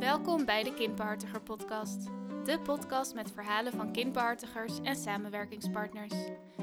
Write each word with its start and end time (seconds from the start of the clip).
Welkom 0.00 0.44
bij 0.44 0.62
de 0.62 0.74
Kindbehartiger 0.74 1.40
Podcast. 1.40 2.04
De 2.44 2.60
podcast 2.60 3.14
met 3.14 3.30
verhalen 3.30 3.72
van 3.72 3.92
kindbehartigers 3.92 4.78
en 4.82 4.96
samenwerkingspartners. 4.96 6.14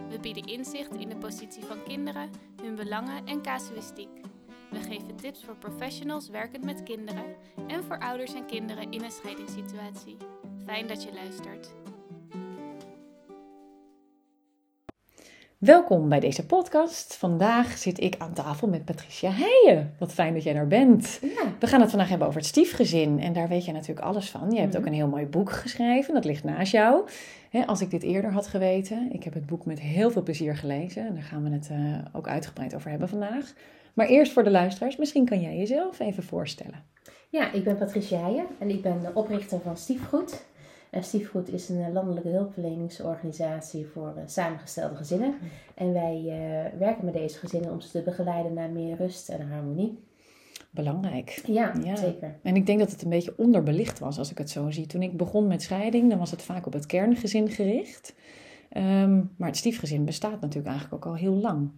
We 0.10 0.20
bieden 0.20 0.44
inzicht 0.44 0.96
in 0.96 1.10
de 1.10 1.18
positie 1.18 1.64
van 1.64 1.84
kinderen, 1.84 2.30
hun 2.62 2.76
belangen 2.76 3.26
en 3.26 3.42
casuïstiek. 3.42 4.10
We 4.70 4.80
geven 4.80 5.16
tips 5.16 5.44
voor 5.44 5.56
professionals 5.56 6.30
werkend 6.30 6.64
met 6.64 6.84
kinderen 6.84 7.36
en 7.68 7.84
voor 7.84 8.00
ouders 8.00 8.34
en 8.34 8.46
kinderen 8.46 8.92
in 8.92 9.04
een 9.04 9.12
scheidingssituatie. 9.12 10.18
Fijn 10.66 10.88
dat 10.88 11.04
je 11.04 11.14
luistert. 11.14 11.74
Welkom 15.58 16.10
bij 16.10 16.20
deze 16.20 16.46
podcast. 16.46 17.16
Vandaag 17.16 17.78
zit 17.78 18.00
ik 18.00 18.16
aan 18.18 18.34
tafel 18.34 18.68
met 18.68 18.86
Patricia 18.86 19.32
Heijen. 19.32 19.94
Wat 20.00 20.14
fijn 20.14 20.34
dat 20.34 20.44
jij 20.44 20.56
er 20.56 20.68
bent. 20.68 21.20
Ja. 21.22 21.44
We 21.60 21.68
gaan 21.68 21.82
het 21.82 21.90
vandaag 21.90 22.10
hebben 22.10 22.28
over 22.28 22.40
het 22.40 22.50
stiefgezin. 22.50 23.20
En 23.20 23.34
daar 23.34 23.48
weet 23.48 23.66
jij 23.66 23.74
natuurlijk 23.74 24.06
alles 24.06 24.30
van. 24.30 24.52
Je 24.52 24.60
hebt 24.60 24.72
Mhm. 24.74 24.82
ook 24.82 24.88
een 24.88 24.94
heel 24.94 25.08
mooi 25.08 25.26
boek 25.26 25.52
geschreven. 25.52 26.14
Dat 26.14 26.26
ligt 26.26 26.44
naast 26.44 26.72
jou. 26.72 27.08
Als 27.66 27.82
ik 27.82 27.90
dit 27.92 28.04
eerder 28.04 28.32
had 28.32 28.48
geweten. 28.48 29.10
Ik 29.14 29.24
heb 29.24 29.34
het 29.34 29.46
boek 29.46 29.66
met 29.66 29.80
heel 29.80 30.12
veel 30.12 30.24
plezier 30.24 30.56
gelezen. 30.58 31.08
En 31.08 31.14
daar 31.14 31.24
gaan 31.24 31.44
we 31.44 31.50
het 31.50 31.70
eh, 31.72 31.78
ook 32.14 32.28
uitgebreid 32.28 32.76
over 32.76 32.90
hebben 32.90 33.10
vandaag. 33.10 33.54
Maar 33.94 34.08
eerst 34.08 34.32
voor 34.32 34.44
de 34.44 34.52
luisteraars. 34.52 34.96
Misschien 34.98 35.26
kan 35.26 35.42
jij 35.42 35.58
jezelf 35.58 36.00
even 36.00 36.24
voorstellen. 36.24 36.84
Ja, 37.30 37.52
ik 37.52 37.64
ben 37.64 37.78
Patricia 37.78 38.20
Heijen 38.20 38.46
en 38.60 38.70
ik 38.70 38.82
ben 38.82 39.02
de 39.02 39.12
oprichter 39.14 39.60
van 39.64 39.78
Stiefgoed. 39.78 40.46
En 40.90 41.04
Stiefgoed 41.04 41.54
is 41.54 41.70
een 41.70 41.82
eh, 41.84 41.94
landelijke 41.94 42.30
hulpverleningsorganisatie 42.30 43.86
voor 43.94 44.14
eh, 44.16 44.24
samengestelde 44.26 44.96
gezinnen. 44.96 45.36
En 45.76 45.94
wij 45.94 46.16
eh, 46.26 46.80
werken 46.80 47.06
met 47.06 47.14
deze 47.14 47.38
gezinnen 47.38 47.72
om 47.72 47.82
ze 47.82 47.92
te 47.92 48.02
begeleiden 48.02 48.54
naar 48.54 48.70
meer 48.70 48.98
rust 48.98 49.30
en 49.30 49.50
harmonie. 49.50 50.00
Belangrijk. 50.70 51.42
Ja, 51.46 51.74
Ja. 51.84 51.96
zeker. 51.96 52.36
En 52.44 52.56
ik 52.56 52.66
denk 52.66 52.80
dat 52.80 52.92
het 52.92 53.02
een 53.02 53.10
beetje 53.10 53.34
onderbelicht 53.38 54.00
was 54.00 54.18
als 54.18 54.32
ik 54.32 54.38
het 54.38 54.50
zo 54.50 54.70
zie. 54.70 54.86
Toen 54.86 55.02
ik 55.02 55.18
begon 55.18 55.48
met 55.48 55.62
scheiding, 55.62 56.10
dan 56.10 56.20
was 56.20 56.32
het 56.32 56.42
vaak 56.42 56.66
op 56.66 56.74
het 56.74 56.86
kerngezin 56.86 57.50
gericht. 57.50 58.16
Ehm, 58.70 59.16
maar 59.38 59.48
het 59.48 59.58
stiefgezin 59.58 60.06
bestaat 60.06 60.42
natuurlijk 60.42 60.68
eigenlijk 60.68 61.06
ook 61.06 61.12
al 61.12 61.18
heel 61.20 61.34
lang. 61.36 61.70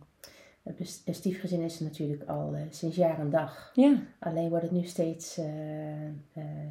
Het 0.64 1.16
stiefgezin 1.16 1.62
is 1.62 1.78
er 1.80 1.84
natuurlijk 1.84 2.24
al 2.30 2.54
eh, 2.56 2.62
sinds 2.70 2.96
jaar 2.96 3.20
en 3.20 3.30
dag. 3.30 3.72
Ja, 3.74 3.98
Alleen 4.20 4.50
wordt 4.50 4.64
het 4.64 4.74
nu 4.74 4.84
steeds, 4.84 5.38
eh, 5.38 6.06
eh, 6.06 6.12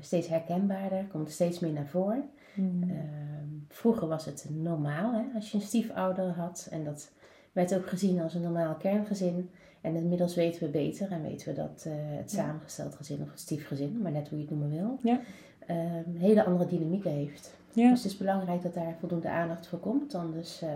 steeds 0.00 0.28
herkenbaarder, 0.28 1.04
komt 1.04 1.26
er 1.26 1.32
steeds 1.32 1.58
meer 1.58 1.72
naar 1.72 1.86
voren. 1.86 2.24
Ehm, 2.56 3.46
vroeger 3.68 4.08
was 4.08 4.24
het 4.24 4.46
normaal 4.50 5.12
hè, 5.12 5.22
als 5.34 5.50
je 5.50 5.56
een 5.58 5.64
stiefouder 5.64 6.30
had. 6.30 6.68
En 6.70 6.84
dat 6.84 7.10
werd 7.52 7.74
ook 7.76 7.86
gezien 7.88 8.20
als 8.20 8.34
een 8.34 8.42
normaal 8.42 8.74
kerngezin. 8.74 9.50
En 9.80 9.96
inmiddels 9.96 10.34
weten 10.34 10.62
we 10.62 10.68
beter 10.68 11.10
en 11.12 11.22
weten 11.22 11.48
we 11.48 11.54
dat 11.54 11.86
het 11.88 12.30
Ja. 12.32 12.44
samengesteld 12.44 12.94
gezin 12.94 13.22
of 13.22 13.30
het 13.30 13.40
stiefgezin, 13.40 14.02
maar 14.02 14.12
net 14.12 14.28
hoe 14.28 14.38
je 14.38 14.44
het 14.44 14.54
noemen 14.58 14.70
wil, 14.78 14.98
Ja. 15.02 15.20
ehm, 15.66 16.14
hele 16.16 16.44
andere 16.44 16.68
dynamieken 16.70 17.10
heeft. 17.10 17.56
ja. 17.72 17.90
Dus 17.90 18.02
het 18.02 18.12
is 18.12 18.18
belangrijk 18.18 18.62
dat 18.62 18.74
daar 18.74 18.96
voldoende 18.98 19.28
aandacht 19.28 19.66
voor 19.66 19.78
komt. 19.78 20.14
Anders 20.14 20.62
eh, 20.62 20.70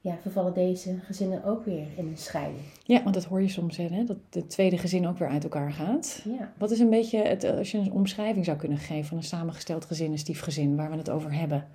ja, 0.00 0.18
vervallen 0.22 0.54
deze 0.54 0.98
gezinnen 1.02 1.44
ook 1.44 1.64
weer 1.64 1.86
in 1.96 2.06
een 2.06 2.16
scheiding. 2.16 2.62
ja, 2.84 3.02
want 3.02 3.14
dat 3.14 3.24
hoor 3.24 3.42
je 3.42 3.48
soms 3.48 3.76
hè, 3.76 4.04
dat 4.04 4.16
het 4.30 4.50
tweede 4.50 4.78
gezin 4.78 5.06
ook 5.06 5.18
weer 5.18 5.28
uit 5.28 5.42
elkaar 5.42 5.72
gaat. 5.72 6.22
Ja. 6.24 6.52
Wat 6.58 6.70
is 6.70 6.78
een 6.78 6.90
beetje, 6.90 7.18
het, 7.18 7.44
als 7.44 7.70
je 7.70 7.78
een 7.78 7.92
omschrijving 7.92 8.44
zou 8.44 8.56
kunnen 8.56 8.78
geven 8.78 9.04
van 9.04 9.16
een 9.16 9.22
samengesteld 9.22 9.84
gezin, 9.84 10.12
een 10.12 10.18
stiefgezin, 10.18 10.76
waar 10.76 10.90
we 10.90 10.96
het 10.96 11.10
over 11.10 11.32
hebben? 11.32 11.66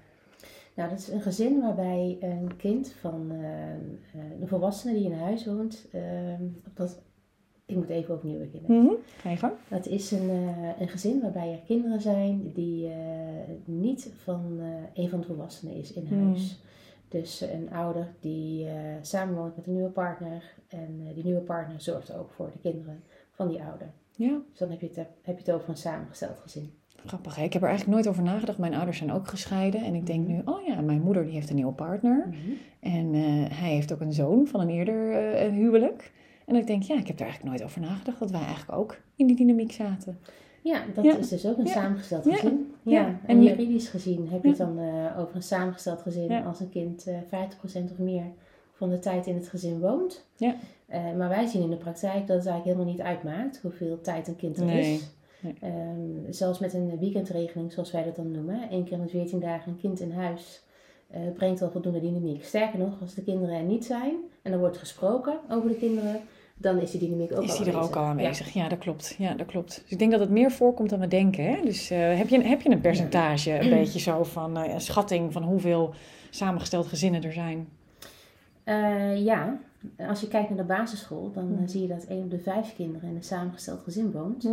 Nou, 0.75 0.89
dat 0.89 0.99
is 0.99 1.07
een 1.07 1.21
gezin 1.21 1.61
waarbij 1.61 2.17
een 2.21 2.55
kind 2.57 2.93
van 3.01 3.31
eh, 3.31 3.71
eh, 3.71 4.41
een 4.41 4.47
volwassene 4.47 4.93
die 4.93 5.05
in 5.05 5.13
huis 5.13 5.45
woont, 5.45 5.87
ehm, 5.91 6.41
dat, 6.73 7.01
ik 7.65 7.75
moet 7.75 7.89
even 7.89 8.13
opnieuw 8.15 8.39
beginnen. 8.39 8.83
Mhm. 8.83 8.93
Ga 9.17 9.29
je 9.29 9.37
gang? 9.37 9.53
Dat 9.67 9.87
is 9.87 10.11
een, 10.11 10.29
eh, 10.29 10.81
een 10.81 10.87
gezin 10.87 11.21
waarbij 11.21 11.51
er 11.51 11.61
kinderen 11.65 12.01
zijn 12.01 12.51
die 12.53 12.87
eh, 12.87 12.95
niet 13.65 14.09
van 14.23 14.57
eh, 14.59 15.03
een 15.03 15.09
van 15.09 15.19
de 15.19 15.25
volwassenen 15.27 15.75
is 15.75 15.93
in 15.93 16.07
Hmm. 16.07 16.27
huis. 16.27 16.61
Dus 17.13 17.41
eh, 17.41 17.53
een 17.53 17.73
ouder 17.73 18.13
die 18.19 18.67
eh, 18.67 18.73
samenwoont 19.01 19.55
met 19.55 19.67
een 19.67 19.73
nieuwe 19.73 19.89
partner 19.89 20.53
en 20.67 21.01
eh, 21.07 21.13
die 21.15 21.23
nieuwe 21.23 21.41
partner 21.41 21.81
zorgt 21.81 22.13
ook 22.13 22.31
voor 22.31 22.51
de 22.51 22.59
kinderen 22.69 23.03
van 23.31 23.47
die 23.47 23.61
ouder. 23.61 23.91
Ja, 24.15 24.39
Dus 24.49 24.59
dan 24.59 24.69
heb 24.69 24.79
je 24.81 24.87
het, 24.87 24.95
heb 25.21 25.37
je 25.37 25.43
het 25.45 25.51
over 25.51 25.69
een 25.69 25.77
samengesteld 25.77 26.39
gezin. 26.39 26.73
grappig. 27.05 27.35
Hè? 27.35 27.43
Ik 27.43 27.53
heb 27.53 27.61
er 27.61 27.67
eigenlijk 27.67 27.97
nooit 27.97 28.09
over 28.09 28.23
nagedacht. 28.23 28.57
Mijn 28.57 28.73
ouders 28.73 28.97
zijn 28.97 29.11
ook 29.11 29.27
gescheiden. 29.27 29.83
En 29.83 29.95
ik 29.95 30.05
denk 30.05 30.27
nu, 30.27 30.41
oh 30.45 30.65
ja, 30.65 30.81
mijn 30.81 31.01
moeder 31.01 31.23
die 31.23 31.33
heeft 31.33 31.49
een 31.49 31.55
nieuwe 31.55 31.73
partner. 31.73 32.27
En 32.79 33.13
eh, 33.13 33.21
hij 33.59 33.69
heeft 33.69 33.93
ook 33.93 34.01
een 34.01 34.13
zoon 34.13 34.47
van 34.47 34.59
een 34.59 34.69
eerder 34.69 35.37
huwelijk. 35.51 36.11
En 36.45 36.55
ik 36.55 36.67
denk, 36.67 36.83
ja, 36.83 36.97
ik 36.99 37.07
heb 37.07 37.15
er 37.15 37.25
eigenlijk 37.25 37.49
nooit 37.49 37.63
over 37.69 37.81
nagedacht 37.81 38.19
dat 38.19 38.31
wij 38.31 38.41
eigenlijk 38.41 38.79
ook 38.79 38.97
in 39.15 39.27
die 39.27 39.35
dynamiek 39.35 39.71
zaten. 39.71 40.19
Ja, 40.63 40.81
dat 40.93 41.03
Ja. 41.03 41.17
is 41.17 41.29
dus 41.29 41.45
ook 41.47 41.57
een 41.57 41.65
Ja. 41.65 41.71
samengesteld 41.71 42.23
gezin. 42.29 42.73
Ja. 42.81 42.99
Ja. 43.01 43.19
En 43.25 43.43
juridisch 43.43 43.87
gezien 43.89 44.27
heb 44.29 44.41
je 44.43 44.49
het 44.49 44.57
dan 44.57 44.79
eh, 44.79 45.19
over 45.19 45.35
een 45.35 45.43
samengesteld 45.43 46.01
gezin 46.01 46.31
als 46.45 46.59
een 46.59 46.69
kind 46.69 47.07
eh 47.07 47.15
50% 47.29 47.91
of 47.91 47.97
meer 47.97 48.23
van 48.73 48.89
de 48.89 48.99
tijd 48.99 49.27
in 49.27 49.35
het 49.35 49.47
gezin 49.47 49.79
woont. 49.79 50.25
Ja. 50.37 50.55
Eh, 50.85 51.01
maar 51.17 51.29
wij 51.29 51.45
zien 51.47 51.61
in 51.61 51.69
de 51.69 51.75
praktijk 51.75 52.27
dat 52.27 52.37
het 52.37 52.45
eigenlijk 52.47 52.63
helemaal 52.63 52.85
niet 52.85 53.01
uitmaakt 53.01 53.59
hoeveel 53.61 54.01
tijd 54.01 54.27
een 54.27 54.35
kind 54.35 54.57
er 54.57 54.65
Nee. 54.65 54.93
is. 54.93 55.09
Nee. 55.39 55.55
Ehm, 55.61 56.31
zelfs 56.31 56.59
met 56.59 56.73
een 56.73 56.99
weekendregeling, 56.99 57.71
zoals 57.71 57.91
wij 57.91 58.03
dat 58.03 58.15
dan 58.15 58.31
noemen, 58.31 58.69
één 58.69 58.83
keer 58.83 58.97
in 58.97 59.03
de 59.03 59.09
14 59.09 59.39
dagen 59.39 59.71
een 59.71 59.79
kind 59.79 59.99
in 59.99 60.11
huis, 60.11 60.63
eh, 61.09 61.21
brengt 61.33 61.61
al 61.61 61.71
voldoende 61.71 61.99
dynamiek. 61.99 62.43
Sterker 62.45 62.79
nog, 62.79 63.01
als 63.01 63.13
de 63.13 63.23
kinderen 63.23 63.55
er 63.55 63.63
niet 63.63 63.85
zijn 63.85 64.13
en 64.41 64.51
er 64.51 64.59
wordt 64.59 64.77
gesproken 64.77 65.33
over 65.49 65.69
de 65.69 65.75
kinderen, 65.75 66.19
dan 66.55 66.79
is 66.79 66.91
die 66.91 66.99
dynamiek 66.99 67.31
ook 67.31 67.43
is 67.43 67.49
al 67.51 67.57
die 67.57 67.65
er 67.65 67.73
aanwezig. 67.73 67.89
ook 67.89 67.95
al 68.03 68.03
aanwezig? 68.09 68.53
Ja. 68.53 68.67
dat 68.69 68.77
klopt. 68.79 69.15
Ja, 69.17 69.33
dat 69.33 69.45
klopt. 69.47 69.81
Dus 69.81 69.91
ik 69.91 69.99
denk 69.99 70.11
dat 70.11 70.19
het 70.19 70.29
meer 70.29 70.51
voorkomt 70.51 70.89
dan 70.89 70.99
we 70.99 71.07
denken. 71.07 71.43
Hè? 71.45 71.61
Dus 71.63 71.89
eh, 71.89 72.17
heb, 72.17 72.27
je, 72.29 72.41
heb 72.41 72.61
je 72.61 72.69
een 72.69 72.81
percentage, 72.81 73.59
een 73.59 73.69
beetje 73.69 73.99
zo 73.99 74.23
van 74.23 74.57
eh, 74.57 74.73
een 74.73 74.81
schatting 74.81 75.31
van 75.33 75.43
hoeveel 75.43 75.93
samengesteld 76.29 76.85
gezinnen 76.87 77.23
er 77.23 77.33
zijn? 77.33 77.67
Eh, 78.63 79.23
ja, 79.25 79.59
als 80.07 80.21
je 80.21 80.27
kijkt 80.27 80.49
naar 80.49 80.57
de 80.57 80.63
basisschool, 80.63 81.31
dan 81.31 81.43
Hmm. 81.43 81.67
zie 81.67 81.81
je 81.81 81.87
dat 81.87 82.03
1 82.03 82.23
op 82.23 82.29
de 82.31 82.39
5 82.39 82.75
kinderen 82.75 83.09
in 83.09 83.15
een 83.15 83.23
samengesteld 83.23 83.81
gezin 83.83 84.11
woont. 84.11 84.45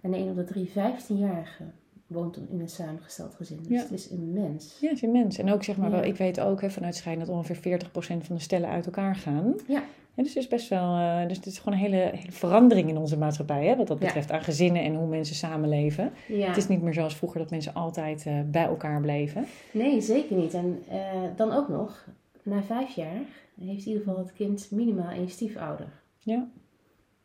En 0.00 0.14
1 0.14 0.28
op 0.30 0.36
de 0.36 0.44
3 0.44 0.68
15-jarigen 0.68 1.72
woont 2.06 2.36
in 2.50 2.60
een 2.60 2.68
samengesteld 2.68 3.34
gezin. 3.34 3.56
Dus 3.56 3.68
Ja. 3.68 3.82
het 3.82 3.90
is 3.92 4.08
immens. 4.08 4.78
Ja, 4.80 4.90
is 4.90 5.02
immens. 5.02 5.38
En 5.38 5.52
ook 5.52 5.64
zeg 5.64 5.76
maar 5.76 5.90
wel, 5.90 6.02
ik 6.04 6.16
weet 6.16 6.40
ook 6.40 6.60
hè, 6.60 6.70
vanuit 6.70 6.94
scheiden 6.96 7.26
dat 7.26 7.34
ongeveer 7.34 7.56
40% 7.56 8.26
van 8.26 8.36
de 8.36 8.42
stellen 8.42 8.68
uit 8.68 8.86
elkaar 8.86 9.14
gaan. 9.16 9.54
Ja. 9.68 9.82
En 10.14 10.22
dus 10.26 10.34
het 10.34 10.42
is 10.42 10.48
best 10.48 10.68
wel, 10.68 10.96
eh, 10.96 11.28
dus 11.28 11.36
het 11.36 11.46
is 11.46 11.58
gewoon 11.58 11.78
een 11.78 11.84
hele, 11.84 11.96
hele 11.96 12.32
verandering 12.32 12.88
in 12.88 12.96
onze 12.96 13.18
maatschappij, 13.18 13.66
hè, 13.66 13.76
wat 13.76 13.86
dat 13.86 13.98
Ja. 13.98 14.04
betreft 14.04 14.30
aan 14.32 14.42
gezinnen 14.42 14.82
en 14.82 14.94
hoe 14.94 15.06
mensen 15.06 15.34
samenleven. 15.34 16.12
Ja. 16.28 16.46
Het 16.46 16.56
is 16.56 16.68
niet 16.68 16.82
meer 16.82 16.94
zoals 16.94 17.16
vroeger 17.16 17.38
dat 17.40 17.50
mensen 17.50 17.74
altijd 17.74 18.26
eh, 18.26 18.34
bij 18.46 18.64
elkaar 18.64 19.00
bleven. 19.00 19.44
Nee, 19.72 20.00
zeker 20.00 20.36
niet. 20.36 20.54
En 20.54 20.82
eh, 20.88 20.98
dan 21.36 21.52
ook 21.52 21.68
nog, 21.68 22.06
na 22.42 22.62
vijf 22.62 22.94
jaar 22.94 23.20
heeft 23.60 23.86
in 23.86 23.92
ieder 23.92 24.02
geval 24.02 24.18
het 24.18 24.32
kind 24.32 24.68
minimaal 24.70 25.10
één 25.10 25.28
stiefouder. 25.30 25.86
Ja. 26.18 26.48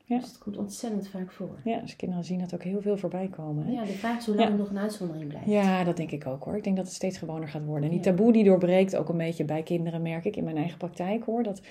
Ja. 0.08 0.18
Dus 0.20 0.28
het 0.28 0.38
komt 0.38 0.58
ontzettend 0.58 1.08
vaak 1.08 1.32
voor. 1.32 1.60
Ja, 1.64 1.80
dus 1.80 1.96
kinderen 1.96 2.24
zien 2.24 2.40
dat 2.40 2.54
ook 2.54 2.64
heel 2.64 2.82
veel 2.82 2.98
voorbij 2.98 3.28
komen. 3.28 3.66
Hè? 3.66 3.72
Ja, 3.72 3.82
de 3.84 3.92
vraag 3.92 4.18
is 4.18 4.26
hoe 4.26 4.36
lang 4.36 4.48
Ja. 4.48 4.54
het 4.56 4.62
nog 4.64 4.70
een 4.70 4.78
uitzondering 4.84 5.28
blijft. 5.28 5.48
Ja, 5.50 5.84
dat 5.84 5.98
denk 5.98 6.12
ik 6.12 6.28
ook 6.28 6.44
hoor. 6.44 6.56
Ik 6.58 6.64
denk 6.64 6.76
dat 6.76 6.86
het 6.86 6.94
steeds 6.96 7.18
gewoner 7.18 7.48
gaat 7.48 7.66
worden. 7.66 7.84
En 7.84 7.90
die 7.96 8.00
taboe 8.04 8.32
die 8.34 8.44
doorbreekt 8.44 8.96
ook 8.96 9.10
een 9.10 9.18
beetje 9.18 9.44
bij 9.46 9.64
kinderen, 9.64 10.02
merk 10.02 10.26
ik 10.26 10.36
in 10.36 10.44
mijn 10.44 10.58
eigen 10.58 10.78
praktijk 10.78 11.24
hoor. 11.24 11.44
Dat 11.44 11.62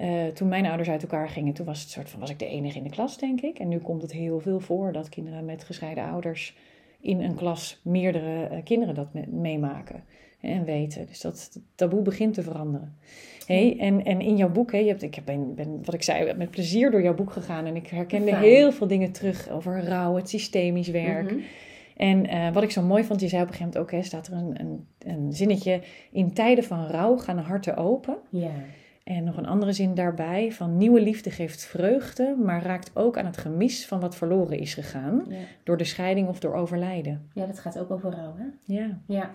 eh, 0.00 0.26
toen 0.26 0.48
mijn 0.48 0.66
ouders 0.66 0.88
uit 0.88 1.02
elkaar 1.02 1.28
gingen, 1.28 1.52
toen 1.52 1.66
was 1.66 1.80
het 1.80 1.90
soort 1.90 2.10
van 2.10 2.20
was 2.20 2.30
ik 2.30 2.38
de 2.38 2.46
enige 2.46 2.78
in 2.78 2.84
de 2.84 2.90
klas, 2.90 3.18
denk 3.18 3.40
ik. 3.40 3.58
En 3.58 3.68
nu 3.68 3.78
komt 3.78 4.02
het 4.02 4.12
heel 4.12 4.40
veel 4.40 4.60
voor 4.60 4.92
dat 4.92 5.08
kinderen 5.08 5.44
met 5.44 5.64
gescheiden 5.64 6.04
ouders 6.04 6.56
in 7.00 7.20
een 7.20 7.34
klas 7.34 7.80
meerdere 7.84 8.44
eh, 8.46 8.58
kinderen 8.64 8.94
dat 8.94 9.12
me- 9.14 9.26
meemaken 9.26 10.04
en 10.40 10.64
weten. 10.64 11.06
Dus 11.06 11.20
dat 11.20 11.60
taboe 11.74 12.02
begint 12.02 12.34
te 12.34 12.42
veranderen. 12.42 12.96
Hey, 13.46 13.76
en, 13.78 14.04
en 14.04 14.20
in 14.20 14.36
jouw 14.36 14.50
boek, 14.50 14.72
hè, 14.72 14.78
je 14.78 14.88
hebt, 14.88 15.02
ik 15.02 15.18
ben, 15.24 15.54
ben, 15.54 15.80
wat 15.84 15.94
ik 15.94 16.02
zei, 16.02 16.34
met 16.34 16.50
plezier 16.50 16.90
door 16.90 17.02
jouw 17.02 17.14
boek 17.14 17.32
gegaan. 17.32 17.66
En 17.66 17.76
ik 17.76 17.86
herkende 17.86 18.30
Fijn. 18.30 18.42
heel 18.42 18.72
veel 18.72 18.86
dingen 18.86 19.12
terug 19.12 19.50
over 19.50 19.84
rouw, 19.84 20.16
het 20.16 20.28
systemisch 20.28 20.88
werk. 20.88 21.30
Mhm. 21.30 21.40
En 21.96 22.26
eh, 22.26 22.52
wat 22.52 22.62
ik 22.62 22.70
zo 22.70 22.82
mooi 22.82 23.04
vond, 23.04 23.20
je 23.20 23.28
zei 23.28 23.42
op 23.42 23.48
een 23.48 23.54
gegeven 23.54 23.72
moment 23.80 23.92
ook, 23.94 24.00
hè, 24.00 24.06
staat 24.06 24.26
er 24.26 24.32
een, 24.32 24.60
een, 24.60 24.86
een 24.98 25.32
zinnetje. 25.32 25.80
In 26.12 26.32
tijden 26.32 26.64
van 26.64 26.86
rouw 26.86 27.16
gaan 27.16 27.36
de 27.36 27.42
harten 27.42 27.76
open. 27.76 28.16
Ja. 28.30 28.50
En 29.04 29.24
nog 29.24 29.36
een 29.36 29.46
andere 29.46 29.72
zin 29.72 29.94
daarbij, 29.94 30.52
van 30.52 30.76
nieuwe 30.76 31.00
liefde 31.00 31.30
geeft 31.30 31.64
vreugde, 31.64 32.36
maar 32.44 32.62
raakt 32.62 32.90
ook 32.94 33.18
aan 33.18 33.26
het 33.26 33.36
gemis 33.36 33.86
van 33.86 34.00
wat 34.00 34.16
verloren 34.16 34.58
is 34.58 34.74
gegaan. 34.74 35.24
Ja. 35.28 35.36
Door 35.64 35.76
de 35.76 35.84
scheiding 35.84 36.28
of 36.28 36.40
door 36.40 36.54
overlijden. 36.54 37.28
ja, 37.34 37.46
dat 37.46 37.58
gaat 37.58 37.78
ook 37.78 37.90
over 37.90 38.10
rouw, 38.10 38.34
hè? 38.36 38.44
Ja, 38.74 38.98
Ja. 39.06 39.30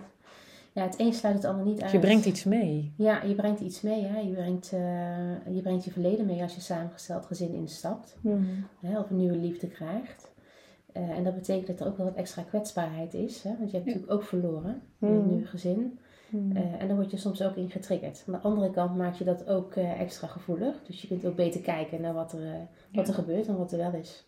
Ja, 0.72 0.82
het 0.82 0.94
een 1.00 1.12
sluit 1.12 1.34
het 1.34 1.44
ander 1.44 1.64
niet 1.66 1.82
uit. 1.82 1.90
je 1.92 1.98
brengt 1.98 2.24
iets 2.26 2.44
mee. 2.44 2.92
Ja, 2.96 3.22
je 3.22 3.34
brengt 3.34 3.60
iets 3.60 3.80
mee. 3.80 4.04
Hè? 4.04 4.18
Je, 4.18 4.32
brengt, 4.32 4.72
eh, 4.72 5.54
je 5.54 5.60
brengt 5.62 5.84
je 5.84 5.90
verleden 5.90 6.26
mee 6.26 6.42
als 6.42 6.54
je 6.54 6.60
samengesteld 6.60 7.26
gezin 7.26 7.54
instapt. 7.54 8.16
Hè? 8.80 8.98
Of 8.98 9.10
een 9.10 9.16
nieuwe 9.16 9.36
liefde 9.36 9.66
krijgt. 9.66 10.32
Eh, 10.92 11.10
en 11.10 11.24
dat 11.24 11.34
betekent 11.34 11.66
dat 11.66 11.80
er 11.80 11.86
ook 11.86 11.96
wel 11.96 12.06
wat 12.06 12.14
extra 12.16 12.42
kwetsbaarheid 12.42 13.14
is. 13.14 13.42
Hè? 13.42 13.48
Want 13.58 13.70
je 13.70 13.76
hebt 13.76 13.88
Ja. 13.88 13.94
natuurlijk 13.94 14.12
ook 14.12 14.22
verloren 14.28 14.80
in 15.00 15.08
het 15.08 15.18
Mhm. 15.18 15.28
nieuwe 15.28 15.46
gezin. 15.46 15.98
Hmm. 16.30 16.56
Eh, 16.56 16.62
en 16.80 16.86
daar 16.86 16.96
word 16.96 17.10
je 17.10 17.16
soms 17.16 17.42
ook 17.42 17.56
in 17.56 17.70
getriggerd. 17.70 18.24
Aan 18.26 18.32
de 18.32 18.38
andere 18.40 18.70
kant 18.70 18.96
maak 18.96 19.14
je 19.14 19.24
dat 19.24 19.48
ook 19.48 19.74
eh, 19.74 20.00
extra 20.00 20.26
gevoelig. 20.26 20.74
Dus 20.86 21.00
je 21.00 21.06
kunt 21.08 21.24
ook 21.26 21.36
beter 21.36 21.60
kijken 21.60 22.00
naar 22.00 22.14
wat 22.14 22.32
er, 22.32 22.42
eh, 22.44 22.50
wat 22.92 23.06
Ja. 23.06 23.12
er 23.12 23.14
gebeurt 23.14 23.46
en 23.46 23.56
wat 23.56 23.72
er 23.72 23.78
wel 23.78 23.92
is. 23.92 24.24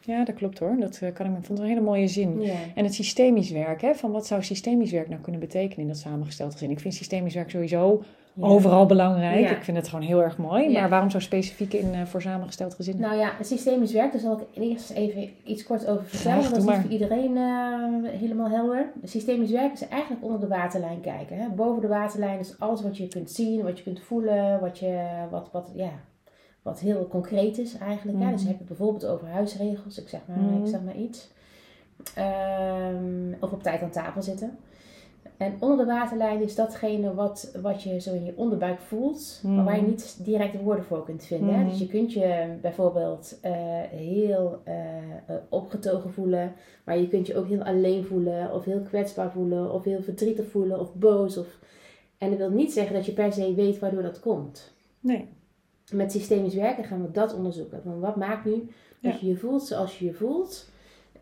Ja, 0.00 0.24
dat 0.24 0.34
klopt 0.34 0.58
hoor. 0.58 0.76
Dat 0.78 0.98
kan 1.12 1.36
ik, 1.36 1.44
vond 1.44 1.58
een 1.58 1.64
hele 1.64 1.80
mooie 1.80 2.08
zin. 2.08 2.40
Ja. 2.40 2.54
En 2.74 2.84
het 2.84 2.94
systemisch 2.94 3.50
werk, 3.50 3.80
hè, 3.80 3.94
van 3.94 4.10
wat 4.10 4.26
zou 4.26 4.42
systemisch 4.42 4.90
werk 4.90 5.08
nou 5.08 5.20
kunnen 5.20 5.40
betekenen 5.40 5.80
in 5.82 5.88
dat 5.88 5.96
samengesteld 5.96 6.52
gezin? 6.52 6.70
Ik 6.70 6.80
vind 6.80 6.94
systemisch 6.94 7.34
werk 7.34 7.50
sowieso 7.50 8.02
Ja. 8.36 8.46
overal 8.46 8.86
belangrijk. 8.86 9.40
Ja. 9.40 9.50
Ik 9.56 9.62
vind 9.64 9.76
het 9.76 9.88
gewoon 9.88 10.04
heel 10.04 10.22
erg 10.22 10.36
mooi. 10.36 10.70
Ja. 10.70 10.80
Maar 10.80 10.88
waarom 10.88 11.10
zo 11.10 11.18
specifiek 11.18 11.72
in, 11.72 11.94
eh, 11.94 12.02
voor 12.04 12.22
samengesteld 12.22 12.74
gezin? 12.74 13.00
Nou 13.00 13.16
ja, 13.16 13.32
systemisch 13.40 13.92
werk, 13.92 14.12
daar 14.12 14.20
zal 14.20 14.40
ik 14.40 14.62
eerst 14.62 14.90
even 14.90 15.28
iets 15.44 15.62
kort 15.64 15.86
over 15.86 16.04
vertellen. 16.04 16.38
Graag, 16.38 16.50
dat 16.52 16.58
is 16.58 16.64
niet 16.68 16.80
voor 16.82 16.90
iedereen 16.90 17.36
eh, 17.36 18.10
helemaal 18.20 18.48
helder. 18.48 18.92
Systemisch 19.04 19.50
werk 19.50 19.72
is 19.72 19.88
eigenlijk 19.88 20.24
onder 20.24 20.40
de 20.40 20.46
waterlijn 20.48 21.00
kijken. 21.00 21.36
Hè? 21.38 21.48
Boven 21.48 21.80
de 21.82 21.88
waterlijn 21.88 22.38
is 22.38 22.54
alles 22.58 22.82
wat 22.82 22.96
je 22.96 23.08
kunt 23.08 23.30
zien, 23.30 23.62
wat 23.62 23.78
je 23.78 23.84
kunt 23.84 24.00
voelen, 24.00 24.60
wat, 24.60 24.78
je, 24.78 25.04
wat, 25.30 25.48
wat, 25.52 25.70
ja, 25.74 25.90
wat 26.62 26.80
heel 26.80 27.06
concreet 27.08 27.58
is 27.58 27.78
eigenlijk. 27.78 28.18
Hè? 28.20 28.30
Dus 28.30 28.40
Mhm. 28.40 28.48
heb 28.50 28.58
je 28.58 28.64
bijvoorbeeld 28.64 29.06
over 29.06 29.28
huisregels, 29.28 29.98
ik 30.00 30.08
zeg 30.08 30.20
maar, 30.28 30.38
Mhm. 30.38 30.62
ik 30.62 30.66
zeg 30.70 30.80
maar 30.82 30.96
iets. 30.96 31.28
Ehm, 32.14 33.32
of 33.40 33.52
op 33.52 33.62
tijd 33.62 33.82
aan 33.82 33.90
tafel 33.90 34.22
zitten. 34.22 34.58
En 35.36 35.54
onder 35.60 35.76
de 35.76 35.84
waterlijn 35.84 36.42
is 36.42 36.54
datgene 36.54 37.14
wat, 37.14 37.56
wat 37.62 37.82
je 37.82 38.00
zo 38.00 38.14
in 38.14 38.24
je 38.24 38.32
onderbuik 38.36 38.80
voelt, 38.80 39.40
maar 39.44 39.64
waar 39.64 39.74
je 39.76 39.80
Mhm. 39.80 39.90
niet 39.90 40.24
direct 40.24 40.52
de 40.52 40.58
woorden 40.58 40.84
voor 40.84 41.04
kunt 41.04 41.24
vinden. 41.24 41.54
hè. 41.58 41.64
Dus 41.68 41.78
je 41.78 41.86
kunt 41.86 42.12
je 42.12 42.56
bijvoorbeeld 42.62 43.38
eh, 43.42 43.52
heel 43.90 44.60
eh, 44.64 44.74
eh, 45.26 45.36
opgetogen 45.48 46.12
voelen, 46.12 46.52
maar 46.84 46.98
je 46.98 47.08
kunt 47.08 47.26
je 47.26 47.36
ook 47.36 47.46
heel 47.48 47.62
alleen 47.62 48.04
voelen, 48.04 48.52
of 48.52 48.64
heel 48.64 48.80
kwetsbaar 48.80 49.30
voelen, 49.32 49.72
of 49.72 49.84
heel 49.84 50.02
verdrietig 50.02 50.46
voelen, 50.50 50.80
of 50.80 50.94
boos. 50.94 51.36
Of... 51.36 51.58
En 52.18 52.28
dat 52.30 52.38
wil 52.38 52.50
niet 52.50 52.72
zeggen 52.72 52.94
dat 52.94 53.06
je 53.06 53.12
per 53.12 53.32
se 53.32 53.54
weet 53.54 53.78
waardoor 53.78 54.02
dat 54.02 54.20
komt. 54.20 54.72
Nee. 55.00 55.28
Met 55.92 56.12
systemisch 56.12 56.54
werken 56.54 56.84
gaan 56.84 57.02
we 57.02 57.10
dat 57.10 57.34
onderzoeken. 57.34 57.82
Van 57.82 58.00
wat 58.00 58.16
maakt 58.16 58.44
nu 58.44 58.52
dat 59.00 59.12
Ja. 59.12 59.18
je 59.20 59.26
je 59.26 59.36
voelt 59.36 59.62
zoals 59.62 59.98
je 59.98 60.04
je 60.04 60.12
voelt? 60.14 60.68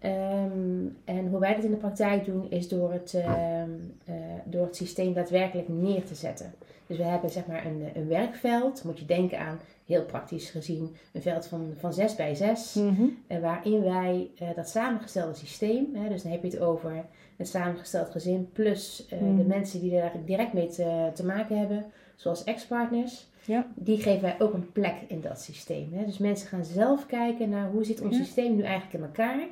Ehm, 0.04 0.86
en 1.04 1.26
hoe 1.30 1.40
wij 1.40 1.54
dat 1.54 1.64
in 1.64 1.70
de 1.70 1.76
praktijk 1.76 2.24
doen, 2.24 2.50
is 2.50 2.68
door 2.68 2.92
het, 2.92 3.14
ehm, 3.14 3.70
eh, 4.04 4.14
door 4.44 4.64
het 4.66 4.76
systeem 4.76 5.12
daadwerkelijk 5.12 5.68
neer 5.68 6.04
te 6.04 6.14
zetten. 6.14 6.54
Dus 6.86 6.96
we 6.96 7.02
hebben 7.02 7.30
zeg 7.30 7.46
maar 7.46 7.66
een, 7.66 7.82
een 7.94 8.08
werkveld, 8.08 8.84
moet 8.84 8.98
je 8.98 9.04
denken 9.06 9.38
aan, 9.38 9.58
heel 9.86 10.04
praktisch 10.04 10.50
gezien, 10.50 10.96
een 11.12 11.22
veld 11.22 11.46
van, 11.46 11.72
van 11.76 11.92
6 11.92 12.14
bij 12.14 12.34
6. 12.34 12.74
Mhm. 12.74 13.04
En 13.26 13.40
waarin 13.40 13.82
wij 13.82 14.30
eh, 14.38 14.48
dat 14.56 14.68
samengestelde 14.68 15.34
systeem, 15.34 15.86
hè, 15.94 16.08
dus 16.08 16.22
dan 16.22 16.32
heb 16.32 16.42
je 16.42 16.50
het 16.50 16.60
over 16.60 17.04
het 17.36 17.48
samengesteld 17.48 18.10
gezin, 18.10 18.48
plus 18.52 19.06
eh, 19.10 19.18
de 19.18 19.24
Mhm. 19.24 19.46
mensen 19.46 19.80
die 19.80 19.90
daar 19.90 20.12
direct 20.24 20.52
mee 20.52 20.68
te, 20.68 21.10
te 21.14 21.24
maken 21.24 21.58
hebben, 21.58 21.84
zoals 22.16 22.44
ex-partners, 22.44 23.26
Ja. 23.44 23.66
die 23.74 23.98
geven 24.00 24.22
wij 24.22 24.36
ook 24.38 24.52
een 24.54 24.72
plek 24.72 24.94
in 25.08 25.20
dat 25.20 25.40
systeem. 25.40 25.88
Hè. 25.92 26.04
Dus 26.04 26.18
mensen 26.18 26.48
gaan 26.48 26.64
zelf 26.64 27.06
kijken 27.06 27.48
naar 27.48 27.70
hoe 27.70 27.84
zit 27.84 28.00
ons 28.02 28.16
systeem 28.16 28.56
nu 28.56 28.62
eigenlijk 28.62 28.94
in 28.94 29.02
elkaar 29.02 29.46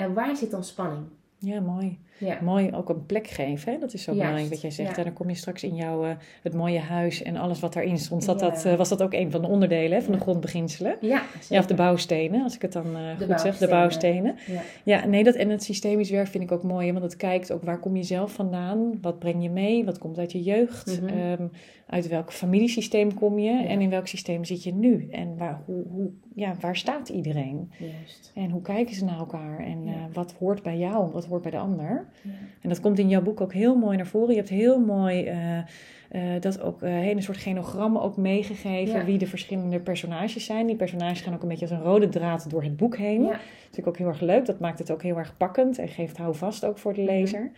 en 0.00 0.14
waar 0.14 0.36
zit 0.36 0.50
dan 0.50 0.64
spanning. 0.64 1.06
ja, 1.38 1.60
mooi. 1.60 1.98
Ja, 2.20 2.38
Mooi 2.42 2.70
ook 2.72 2.88
een 2.88 3.06
plek 3.06 3.26
geven. 3.26 3.72
Hè? 3.72 3.78
Dat 3.78 3.92
is 3.94 4.02
zo 4.02 4.10
Juist, 4.12 4.20
belangrijk 4.26 4.50
wat 4.52 4.60
jij 4.60 4.70
zegt. 4.70 4.90
ja. 4.90 4.96
En 4.96 5.04
dan 5.04 5.12
kom 5.12 5.28
je 5.28 5.34
straks 5.34 5.62
in 5.62 5.74
jouw 5.74 6.04
eh, 6.04 6.10
het 6.42 6.54
mooie 6.54 6.78
huis 6.78 7.22
en 7.22 7.36
alles 7.36 7.60
wat 7.60 7.72
daarin 7.72 7.98
stond. 7.98 8.24
Zat 8.24 8.40
dat, 8.40 8.64
eh, 8.64 8.74
was 8.74 8.88
dat 8.88 9.02
ook 9.02 9.12
een 9.12 9.30
van 9.30 9.40
de 9.42 9.48
onderdelen 9.48 9.98
hè, 9.98 10.02
van 10.04 10.12
de 10.12 10.20
grondbeginselen? 10.20 10.96
ja, 11.00 11.22
Ja, 11.48 11.58
of 11.58 11.66
de 11.66 11.74
bouwstenen, 11.74 12.42
als 12.42 12.54
ik 12.54 12.62
het 12.62 12.72
dan 12.72 12.96
eh, 12.96 13.26
goed 13.28 13.40
zeg. 13.40 13.58
De 13.58 13.68
bouwstenen. 13.68 14.36
Ja. 14.46 14.60
Ja, 14.84 15.06
nee, 15.06 15.24
dat, 15.24 15.34
en 15.34 15.48
het 15.50 15.62
systemisch 15.62 16.10
werk 16.10 16.26
vind 16.28 16.44
ik 16.44 16.52
ook 16.52 16.62
mooi. 16.62 16.86
hè, 16.86 16.92
Want 16.92 17.04
het 17.04 17.16
kijkt 17.16 17.52
ook 17.52 17.62
waar 17.62 17.78
kom 17.78 17.96
je 17.96 18.02
zelf 18.02 18.32
vandaan? 18.32 18.98
Wat 19.00 19.18
breng 19.18 19.42
je 19.42 19.50
mee? 19.50 19.84
Wat 19.84 19.98
komt 19.98 20.18
uit 20.18 20.32
je 20.32 20.42
jeugd? 20.42 21.00
Mhm. 21.00 21.18
Ehm, 21.18 21.46
uit 21.86 22.08
welk 22.08 22.32
familiesysteem 22.32 23.14
kom 23.14 23.38
je? 23.38 23.64
En 23.66 23.80
in 23.80 23.90
welk 23.90 24.06
systeem 24.06 24.44
zit 24.44 24.62
je 24.64 24.74
nu? 24.74 25.08
En 25.10 25.36
waar, 25.36 25.62
hoe, 25.64 25.84
hoe, 25.90 26.10
ja, 26.34 26.54
waar 26.60 26.76
staat 26.76 27.08
iedereen? 27.08 27.70
Juist. 27.78 28.32
En 28.34 28.50
hoe 28.50 28.62
kijken 28.62 28.94
ze 28.94 29.04
naar 29.04 29.18
elkaar? 29.18 29.58
En 29.58 29.84
wat 30.12 30.34
hoort 30.38 30.62
bij 30.62 30.78
jou? 30.78 31.10
Wat 31.12 31.26
hoort 31.26 31.42
bij 31.42 31.50
de 31.50 31.58
ander? 31.58 32.06
Ja. 32.22 32.30
En 32.60 32.68
dat 32.68 32.80
komt 32.80 32.98
in 32.98 33.08
jouw 33.08 33.22
boek 33.22 33.40
ook 33.40 33.52
heel 33.52 33.74
mooi 33.76 33.96
naar 33.96 34.06
voren. 34.06 34.30
Je 34.30 34.36
hebt 34.36 34.48
heel 34.48 34.78
mooi 34.80 35.24
eh, 35.24 35.58
eh, 35.58 36.40
dat 36.40 36.60
ook 36.60 36.82
eh 36.82 36.90
hele 36.90 37.20
soort 37.20 37.36
genogrammen 37.38 38.02
ook 38.02 38.16
meegegeven. 38.16 38.98
Ja. 38.98 39.04
Wie 39.04 39.18
de 39.18 39.26
verschillende 39.26 39.80
personages 39.80 40.44
zijn. 40.44 40.66
Die 40.66 40.76
personages 40.76 41.20
gaan 41.20 41.34
ook 41.34 41.42
een 41.42 41.48
beetje 41.48 41.68
als 41.68 41.74
een 41.78 41.82
rode 41.84 42.08
draad 42.08 42.50
door 42.50 42.62
het 42.62 42.76
boek 42.76 42.96
heen. 42.96 43.22
Ja. 43.22 43.28
Dat 43.28 43.38
vind 43.62 43.76
ik 43.78 43.86
ook 43.86 43.96
heel 43.98 44.06
erg 44.08 44.20
leuk. 44.20 44.46
Dat 44.46 44.60
maakt 44.60 44.78
het 44.78 44.90
ook 44.90 45.02
heel 45.02 45.16
erg 45.16 45.36
pakkend. 45.36 45.78
En 45.78 45.88
geeft 45.88 46.16
houvast 46.16 46.64
ook 46.64 46.78
voor 46.78 46.94
de 46.94 47.00
Mhm. 47.02 47.10
lezer. 47.10 47.50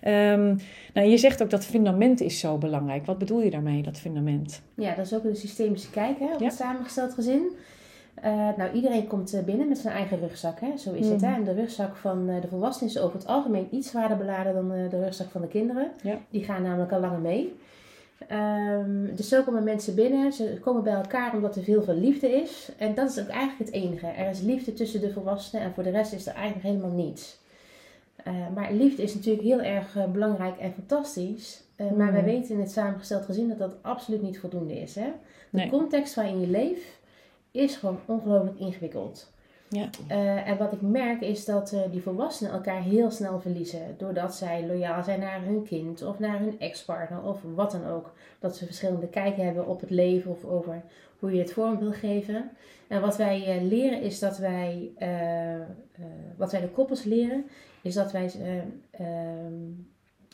Ehm, 0.00 0.54
nou, 0.94 1.08
je 1.08 1.16
zegt 1.16 1.42
ook 1.42 1.50
dat 1.50 1.64
fundament 1.64 2.20
is 2.20 2.38
zo 2.40 2.58
belangrijk. 2.58 3.06
Wat 3.06 3.18
bedoel 3.18 3.42
je 3.42 3.50
daarmee, 3.50 3.82
dat 3.82 3.98
fundament? 3.98 4.62
Ja, 4.74 4.94
dat 4.94 5.06
is 5.06 5.14
ook 5.14 5.24
een 5.24 5.36
systemische 5.36 5.90
kijk 5.90 6.18
hè, 6.18 6.34
op 6.34 6.40
het 6.40 6.52
samengesteld 6.52 7.14
gezin. 7.14 7.42
Eh, 8.22 8.48
nou, 8.56 8.72
iedereen 8.72 9.06
komt 9.06 9.32
eh, 9.34 9.42
binnen 9.42 9.68
met 9.68 9.78
zijn 9.78 9.94
eigen 9.94 10.20
rugzak. 10.20 10.60
Hè? 10.60 10.76
Zo 10.76 10.92
is 10.92 11.08
het. 11.08 11.20
Hè? 11.20 11.34
En 11.34 11.44
de 11.44 11.52
rugzak 11.52 11.96
van 11.96 12.28
eh, 12.28 12.40
de 12.40 12.48
volwassenen 12.48 12.90
is 12.94 12.98
over 13.00 13.18
het 13.18 13.26
algemeen 13.26 13.68
iets 13.70 13.88
zwaarder 13.90 14.16
beladen 14.16 14.54
dan 14.54 14.68
de 14.68 15.02
rugzak 15.04 15.30
van 15.30 15.40
de 15.40 15.48
kinderen. 15.48 15.90
Ja. 16.02 16.18
Die 16.30 16.44
gaan 16.44 16.62
namelijk 16.62 16.92
al 16.92 17.00
langer 17.00 17.18
mee. 17.20 17.56
Ehm, 18.28 19.14
dus 19.16 19.28
zo 19.28 19.42
komen 19.42 19.64
mensen 19.64 19.94
binnen. 19.94 20.32
Ze 20.32 20.58
komen 20.60 20.82
bij 20.82 20.92
elkaar 20.94 21.34
omdat 21.34 21.56
er 21.56 21.62
veel 21.62 21.82
van 21.82 22.00
liefde 22.00 22.30
is. 22.30 22.68
En 22.78 22.94
dat 22.94 23.10
is 23.10 23.20
ook 23.20 23.28
eigenlijk 23.28 23.70
het 23.70 23.82
enige. 23.82 24.06
Er 24.06 24.30
is 24.30 24.40
liefde 24.40 24.72
tussen 24.72 25.00
de 25.00 25.12
volwassenen 25.12 25.64
en 25.64 25.72
voor 25.74 25.82
de 25.82 25.90
rest 25.90 26.12
is 26.12 26.26
er 26.26 26.34
eigenlijk 26.34 26.64
helemaal 26.66 27.04
niets. 27.04 27.38
Maar 28.54 28.72
liefde 28.72 29.02
is 29.02 29.14
natuurlijk 29.14 29.44
heel 29.44 29.60
erg 29.60 29.96
belangrijk 30.12 30.58
en 30.58 30.72
fantastisch. 30.72 31.62
Maar 31.76 31.92
Mhm. 31.92 32.12
wij 32.12 32.24
weten 32.24 32.54
in 32.54 32.60
het 32.60 32.70
samengesteld 32.70 33.24
gezin 33.24 33.48
dat 33.48 33.58
dat 33.58 33.74
absoluut 33.80 34.22
niet 34.22 34.38
voldoende 34.40 34.80
is. 34.80 34.94
Hè? 34.94 35.06
De 35.50 35.58
Nee. 35.58 35.70
context 35.70 36.14
waarin 36.14 36.40
je 36.40 36.46
leeft 36.46 36.97
is 37.50 37.76
gewoon 37.76 37.98
ongelooflijk 38.06 38.58
ingewikkeld. 38.58 39.32
Ja. 39.68 39.88
Eh, 40.06 40.48
en 40.48 40.58
wat 40.58 40.72
ik 40.72 40.80
merk 40.80 41.20
is 41.20 41.44
dat 41.44 41.72
eh, 41.72 41.80
die 41.90 42.02
volwassenen 42.02 42.52
elkaar 42.52 42.82
heel 42.82 43.10
snel 43.10 43.40
verliezen. 43.40 43.94
Doordat 43.98 44.34
zij 44.34 44.66
loyaal 44.66 45.02
zijn 45.02 45.20
naar 45.20 45.44
hun 45.44 45.62
kind 45.62 46.02
of 46.02 46.18
naar 46.18 46.38
hun 46.38 46.60
ex-partner 46.60 47.22
of 47.22 47.40
wat 47.54 47.70
dan 47.70 47.86
ook. 47.86 48.12
Dat 48.38 48.56
ze 48.56 48.64
verschillende 48.64 49.08
kijken 49.08 49.44
hebben 49.44 49.66
op 49.66 49.80
het 49.80 49.90
leven 49.90 50.30
of 50.30 50.44
over 50.44 50.82
hoe 51.18 51.32
je 51.32 51.38
het 51.38 51.52
vorm 51.52 51.78
wil 51.78 51.92
geven. 51.92 52.50
En 52.88 53.00
wat 53.00 53.16
wij 53.16 53.44
eh, 53.46 53.62
leren 53.62 54.02
is 54.02 54.18
dat 54.18 54.38
wij, 54.38 54.90
wat 56.36 56.52
wij 56.52 56.60
de 56.60 56.68
koppels 56.68 57.04
leren, 57.04 57.44
is 57.82 57.94
dat 57.94 58.12
wij 58.12 58.32
eh, 58.40 58.58
ehm, 58.90 59.54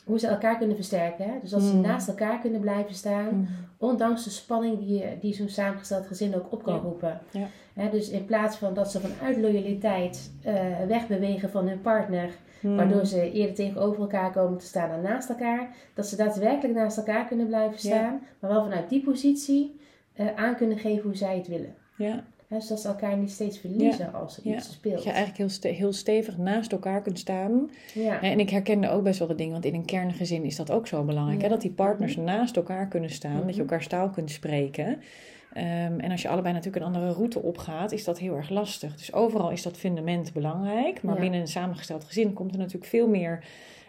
hoe 0.05 0.19
ze 0.19 0.27
elkaar 0.27 0.57
kunnen 0.57 0.75
versterken. 0.75 1.25
Hè? 1.25 1.31
Dus 1.41 1.49
dat 1.49 1.61
ze 1.61 1.73
Mm. 1.75 1.81
naast 1.81 2.07
elkaar 2.07 2.39
kunnen 2.39 2.59
blijven 2.61 2.95
staan. 2.95 3.25
Mhm. 3.25 3.51
Ondanks 3.77 4.23
de 4.23 4.29
spanning 4.29 4.79
die, 4.79 5.03
die 5.19 5.33
zo'n 5.33 5.49
samengesteld 5.49 6.07
gezin 6.07 6.35
ook 6.35 6.51
op 6.51 6.63
kan 6.63 6.73
Ja. 6.75 6.79
roepen. 6.81 7.21
Ja. 7.31 7.47
Hè, 7.73 7.89
dus 7.89 8.09
in 8.09 8.25
plaats 8.25 8.57
van 8.57 8.73
dat 8.73 8.91
ze 8.91 8.99
vanuit 8.99 9.37
loyaliteit 9.37 10.31
eh, 10.43 10.53
wegbewegen 10.87 11.49
van 11.49 11.67
hun 11.67 11.81
partner, 11.81 12.29
Mhm. 12.61 12.75
waardoor 12.75 13.05
ze 13.05 13.31
eerder 13.31 13.55
tegenover 13.55 14.01
elkaar 14.01 14.31
komen 14.31 14.57
te 14.57 14.65
staan 14.65 14.89
dan 14.89 15.01
naast 15.01 15.29
elkaar, 15.29 15.69
dat 15.93 16.07
ze 16.07 16.15
daadwerkelijk 16.15 16.73
naast 16.77 16.97
elkaar 16.97 17.25
kunnen 17.25 17.47
blijven 17.47 17.89
Ja. 17.89 17.95
staan, 17.95 18.21
maar 18.39 18.51
wel 18.51 18.63
vanuit 18.63 18.89
die 18.89 19.03
positie 19.03 19.79
eh, 20.13 20.25
aan 20.35 20.55
kunnen 20.55 20.77
geven 20.77 21.03
hoe 21.03 21.15
zij 21.15 21.37
het 21.37 21.47
willen. 21.47 21.75
Ja, 21.97 22.23
Hè, 22.47 22.57
dus 22.57 22.67
dat 22.67 22.79
ze 22.79 22.87
elkaar 22.87 23.17
niet 23.17 23.31
steeds 23.31 23.57
verliezen 23.59 24.13
als 24.13 24.37
er 24.37 24.47
Ja. 24.47 24.55
iets 24.55 24.71
speelt. 24.73 24.93
dat 24.95 25.03
je 25.03 25.09
eigenlijk 25.09 25.37
heel, 25.37 25.49
ste- 25.49 25.67
heel 25.67 25.93
stevig 25.93 26.37
naast 26.37 26.71
elkaar 26.71 27.01
kunt 27.01 27.19
staan. 27.19 27.69
Ja. 27.93 28.21
En 28.21 28.39
ik 28.39 28.49
herkende 28.49 28.89
ook 28.89 29.03
best 29.03 29.19
wel 29.19 29.27
wat 29.27 29.37
dingen, 29.37 29.51
want 29.53 29.65
in 29.65 29.73
een 29.73 29.85
kerngezin 29.85 30.43
is 30.43 30.55
dat 30.55 30.71
ook 30.71 30.87
zo 30.87 31.03
belangrijk. 31.03 31.41
Hè? 31.41 31.49
Dat 31.49 31.61
die 31.61 31.71
partners 31.71 32.15
naast 32.15 32.55
elkaar 32.55 32.87
kunnen 32.87 33.09
staan, 33.09 33.35
dat 33.45 33.55
je 33.55 33.61
Mhm. 33.61 33.71
elkaar 33.71 33.87
taal 33.87 34.09
kunt 34.09 34.31
spreken. 34.31 35.01
Ehm, 35.53 35.99
en 35.99 36.11
als 36.11 36.21
je 36.21 36.27
allebei 36.29 36.53
natuurlijk 36.53 36.85
een 36.85 36.93
andere 36.93 37.11
route 37.13 37.41
opgaat, 37.41 37.91
is 37.91 38.03
dat 38.03 38.19
heel 38.19 38.35
erg 38.35 38.49
lastig. 38.49 38.95
Dus 38.95 39.13
overal 39.13 39.51
is 39.51 39.61
dat 39.61 39.77
fundament 39.77 40.33
belangrijk. 40.33 41.03
Maar 41.03 41.19
binnen 41.19 41.39
een 41.39 41.47
samengesteld 41.47 42.03
gezin 42.03 42.33
komt 42.33 42.51
er 42.53 42.57
natuurlijk 42.57 42.85
veel 42.85 43.07
meer 43.07 43.43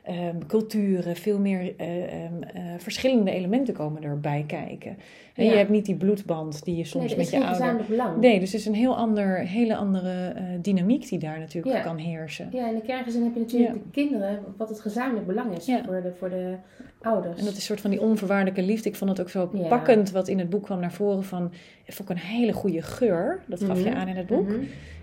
ehm, 0.06 0.36
culturen, 0.46 1.16
veel 1.16 1.38
meer 1.38 1.74
eh, 1.76 2.02
ehm, 2.24 2.42
eh, 2.42 2.62
verschillende 2.78 3.30
elementen 3.30 3.74
komen 3.74 4.02
erbij 4.02 4.44
kijken. 4.46 4.96
En 5.34 5.44
Ja. 5.44 5.50
je 5.50 5.56
hebt 5.56 5.70
niet 5.70 5.84
die 5.86 5.94
bloedband 5.96 6.64
die 6.64 6.76
je 6.76 6.84
soms 6.84 7.06
nee, 7.06 7.16
met 7.16 7.24
je 7.24 7.30
geen 7.30 7.40
ouder... 7.40 7.56
gezamenlijk 7.60 7.88
belang. 7.88 8.16
Nee, 8.20 8.40
dus 8.40 8.52
het 8.52 8.60
is 8.60 8.66
een 8.66 8.74
heel 8.74 8.96
ander, 8.96 9.38
hele 9.38 9.76
andere 9.76 10.28
eh, 10.28 10.42
dynamiek 10.62 11.08
die 11.08 11.18
daar 11.18 11.38
natuurlijk 11.38 11.76
Ja. 11.76 11.82
kan 11.82 11.96
heersen. 11.96 12.48
Ja, 12.52 12.68
in 12.68 12.74
de 12.74 12.80
kerngezin 12.82 13.22
heb 13.22 13.34
je 13.34 13.40
natuurlijk 13.40 13.72
Ja. 13.74 13.78
de 13.82 13.90
kinderen, 13.90 14.38
wat 14.56 14.68
het 14.68 14.80
gezamenlijk 14.80 15.26
belang 15.26 15.56
is 15.56 15.64
voor, 15.86 16.02
de, 16.02 16.12
voor 16.18 16.30
de 16.30 16.54
ouders. 17.02 17.38
En 17.38 17.42
dat 17.44 17.52
is 17.52 17.58
een 17.58 17.62
soort 17.64 17.80
van 17.80 17.90
die 17.90 18.00
onvoorwaardelijke 18.00 18.62
liefde. 18.62 18.88
Ik 18.88 18.96
vond 18.96 19.10
het 19.10 19.20
ook 19.20 19.30
zo 19.30 19.50
pakkend 19.68 20.10
wat 20.10 20.28
in 20.28 20.38
het 20.38 20.50
boek 20.50 20.62
kwam 20.62 20.80
naar 20.80 20.92
voren 20.92 21.24
van... 21.24 21.52
Het 21.84 21.94
vond 21.94 22.10
ik 22.10 22.16
een 22.16 22.22
hele 22.22 22.52
goede 22.52 22.82
geur. 22.82 23.40
Dat 23.46 23.64
gaf 23.64 23.78
je 23.82 23.88
Mhm. 23.90 23.96
aan 23.98 24.08
in 24.08 24.16
het 24.16 24.26
boek. 24.26 24.48
Mhm. 24.48 24.58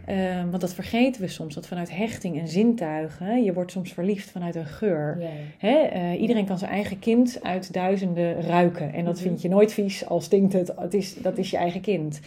Ehm, 0.05 0.49
want 0.49 0.61
dat 0.61 0.73
vergeten 0.73 1.21
we 1.21 1.27
soms. 1.27 1.55
Dat 1.55 1.67
vanuit 1.67 1.95
hechting 1.95 2.39
en 2.39 2.47
zintuigen... 2.47 3.43
Je 3.43 3.53
wordt 3.53 3.71
soms 3.71 3.93
verliefd 3.93 4.29
vanuit 4.31 4.55
een 4.55 4.65
geur. 4.65 5.21
Eh, 5.59 6.21
iedereen 6.21 6.45
kan 6.45 6.57
zijn 6.57 6.71
eigen 6.71 6.99
kind 6.99 7.39
uit 7.43 7.73
duizenden 7.73 8.41
ruiken. 8.41 8.93
En 8.93 9.05
dat 9.05 9.13
Mhm. 9.15 9.23
vind 9.23 9.41
je 9.41 9.49
nooit 9.49 9.73
vies, 9.73 10.05
al 10.05 10.21
stinkt 10.21 10.53
het. 10.53 10.73
het 10.77 10.93
is, 10.93 11.15
dat 11.21 11.37
is 11.37 11.49
je 11.49 11.57
eigen 11.57 11.81
kind. 11.81 12.19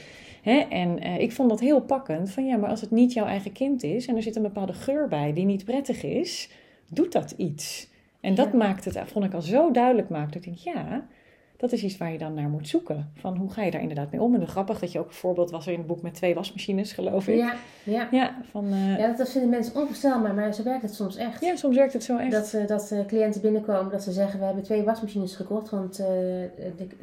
En 0.71 0.99
eh, 1.01 1.19
ik 1.21 1.33
vond 1.33 1.49
dat 1.51 1.61
heel 1.61 1.81
pakkend. 1.81 2.31
Van 2.31 2.47
ja, 2.47 2.57
maar 2.57 2.71
als 2.71 2.81
het 2.81 2.91
niet 2.91 3.13
jouw 3.13 3.27
eigen 3.27 3.53
kind 3.53 3.83
is... 3.83 4.07
en 4.07 4.17
er 4.17 4.23
zit 4.23 4.37
een 4.37 4.43
bepaalde 4.43 4.73
geur 4.73 5.09
bij 5.09 5.33
die 5.33 5.45
niet 5.45 5.65
prettig 5.65 6.03
is... 6.03 6.51
doet 6.89 7.13
dat 7.13 7.35
iets. 7.37 7.89
En 8.21 8.35
dat 8.35 8.49
Ja. 8.53 8.57
maakt 8.59 8.85
het, 8.85 8.99
vond 9.05 9.25
ik 9.25 9.35
al 9.35 9.43
zo 9.43 9.71
duidelijk 9.71 10.09
maakt. 10.09 10.33
Dat 10.33 10.45
ik 10.45 10.63
denk, 10.65 10.77
ja, 10.77 11.07
dat 11.57 11.73
is 11.73 11.83
iets 11.83 11.97
waar 11.97 12.13
je 12.13 12.19
dan 12.19 12.35
naar 12.35 12.49
moet 12.49 12.69
zoeken. 12.69 13.11
Van 13.15 13.37
hoe 13.37 13.51
ga 13.51 13.63
je 13.63 13.71
daar 13.71 13.81
inderdaad 13.81 14.11
mee 14.11 14.23
om? 14.23 14.35
En 14.35 14.47
grappig 14.47 14.79
dat 14.79 14.93
je 14.93 14.99
ook 14.99 15.07
een 15.07 15.13
voorbeeld 15.13 15.51
was 15.51 15.67
er 15.67 15.73
in 15.73 15.79
het 15.79 15.87
boek 15.87 16.03
met 16.03 16.15
twee 16.15 16.35
wasmachines, 16.35 16.93
geloof 16.93 17.29
ik. 17.29 17.37
Ja, 17.37 17.55
ja. 17.85 18.09
Ja, 18.11 18.37
van, 18.51 18.65
uh, 18.73 18.99
ja 18.99 19.13
dat 19.13 19.31
vinden 19.31 19.51
mensen 19.51 19.75
onvoorstelbaar, 19.77 20.35
maar 20.35 20.55
zo 20.55 20.63
werkt 20.63 20.83
het 20.83 20.95
soms 20.95 21.17
echt. 21.17 21.41
Ja, 21.41 21.57
soms 21.57 21.77
werkt 21.77 21.93
het 21.93 22.05
zo 22.05 22.17
echt. 22.17 22.33
Dat, 22.33 22.53
uh, 22.55 22.67
dat 22.67 22.91
uh, 22.93 23.07
cliënten 23.07 23.41
binnenkomen, 23.41 23.93
dat 23.93 24.03
ze 24.03 24.13
zeggen, 24.13 24.39
we 24.39 24.45
hebben 24.45 24.63
twee 24.63 24.83
wasmachines 24.83 25.37
gekocht, 25.37 25.71
want 25.71 25.97
de, 25.97 26.51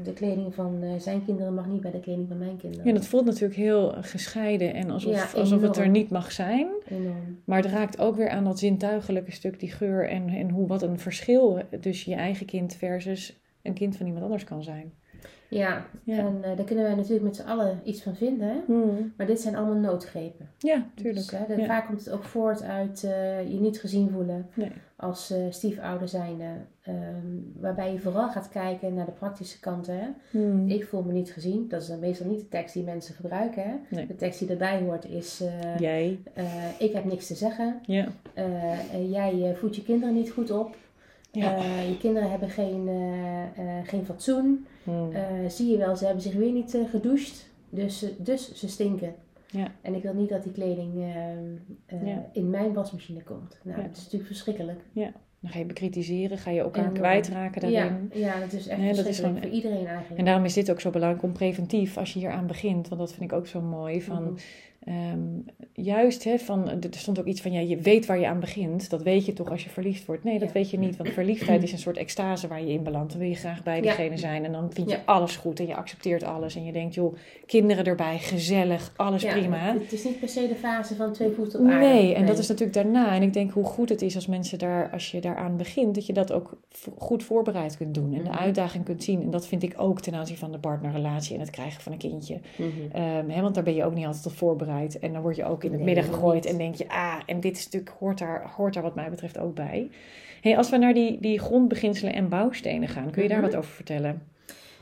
de 0.04 0.14
kleding 0.14 0.56
van 0.56 0.84
zijn 0.98 1.26
kinderen 1.26 1.54
mag 1.54 1.68
niet 1.68 1.82
bij 1.82 1.92
de 1.92 2.00
kleding 2.00 2.28
van 2.28 2.38
mijn 2.38 2.58
kinderen. 2.58 2.88
Ja, 2.88 2.94
dat 2.94 3.06
voelt 3.06 3.26
natuurlijk 3.26 3.60
heel 3.60 3.94
gescheiden 4.02 4.74
en 4.74 4.90
alsof, 4.90 5.14
ja, 5.14 5.40
alsof 5.40 5.62
het 5.62 5.78
er 5.78 5.90
niet 5.90 6.10
mag 6.10 6.32
zijn. 6.32 6.68
Enorm. 6.88 7.42
Maar 7.46 7.62
het 7.62 7.72
raakt 7.72 8.00
ook 8.00 8.16
weer 8.16 8.30
aan 8.30 8.44
dat 8.44 8.60
zintuigelijke 8.60 9.32
stuk, 9.32 9.60
die 9.60 9.72
geur 9.72 10.10
en, 10.10 10.30
en 10.30 10.50
hoe 10.50 10.68
wat 10.68 10.82
een 10.82 11.00
verschil 11.00 11.62
tussen 11.82 12.12
je 12.12 12.18
eigen 12.18 12.46
kind 12.46 12.76
versus 12.76 13.42
een 13.63 13.74
kind 13.74 13.98
van 13.98 14.05
iemand 14.05 14.24
anders 14.24 14.43
kan 14.43 14.63
zijn. 14.63 14.93
Ja, 15.50 15.86
Ja. 16.03 16.17
en 16.17 16.38
eh, 16.43 16.55
daar 16.55 16.65
kunnen 16.65 16.84
wij 16.86 16.96
natuurlijk 16.96 17.24
met 17.24 17.36
z'n 17.36 17.48
allen 17.48 17.79
iets 17.84 18.03
van 18.03 18.15
vinden. 18.15 18.48
Hè? 18.48 18.55
Hmm. 18.65 19.13
Maar 19.17 19.27
dit 19.27 19.39
zijn 19.41 19.55
allemaal 19.55 19.75
noodgrepen. 19.91 20.50
Ja, 20.58 20.88
tuurlijk. 20.96 21.29
Dus, 21.29 21.39
hè, 21.39 21.55
de- 21.55 21.62
Ja. 21.62 21.65
Vaak 21.67 21.86
komt 21.86 22.00
het 22.05 22.10
ook 22.13 22.24
voort 22.24 22.63
uit 22.63 23.03
eh, 23.03 23.51
je 23.51 23.60
niet 23.60 23.79
gezien 23.79 24.10
voelen 24.10 24.48
Nee. 24.53 24.72
als 24.96 25.32
eh, 25.32 25.38
stiefouder 25.50 26.08
zijnde. 26.08 26.46
Ehm, 26.82 26.96
waarbij 27.60 27.91
je 27.93 28.00
vooral 28.00 28.29
gaat 28.29 28.50
kijken 28.50 28.93
naar 28.93 29.05
de 29.05 29.12
praktische 29.12 29.60
kanten. 29.60 30.00
Hè? 30.00 30.08
Hmm. 30.32 30.67
Ik 30.70 30.86
voel 30.86 31.03
me 31.03 31.12
niet 31.12 31.32
gezien. 31.32 31.67
Dat 31.67 31.82
is 31.82 31.88
dan 31.88 32.00
meestal 32.00 32.27
niet 32.27 32.39
de 32.39 32.48
tekst 32.48 32.74
die 32.74 32.84
mensen 32.84 33.15
gebruiken. 33.15 33.63
Hè? 33.63 33.75
Nee. 33.96 34.08
De 34.08 34.15
tekst 34.15 34.39
die 34.39 34.50
erbij 34.50 34.79
hoort 34.82 35.05
is... 35.05 35.43
Jij. 35.79 36.20
ik 36.79 36.93
heb 36.93 37.03
niks 37.05 37.27
te 37.27 37.36
zeggen. 37.36 37.79
Ja. 37.86 38.08
Jij 39.10 39.55
voedt 39.55 39.75
je 39.75 39.84
kinderen 39.84 40.15
niet 40.15 40.32
goed 40.32 40.51
op. 40.51 40.75
Ja. 41.42 41.56
Eh, 41.56 41.90
je 41.90 41.98
kinderen 41.98 42.30
hebben 42.30 42.50
geen, 42.50 42.88
eh, 42.88 43.44
eh, 43.44 43.88
geen 43.88 44.06
fatsoen. 44.06 44.66
Hmm. 44.84 45.12
Zie 45.48 45.72
je 45.72 45.78
wel, 45.78 45.96
ze 45.96 46.06
hebben 46.06 46.24
zich 46.24 46.34
weer 46.34 46.52
niet 46.52 46.78
gedoucht. 46.90 47.50
Dus, 47.70 48.00
ze- 48.00 48.16
dus 48.18 48.54
ze 48.54 48.68
stinken. 48.70 49.16
Ja. 49.48 49.68
En 49.82 49.94
ik 49.96 50.04
wil 50.04 50.13
niet 50.13 50.30
dat 50.30 50.44
die 50.44 50.52
kleding 50.52 50.92
Ja. 51.88 52.25
in 52.34 52.50
mijn 52.50 52.74
wasmachine 52.74 53.24
komt. 53.24 53.60
Nou, 53.63 53.78
Ja. 53.82 53.84
dat 53.88 53.92
is 53.98 54.04
natuurlijk 54.04 54.25
verschrikkelijk. 54.28 54.80
Dan 55.40 55.52
ga 55.52 55.60
je 55.60 55.66
bekritiseren, 55.66 56.38
ga 56.38 56.52
je 56.52 56.60
elkaar 56.60 56.82
Enorm. 56.84 56.98
kwijtraken 56.98 57.70
Ja, 57.72 57.80
daarin. 57.82 58.12
ja, 58.13 58.40
dat 58.40 58.54
is 58.54 58.68
echt 58.68 58.80
Nee, 58.80 58.88
dat 58.88 58.98
is 58.98 59.04
verschrikkelijk 59.06 59.46
gewoon- 59.46 59.62
voor 59.62 59.70
iedereen 59.70 59.88
eigenlijk. 59.88 60.20
En 60.20 60.25
daarom 60.25 60.46
is 60.46 60.54
dit 60.54 60.72
ook 60.72 60.80
zo 60.80 60.90
belangrijk 60.90 61.24
om 61.24 61.32
preventief, 61.32 61.98
als 61.98 62.13
je 62.13 62.20
hier 62.20 62.30
aan 62.32 62.48
begint, 62.48 62.88
want 62.88 63.02
dat 63.02 63.13
vind 63.13 63.32
ik 63.32 63.38
ook 63.38 63.48
zo 63.48 63.62
mooi. 63.62 64.02
Van, 64.02 64.24
Mhm. 64.24 64.34
Ehm, 64.86 65.20
juist, 65.74 66.24
hè, 66.24 66.38
van, 66.40 66.70
er 66.70 66.80
stond 66.92 67.20
ook 67.20 67.25
iets 67.25 67.42
van, 67.42 67.52
ja, 67.52 67.60
je 67.60 67.78
weet 67.78 68.06
waar 68.06 68.20
je 68.20 68.28
aan 68.28 68.40
begint. 68.40 68.90
Dat 68.90 69.02
weet 69.04 69.25
je 69.25 69.34
toch 69.34 69.50
als 69.50 69.63
je 69.63 69.70
verliefd 69.70 70.06
wordt. 70.06 70.24
Nee, 70.24 70.40
dat 70.40 70.48
Ja. 70.48 70.54
weet 70.54 70.70
je 70.70 70.78
niet, 70.80 70.98
want 70.98 71.10
verliefdheid 71.10 71.63
is 71.63 71.72
een 71.72 71.78
soort 71.78 71.98
extase 71.98 72.48
waar 72.48 72.62
je 72.63 72.72
in 72.74 72.84
belandt. 72.84 73.10
Dan 73.12 73.20
wil 73.20 73.30
je 73.30 73.36
graag 73.36 73.63
bij 73.63 73.75
Ja. 73.75 73.82
diegene 73.82 74.18
zijn 74.18 74.46
en 74.46 74.52
dan 74.52 74.72
vind 74.74 74.90
je 74.90 74.96
Ja. 74.96 75.02
alles 75.06 75.36
goed 75.36 75.60
en 75.60 75.68
je 75.68 75.75
accepteert 75.75 76.24
alles. 76.24 76.56
En 76.56 76.66
je 76.66 76.72
denkt, 76.72 76.94
joh, 76.94 77.16
kinderen 77.46 77.86
erbij, 77.86 78.18
gezellig, 78.18 78.94
alles 78.96 79.25
prima. 79.25 79.58
Het, 79.74 79.82
het 79.82 79.92
is 79.92 80.04
niet 80.04 80.20
per 80.20 80.30
se 80.30 80.48
de 80.48 80.56
fase 80.56 80.96
van 80.96 81.13
twee 81.13 81.32
voeten 81.32 81.60
op 81.60 81.68
aarde. 81.68 81.86
Nee, 81.88 82.13
en 82.13 82.25
dat 82.25 82.38
is 82.38 82.48
natuurlijk 82.48 82.74
daarna. 82.78 83.16
En 83.16 83.22
ik 83.22 83.34
denk 83.34 83.52
hoe 83.52 83.63
goed 83.66 83.90
het 83.90 84.02
is 84.02 84.16
als 84.16 84.28
mensen 84.28 84.60
daar, 84.60 84.90
als 84.92 85.12
je 85.12 85.22
daaraan 85.22 85.58
begint, 85.58 85.96
dat 85.96 86.06
je 86.06 86.13
dat 86.13 86.32
ook 86.32 86.58
goed 86.98 87.24
voorbereid 87.24 87.78
kunt 87.78 87.94
doen. 87.94 88.13
En 88.13 88.24
de 88.24 88.30
Mhm. 88.30 88.38
uitdaging 88.40 88.84
kunt 88.86 89.04
zien. 89.04 89.22
En 89.22 89.30
dat 89.30 89.48
vind 89.48 89.63
ik 89.63 89.74
ook 89.78 90.02
ten 90.02 90.13
aanzien 90.13 90.38
van 90.38 90.52
de 90.52 90.60
partnerrelatie 90.60 91.34
en 91.36 91.40
het 91.40 91.50
krijgen 91.50 91.82
van 91.82 91.92
een 91.92 91.98
kindje. 91.98 92.40
Mhm. 92.58 92.68
Ehm, 92.92 93.30
hè, 93.30 93.42
want 93.42 93.56
daar 93.56 93.63
ben 93.63 93.75
je 93.75 93.84
ook 93.86 93.96
niet 93.96 94.06
altijd 94.06 94.25
op 94.25 94.32
voorbereid. 94.34 94.72
En 94.82 95.13
dan 95.13 95.22
word 95.22 95.36
je 95.36 95.46
ook 95.46 95.63
in 95.63 95.70
het 95.72 95.82
Nee, 95.82 95.94
midden 95.94 96.13
gegooid 96.13 96.46
en 96.46 96.58
denk 96.58 96.75
je, 96.75 96.89
ah, 96.89 97.20
en 97.25 97.39
dit 97.39 97.53
natuurlijk, 97.63 97.94
hoort 98.00 98.20
daar, 98.20 98.51
hoort 98.56 98.74
daar 98.74 98.84
wat 98.84 98.96
mij 98.96 99.10
betreft 99.10 99.38
ook 99.38 99.56
bij. 99.56 99.89
Hey, 100.42 100.58
als 100.58 100.70
we 100.70 100.77
naar 100.77 100.94
die, 100.94 101.20
die 101.20 101.39
grondbeginselen 101.39 102.13
en 102.13 102.30
bouwstenen 102.30 102.88
gaan, 102.89 103.12
kun 103.12 103.24
je 103.24 103.30
daar 103.30 103.38
Mhm. 103.42 103.48
wat 103.50 103.56
over 103.58 103.72
vertellen? 103.72 104.22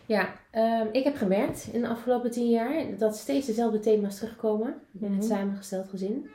Ja, 0.05 0.29
ehm, 0.51 0.85
ik 0.91 1.03
heb 1.03 1.15
gemerkt 1.15 1.69
in 1.71 1.81
de 1.81 1.87
afgelopen 1.87 2.31
tien 2.31 2.49
jaar 2.49 2.83
dat 2.97 3.15
steeds 3.15 3.47
dezelfde 3.47 3.79
thema's 3.79 4.17
terugkomen 4.17 4.73
in 4.99 5.03
het 5.03 5.11
Mhm. 5.11 5.21
samengesteld 5.21 5.87
gezin. 5.89 6.29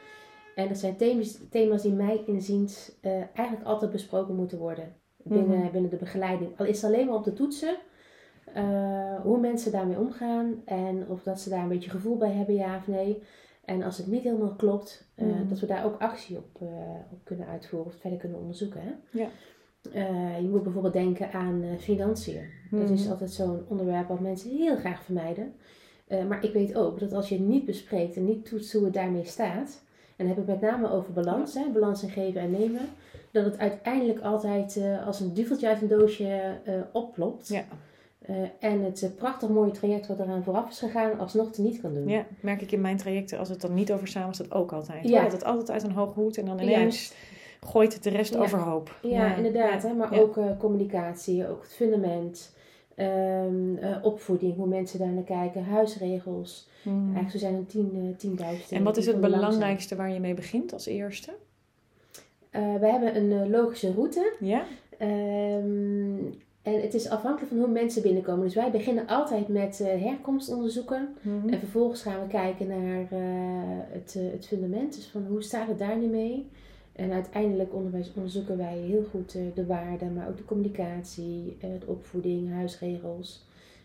En 0.55 0.69
dat 0.69 0.79
zijn 0.79 0.97
thema's, 0.97 1.39
thema's 1.51 1.83
die 1.83 1.93
mij 1.93 2.21
inziens 2.27 2.93
eh, 3.01 3.13
eigenlijk 3.35 3.67
altijd 3.67 3.91
besproken 3.91 4.35
moeten 4.35 4.59
worden 4.59 4.93
binnen, 5.17 5.59
Mhm. 5.59 5.71
binnen 5.73 5.91
de 5.91 5.97
begeleiding. 5.97 6.51
Al 6.59 6.67
is 6.67 6.83
het 6.83 6.93
alleen 6.93 7.07
maar 7.07 7.15
op 7.15 7.25
de 7.25 7.33
toetsen, 7.33 7.77
eh, 8.55 9.21
hoe 9.23 9.39
mensen 9.41 9.73
daarmee 9.73 9.99
omgaan 9.99 10.63
en 10.65 11.05
of 11.09 11.23
dat 11.23 11.41
ze 11.41 11.49
daar 11.49 11.63
een 11.63 11.69
beetje 11.69 11.91
gevoel 11.91 12.17
bij 12.17 12.33
hebben, 12.33 12.55
ja 12.55 12.77
of 12.77 12.87
nee. 12.87 13.23
En 13.67 13.83
als 13.83 13.97
het 13.99 14.07
niet 14.07 14.23
helemaal 14.23 14.55
klopt, 14.55 15.09
eh, 15.15 15.27
Mhm. 15.27 15.49
dat 15.49 15.61
we 15.61 15.67
daar 15.67 15.85
ook 15.85 16.01
actie 16.01 16.37
op, 16.37 16.61
eh, 16.61 16.69
op 17.13 17.19
kunnen 17.25 17.47
uitvoeren 17.47 17.87
of 17.87 17.93
het 17.93 18.01
verder 18.01 18.19
kunnen 18.19 18.39
onderzoeken. 18.39 18.81
Hè? 18.81 18.91
Ja. 19.19 19.29
Eh, 19.93 20.41
je 20.41 20.49
moet 20.49 20.63
bijvoorbeeld 20.63 20.93
denken 20.93 21.33
aan 21.33 21.65
financiën. 21.79 22.51
Dat 22.71 22.81
Mhm. 22.83 22.93
is 22.93 23.11
altijd 23.11 23.31
zo'n 23.31 23.65
onderwerp 23.69 24.09
wat 24.09 24.21
mensen 24.21 24.51
heel 24.57 24.77
graag 24.77 25.03
vermijden. 25.03 25.55
Maar 26.29 26.45
ik 26.45 26.53
weet 26.53 26.75
ook 26.75 26.99
dat 27.01 27.13
als 27.13 27.29
je 27.29 27.35
het 27.35 27.47
niet 27.47 27.65
bespreekt 27.65 28.17
en 28.17 28.25
niet 28.25 28.45
toetst 28.45 28.73
hoe 28.73 28.85
het 28.85 28.95
daarmee 28.95 29.25
staat, 29.25 29.83
en 30.17 30.27
dan 30.27 30.27
heb 30.27 30.39
ik 30.39 30.47
met 30.47 30.61
name 30.61 30.91
over 30.91 31.13
balans, 31.13 31.55
hè, 31.55 31.69
balans 31.73 32.03
in 32.03 32.09
geven 32.09 32.41
en 32.41 32.51
nemen, 32.51 32.81
dat 33.31 33.45
het 33.45 33.59
uiteindelijk 33.59 34.21
altijd 34.21 34.81
als 35.07 35.21
een 35.21 35.35
duveltje 35.35 35.69
uit 35.69 35.83
een 35.83 35.89
doosje 35.89 36.59
oplopt. 36.93 37.49
Ja. 37.49 37.65
Eh, 38.27 38.37
en 38.59 38.85
het 38.85 39.03
eh, 39.03 39.11
prachtig 39.17 39.49
mooie 39.49 39.71
traject 39.71 40.07
wat 40.07 40.19
eraan 40.19 40.43
vooraf 40.45 40.71
is 40.71 40.79
gegaan, 40.79 41.19
alsnog 41.19 41.53
te 41.53 41.63
niet 41.63 41.81
kan 41.81 41.95
doen. 41.95 42.09
Ja, 42.09 42.27
merk 42.41 42.63
ik 42.63 42.73
in 42.73 42.81
mijn 42.81 42.97
trajecten, 42.97 43.39
als 43.39 43.49
het 43.49 43.61
dan 43.61 43.75
niet 43.75 43.93
over 43.93 44.09
samen 44.09 44.35
staat, 44.35 44.53
ook 44.53 44.73
altijd. 44.73 45.09
Ja. 45.09 45.23
Dat 45.23 45.33
het 45.33 45.45
altijd 45.45 45.71
uit 45.71 45.83
een 45.83 45.91
hoge 45.93 46.21
hoed 46.21 46.39
en 46.39 46.45
dan 46.45 46.61
ineens 46.61 46.77
Juist. 46.79 47.15
gooit 47.61 47.95
het 47.95 48.03
de 48.03 48.11
rest 48.11 48.35
Ja. 48.35 48.41
overhoop. 48.41 48.99
Ja, 49.03 49.35
inderdaad. 49.35 49.83
Hè? 49.83 49.93
Maar 49.93 50.13
ook 50.21 50.37
eh, 50.37 50.45
communicatie, 50.59 51.49
ook 51.49 51.63
het 51.63 51.75
fundament, 51.75 52.55
ehm, 52.95 53.77
eh, 53.77 53.97
opvoeding, 54.03 54.57
hoe 54.57 54.67
mensen 54.67 54.99
daar 54.99 55.13
naar 55.13 55.23
kijken, 55.23 55.65
huisregels. 55.65 56.69
Hmm. 56.83 57.03
Eigenlijk 57.05 57.31
zo 57.31 57.39
zijn 57.39 57.55
er 57.55 57.67
tien, 57.67 58.15
tienduizend. 58.19 58.73
En 58.73 58.83
wat 58.83 58.97
is 58.97 59.07
het 59.07 59.21
belangrijkste 59.21 59.97
waar 59.97 60.11
je 60.11 60.21
mee 60.21 60.35
begint 60.35 60.73
als 60.73 60.87
eerste? 60.87 61.33
We 62.51 62.87
hebben 62.87 63.17
een 63.17 63.51
logische 63.51 63.93
route. 63.93 64.33
Ja? 64.41 64.65
Ehm, 64.99 66.19
en 66.67 66.81
het 66.81 66.95
is 66.95 67.09
afhankelijk 67.09 67.49
van 67.49 67.59
hoe 67.59 67.69
mensen 67.69 68.03
binnenkomen. 68.03 68.45
Dus 68.45 68.55
wij 68.55 68.71
beginnen 68.71 69.07
altijd 69.07 69.49
met 69.49 69.81
eh, 69.81 70.03
herkomstonderzoeken. 70.03 71.17
Mhm. 71.23 71.49
En 71.49 71.59
vervolgens 71.59 72.03
gaan 72.03 72.21
we 72.21 72.27
kijken 72.27 72.67
naar 72.67 73.01
eh, 73.11 73.19
het, 73.93 74.15
eh, 74.17 74.33
het 74.33 74.47
fundament. 74.47 74.95
Dus 74.95 75.07
van 75.07 75.27
hoe 75.27 75.43
staat 75.43 75.69
het 75.69 75.79
daar 75.79 75.99
nu 75.99 76.07
mee? 76.07 76.51
En 76.93 77.13
uiteindelijk 77.13 77.75
onderzoeken 78.15 78.57
wij 78.57 78.77
heel 78.77 79.05
goed 79.11 79.33
de 79.55 79.67
waarden, 79.67 80.15
maar 80.15 80.29
ook 80.29 80.37
de 80.37 80.45
communicatie, 80.45 81.57
de 81.61 81.87
opvoeding, 81.87 82.53
huisregels. 82.53 83.45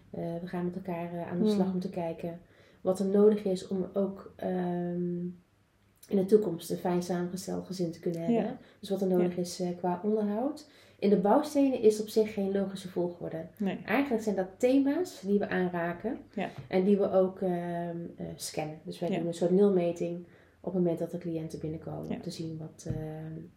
We 0.09 0.47
gaan 0.47 0.65
met 0.65 0.75
elkaar 0.75 1.25
aan 1.31 1.43
de 1.43 1.49
slag 1.49 1.65
Hmm. 1.65 1.73
om 1.73 1.79
te 1.79 1.89
kijken 1.89 2.39
wat 2.81 2.99
er 2.99 3.05
nodig 3.05 3.43
is 3.43 3.67
om 3.67 3.85
ook 3.93 4.33
ehm, 4.35 5.19
in 6.07 6.17
de 6.17 6.25
toekomst 6.25 6.69
een 6.69 6.77
fijn 6.77 7.03
samengesteld 7.03 7.65
gezin 7.65 7.91
te 7.91 7.99
kunnen 7.99 8.21
hebben. 8.21 8.43
Ja. 8.43 8.57
Dus 8.79 8.89
wat 8.89 9.01
er 9.01 9.07
nodig 9.07 9.37
is 9.37 9.63
qua 9.77 9.99
onderhoud. 10.03 10.67
In 11.01 11.09
de 11.09 11.17
bouwstenen 11.17 11.81
is 11.81 12.01
op 12.01 12.07
zich 12.07 12.33
geen 12.33 12.51
logische 12.51 12.89
volgorde. 12.89 13.45
Nee. 13.57 13.79
Eigenlijk 13.85 14.23
zijn 14.23 14.35
dat 14.35 14.47
thema's 14.57 15.21
die 15.21 15.39
we 15.39 15.49
aanraken 15.49 16.17
Ja. 16.33 16.49
en 16.67 16.83
die 16.83 16.97
we 16.97 17.11
ook 17.11 17.41
ehm, 17.41 17.51
eh, 18.17 18.25
scannen. 18.35 18.77
Dus 18.83 18.99
wij 18.99 19.09
Ja. 19.09 19.17
doen 19.17 19.27
een 19.27 19.33
soort 19.33 19.51
nulmeting 19.51 20.25
op 20.59 20.73
het 20.73 20.81
moment 20.81 20.99
dat 20.99 21.11
de 21.11 21.17
cliënten 21.17 21.59
binnenkomen. 21.59 22.07
Ja. 22.09 22.15
Om 22.15 22.21
te 22.21 22.31
zien 22.31 22.57
wat, 22.57 22.85
ehm, 22.87 22.95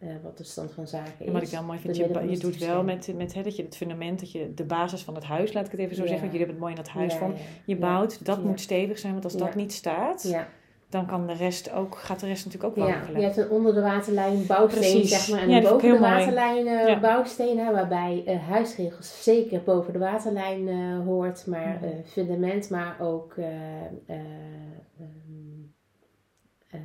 eh, 0.09 0.15
wat 0.23 0.37
de 0.37 0.43
stand 0.43 0.71
van 0.71 0.87
zaken 0.87 1.13
is. 1.19 1.25
En 1.27 1.33
wat 1.33 1.41
ik 1.41 1.51
dan 1.51 1.65
mooi 1.65 1.79
vind, 1.79 1.95
je, 1.95 2.07
van 2.13 2.29
je 2.29 2.37
doet 2.37 2.57
wel 2.57 2.83
met, 2.83 3.13
met 3.15 3.33
hè, 3.33 3.41
dat 3.43 3.55
je 3.55 3.63
het 3.63 3.75
fundament, 3.77 4.19
dat 4.19 4.31
je 4.31 4.53
de 4.53 4.63
basis 4.65 5.01
van 5.03 5.15
het 5.15 5.23
huis, 5.23 5.53
laat 5.53 5.65
ik 5.65 5.71
het 5.71 5.79
even 5.79 5.95
zo 5.95 6.01
Ja. 6.01 6.07
zeggen, 6.07 6.27
want 6.29 6.37
jullie 6.37 6.53
hebben 6.53 6.55
het 6.55 6.75
mooi 6.85 6.97
in 6.99 7.09
dat 7.09 7.19
huis 7.21 7.37
ja. 7.37 7.43
Je 7.65 7.75
bouwt, 7.77 8.25
dat 8.25 8.43
moet 8.43 8.59
stevig 8.59 8.97
zijn, 8.99 9.11
want 9.13 9.23
als 9.23 9.35
dat 9.37 9.55
niet 9.55 9.73
staat, 9.73 10.23
Ja, 10.27 10.47
dan 10.95 11.05
kan 11.05 11.27
de 11.27 11.33
rest 11.33 11.71
ook, 11.71 11.95
gaat 11.97 12.19
de 12.19 12.27
rest 12.27 12.45
natuurlijk 12.45 12.77
ook 12.79 12.85
ja, 12.87 12.91
wankelen. 12.93 13.19
je 13.19 13.25
hebt 13.25 13.37
een 13.37 13.49
onder 13.49 13.73
de 13.73 13.81
waterlijn 13.81 14.45
bouwsteen, 14.45 14.81
Precies. 14.81 15.09
zeg 15.09 15.29
maar, 15.29 15.39
en 15.39 15.49
Ja, 15.49 15.61
boven 15.61 15.91
de 15.91 15.99
waterlijn 15.99 16.65
Ja. 16.65 16.99
bouwsteen, 16.99 17.57
hè, 17.57 17.71
waarbij 17.71 18.23
eh, 18.25 18.47
huisregels 18.49 19.23
zeker 19.23 19.63
boven 19.63 19.93
de 19.93 19.99
waterlijn 19.99 20.67
eh, 20.67 21.05
hoort, 21.05 21.45
maar 21.47 21.75
Mhm. 21.75 21.83
eh, 21.83 21.89
fundament, 22.05 22.69
maar 22.69 22.95
ook 23.01 23.33
eh, 23.37 23.45
eh, 23.45 23.85
ehm, 24.99 25.61
ehm, 26.69 26.81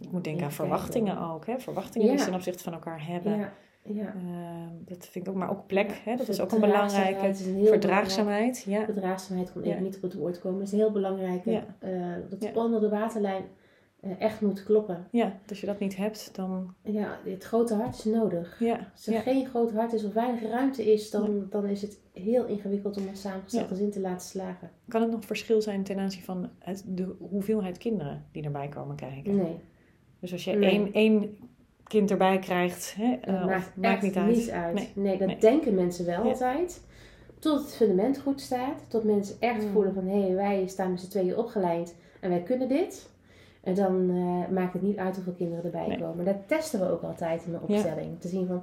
Ik 0.00 0.12
moet 0.12 0.24
denken 0.24 0.44
aan 0.44 0.52
verwachtingen 0.52 1.18
ook, 1.20 1.46
hè? 1.46 1.58
verwachtingen 1.58 2.06
die 2.08 2.16
Ja. 2.16 2.22
ze 2.22 2.28
ten 2.30 2.34
opzichte 2.38 2.62
van 2.62 2.72
elkaar 2.72 3.06
hebben. 3.06 3.50
Ja. 3.88 4.14
Ehm, 4.14 4.68
dat 4.84 5.06
vind 5.06 5.26
ik 5.26 5.32
ook, 5.32 5.38
maar 5.38 5.50
ook 5.50 5.66
plek, 5.66 6.00
hè? 6.04 6.16
dat 6.16 6.28
is 6.28 6.40
ook 6.40 6.52
een 6.52 6.60
belangrijke. 6.60 7.28
is 7.28 7.46
een 7.46 7.54
heel 7.54 7.66
Verdraagzaamheid, 7.66 8.64
ja. 8.66 8.84
Verdraagzaamheid 8.84 9.52
kon 9.52 9.62
even 9.62 9.82
niet 9.82 9.96
op 9.96 10.02
het 10.02 10.14
woord 10.14 10.40
komen. 10.40 10.58
Dat 10.58 10.66
is 10.66 10.72
een 10.72 10.78
heel 10.78 10.92
belangrijke. 10.92 11.62
Eh, 11.78 11.90
dat 12.28 12.42
Ja. 12.42 12.50
onder 12.64 12.80
de 12.80 12.88
waterlijn 12.88 13.42
eh, 14.00 14.20
echt 14.20 14.40
moet 14.40 14.64
kloppen. 14.64 15.06
Ja, 15.10 15.24
dus 15.26 15.50
als 15.50 15.60
je 15.60 15.66
dat 15.66 15.78
niet 15.78 15.96
hebt, 15.96 16.34
dan... 16.34 16.74
Ja, 16.82 17.18
het 17.24 17.44
grote 17.44 17.74
hart 17.74 17.98
is 17.98 18.04
nodig. 18.04 18.56
Ja, 18.60 18.90
Als 18.92 19.06
er 19.06 19.20
geen 19.20 19.46
groot 19.46 19.72
hart 19.72 19.92
is 19.92 20.04
of 20.04 20.12
weinig 20.12 20.42
ruimte 20.42 20.92
is, 20.92 21.10
dan, 21.10 21.46
dan 21.50 21.66
is 21.66 21.82
het 21.82 21.98
heel 22.12 22.46
ingewikkeld 22.46 22.96
om 22.96 23.06
een 23.08 23.16
samengesteld 23.16 23.68
gezin 23.68 23.90
te 23.90 24.00
laten 24.00 24.26
slagen. 24.26 24.70
Kan 24.88 25.02
het 25.02 25.10
nog 25.10 25.24
verschil 25.24 25.62
zijn 25.62 25.82
ten 25.82 25.98
aanzien 25.98 26.22
van 26.22 26.50
het, 26.58 26.84
de 26.86 27.14
hoeveelheid 27.30 27.78
kinderen 27.78 28.24
die 28.32 28.42
erbij 28.44 28.68
komen 28.68 28.96
kijken? 28.96 29.36
Nee, 29.36 29.56
Dus 30.20 30.32
als 30.32 30.44
je 30.44 30.52
Nee. 30.52 30.70
één, 30.70 30.92
één 30.92 31.36
kind 31.88 32.10
erbij 32.10 32.38
krijgt, 32.38 32.94
hè, 32.98 33.12
eh, 33.20 33.44
maakt, 33.76 34.02
niet 34.02 34.16
uit. 34.16 34.36
niet 34.36 34.50
uit. 34.50 34.74
Nee. 34.74 34.90
Nee, 34.94 35.18
dat 35.18 35.26
Nee. 35.26 35.38
denken 35.38 35.74
mensen 35.74 36.06
wel 36.06 36.24
Ja. 36.24 36.30
altijd. 36.30 36.84
tot 37.38 37.58
het 37.60 37.74
fundament 37.76 38.18
goed 38.18 38.40
staat. 38.40 38.84
Tot 38.88 39.04
mensen 39.04 39.36
echt 39.40 39.62
Mm. 39.64 39.70
voelen 39.72 39.94
van 39.94 40.06
hé, 40.06 40.20
hey, 40.20 40.34
wij 40.34 40.66
staan 40.66 40.90
met 40.90 41.00
z'n 41.00 41.08
tweeën 41.08 41.36
opgeleid 41.36 41.94
en 42.20 42.30
wij 42.30 42.42
kunnen 42.42 42.68
dit. 42.68 43.08
En 43.62 43.74
dan 43.74 44.10
eh, 44.10 44.54
maakt 44.54 44.72
het 44.72 44.82
niet 44.82 44.96
uit 44.96 45.14
hoeveel 45.14 45.32
kinderen 45.32 45.64
erbij 45.64 45.86
Nee. 45.86 45.98
komen. 45.98 46.24
Dat 46.24 46.36
testen 46.46 46.80
we 46.80 46.90
ook 46.90 47.02
altijd 47.02 47.44
in 47.46 47.52
de 47.52 47.58
Ja. 47.66 47.74
opstelling. 47.74 48.20
Te 48.20 48.28
zien 48.28 48.46
van, 48.46 48.62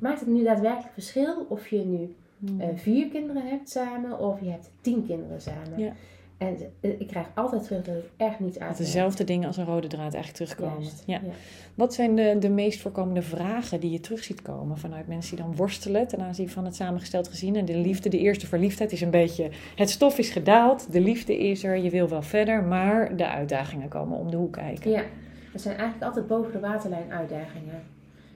maakt 0.00 0.20
het 0.20 0.28
nu 0.28 0.42
daadwerkelijk 0.44 0.92
verschil 0.92 1.46
of 1.48 1.68
je 1.68 1.78
nu 1.84 2.14
Mm. 2.38 2.60
eh, 2.60 2.68
vier 2.74 3.08
kinderen 3.08 3.46
hebt 3.48 3.70
samen 3.70 4.18
of 4.18 4.40
je 4.40 4.50
hebt 4.50 4.70
tien 4.80 5.06
kinderen 5.06 5.40
samen. 5.40 5.78
Ja. 5.78 5.92
En 6.38 6.56
eh, 6.80 6.90
ik 7.00 7.06
krijg 7.06 7.26
altijd 7.34 7.64
terug 7.64 7.82
dat 7.84 7.94
het 7.94 8.04
echt 8.16 8.40
niet 8.40 8.54
Dat 8.54 8.62
uit. 8.62 8.76
dezelfde 8.76 9.24
dingen 9.24 9.46
als 9.46 9.56
een 9.56 9.64
rode 9.64 9.86
draad 9.86 10.14
eigenlijk 10.14 10.34
terugkomen. 10.34 10.80
Juist, 10.82 11.02
Ja. 11.06 11.20
ja. 11.24 11.30
Wat 11.74 11.94
zijn 11.94 12.16
de, 12.16 12.36
de 12.38 12.48
meest 12.48 12.80
voorkomende 12.80 13.22
vragen 13.22 13.80
die 13.80 13.90
je 13.90 14.00
terug 14.00 14.24
ziet 14.24 14.42
komen 14.42 14.78
vanuit 14.78 15.06
mensen 15.06 15.36
die 15.36 15.44
dan 15.44 15.56
worstelen 15.56 16.08
ten 16.08 16.20
aanzien 16.20 16.50
van 16.50 16.64
het 16.64 16.74
samengesteld 16.74 17.28
gezin? 17.28 17.56
En 17.56 17.64
de 17.64 17.76
liefde, 17.76 18.08
de 18.08 18.18
eerste 18.18 18.46
verliefdheid 18.46 18.92
is 18.92 19.00
een 19.00 19.10
beetje, 19.10 19.50
het 19.76 19.90
stof 19.90 20.18
is 20.18 20.30
gedaald, 20.30 20.92
de 20.92 21.00
liefde 21.00 21.38
is 21.38 21.64
er, 21.64 21.76
je 21.76 21.90
wil 21.90 22.08
wel 22.08 22.22
verder, 22.22 22.62
maar 22.62 23.16
de 23.16 23.28
uitdagingen 23.28 23.88
komen 23.88 24.18
om 24.18 24.30
de 24.30 24.36
hoek 24.36 24.52
kijken. 24.52 24.90
Ja, 24.90 25.02
er 25.52 25.60
zijn 25.60 25.76
eigenlijk 25.76 26.04
altijd 26.06 26.26
boven 26.26 26.52
de 26.52 26.60
waterlijn 26.60 27.12
uitdagingen. 27.12 27.82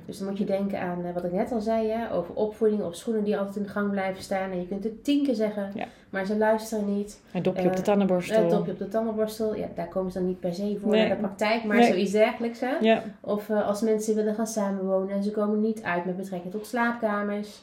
Dus 0.08 0.18
dan 0.18 0.28
moet 0.28 0.38
je 0.38 0.44
denken 0.44 0.80
aan 0.80 1.04
eh, 1.04 1.14
wat 1.14 1.24
ik 1.24 1.32
net 1.32 1.52
al 1.52 1.60
zei, 1.60 1.88
hè, 1.88 2.12
over 2.12 2.34
opvoeding 2.34 2.82
of 2.82 2.94
schoenen 2.96 3.24
die 3.24 3.38
altijd 3.38 3.56
in 3.56 3.62
de 3.62 3.68
gang 3.68 3.90
blijven 3.90 4.22
staan. 4.22 4.50
En 4.50 4.60
je 4.60 4.66
kunt 4.68 4.84
het 4.84 5.04
tien 5.04 5.24
keer 5.24 5.34
zeggen, 5.34 5.70
Ja. 5.74 5.84
maar 6.10 6.26
ze 6.26 6.36
luisteren 6.36 6.96
niet. 6.96 7.20
Een 7.32 7.42
dopje 7.42 7.66
op 7.66 7.72
de 7.72 7.78
Eh, 7.78 7.84
tandenborstel. 7.84 8.40
Het 8.42 8.50
dopje 8.50 8.72
op 8.72 8.78
de 8.78 8.88
tandenborstel, 8.88 9.54
ja, 9.56 9.66
daar 9.74 9.88
komen 9.88 10.12
ze 10.12 10.18
dan 10.18 10.26
niet 10.26 10.40
per 10.40 10.54
se 10.54 10.78
voor 10.80 10.90
Nee. 10.90 11.06
naar 11.06 11.16
de 11.16 11.22
praktijk, 11.22 11.64
maar 11.64 11.76
Nee. 11.76 11.86
zoiets 11.86 12.12
dergelijks. 12.12 12.60
Hè? 12.60 12.76
Ja, 12.80 13.02
Of 13.20 13.48
eh, 13.50 13.66
als 13.66 13.80
mensen 13.80 14.14
willen 14.14 14.34
gaan 14.34 14.46
samenwonen 14.46 15.14
en 15.14 15.22
ze 15.22 15.30
komen 15.30 15.60
niet 15.60 15.82
uit 15.82 16.04
met 16.04 16.16
betrekking 16.16 16.52
tot 16.52 16.66
slaapkamers. 16.66 17.62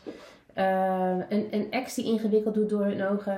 Een, 0.54 1.48
een 1.52 1.68
ex 1.72 1.96
die 1.96 2.06
ingewikkeld 2.06 2.54
doet 2.56 2.70
door 2.70 2.84
hun 2.86 3.08
ogen. 3.08 3.38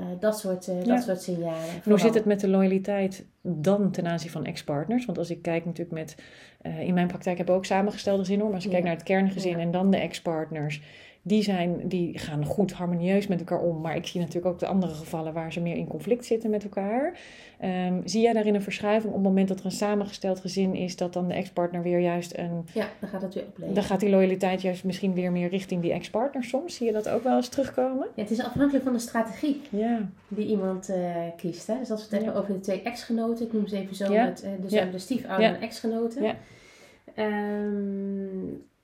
Eh, 0.00 0.06
dat, 0.20 0.38
soort, 0.38 0.68
eh, 0.68 0.82
Ja. 0.84 0.94
dat 0.94 1.02
soort 1.04 1.22
signalen. 1.22 1.68
En 1.68 1.80
hoe 1.90 1.98
zit 2.00 2.14
het 2.14 2.24
met 2.24 2.40
de 2.40 2.48
loyaliteit 2.48 3.24
dan 3.42 3.90
ten 3.90 4.06
aanzien 4.06 4.30
van 4.30 4.44
ex-partners? 4.44 5.04
Want 5.04 5.18
als 5.18 5.30
ik 5.30 5.42
kijk 5.42 5.64
natuurlijk 5.64 5.98
met... 5.98 6.14
eh, 6.60 6.80
in 6.80 6.94
mijn 6.94 7.06
praktijk 7.06 7.36
hebben 7.36 7.54
we 7.54 7.60
ook 7.60 7.66
samengestelde 7.66 8.18
gezinnen 8.18 8.46
hoor. 8.46 8.54
Maar 8.54 8.64
als 8.64 8.70
ik 8.70 8.76
Ja. 8.76 8.76
kijk 8.80 8.88
naar 8.88 8.98
het 8.98 9.08
kerngezin 9.08 9.56
Ja. 9.56 9.58
en 9.64 9.70
dan 9.70 9.90
de 9.90 9.96
ex-partners... 9.96 10.82
Die, 11.22 11.42
zijn, 11.42 11.88
die 11.88 12.18
gaan 12.18 12.44
goed 12.44 12.72
harmonieus 12.72 13.26
met 13.26 13.38
elkaar 13.38 13.60
om. 13.60 13.80
Maar 13.80 13.96
ik 13.96 14.06
zie 14.06 14.20
natuurlijk 14.20 14.46
ook 14.46 14.58
de 14.58 14.66
andere 14.66 14.94
gevallen 14.94 15.32
waar 15.32 15.52
ze 15.52 15.60
meer 15.60 15.76
in 15.76 15.86
conflict 15.86 16.24
zitten 16.24 16.50
met 16.50 16.62
elkaar. 16.62 17.18
Ehm, 17.58 18.00
zie 18.04 18.22
jij 18.22 18.32
daarin 18.32 18.54
een 18.54 18.62
verschuiving 18.62 19.12
op 19.12 19.18
het 19.18 19.28
moment 19.28 19.48
dat 19.48 19.58
er 19.58 19.64
een 19.64 19.70
samengesteld 19.70 20.40
gezin 20.40 20.74
is... 20.74 20.96
dat 20.96 21.12
dan 21.12 21.28
de 21.28 21.34
ex-partner 21.34 21.82
weer 21.82 21.98
juist 21.98 22.38
een... 22.38 22.66
Ja, 22.74 22.88
dan 22.98 23.08
gaat 23.08 23.22
het 23.22 23.34
weer 23.34 23.42
opleveren. 23.42 23.74
Dan 23.74 23.84
gaat 23.84 24.00
die 24.00 24.10
loyaliteit 24.10 24.62
juist 24.62 24.84
misschien 24.84 25.14
weer 25.14 25.32
meer 25.32 25.48
richting 25.48 25.82
die 25.82 25.92
ex-partner 25.92 26.44
soms. 26.44 26.74
Zie 26.74 26.86
je 26.86 26.92
dat 26.92 27.08
ook 27.08 27.22
wel 27.24 27.36
eens 27.36 27.48
terugkomen? 27.48 28.06
Ja, 28.14 28.22
het 28.22 28.30
is 28.30 28.42
afhankelijk 28.42 28.84
van 28.84 28.92
de 28.92 28.98
strategie. 28.98 29.60
Ja. 29.70 30.08
die 30.28 30.46
iemand 30.46 30.88
eh, 30.88 31.16
kiest. 31.36 31.66
Hè? 31.66 31.78
Dus 31.78 31.90
als 31.90 32.00
we 32.00 32.06
het 32.06 32.14
hebben 32.14 32.32
Ja. 32.32 32.40
over 32.40 32.54
de 32.54 32.60
twee 32.60 32.82
ex-genoten, 32.82 33.46
ik 33.46 33.52
noem 33.52 33.66
ze 33.66 33.76
even 33.76 33.96
zo, 33.96 34.12
met, 34.12 34.42
eh, 34.42 34.50
dus 34.60 34.70
de 34.70 34.98
stiefouder 34.98 35.46
en 35.46 35.60
ex-genoten. 35.60 36.22
Ja. 36.22 36.34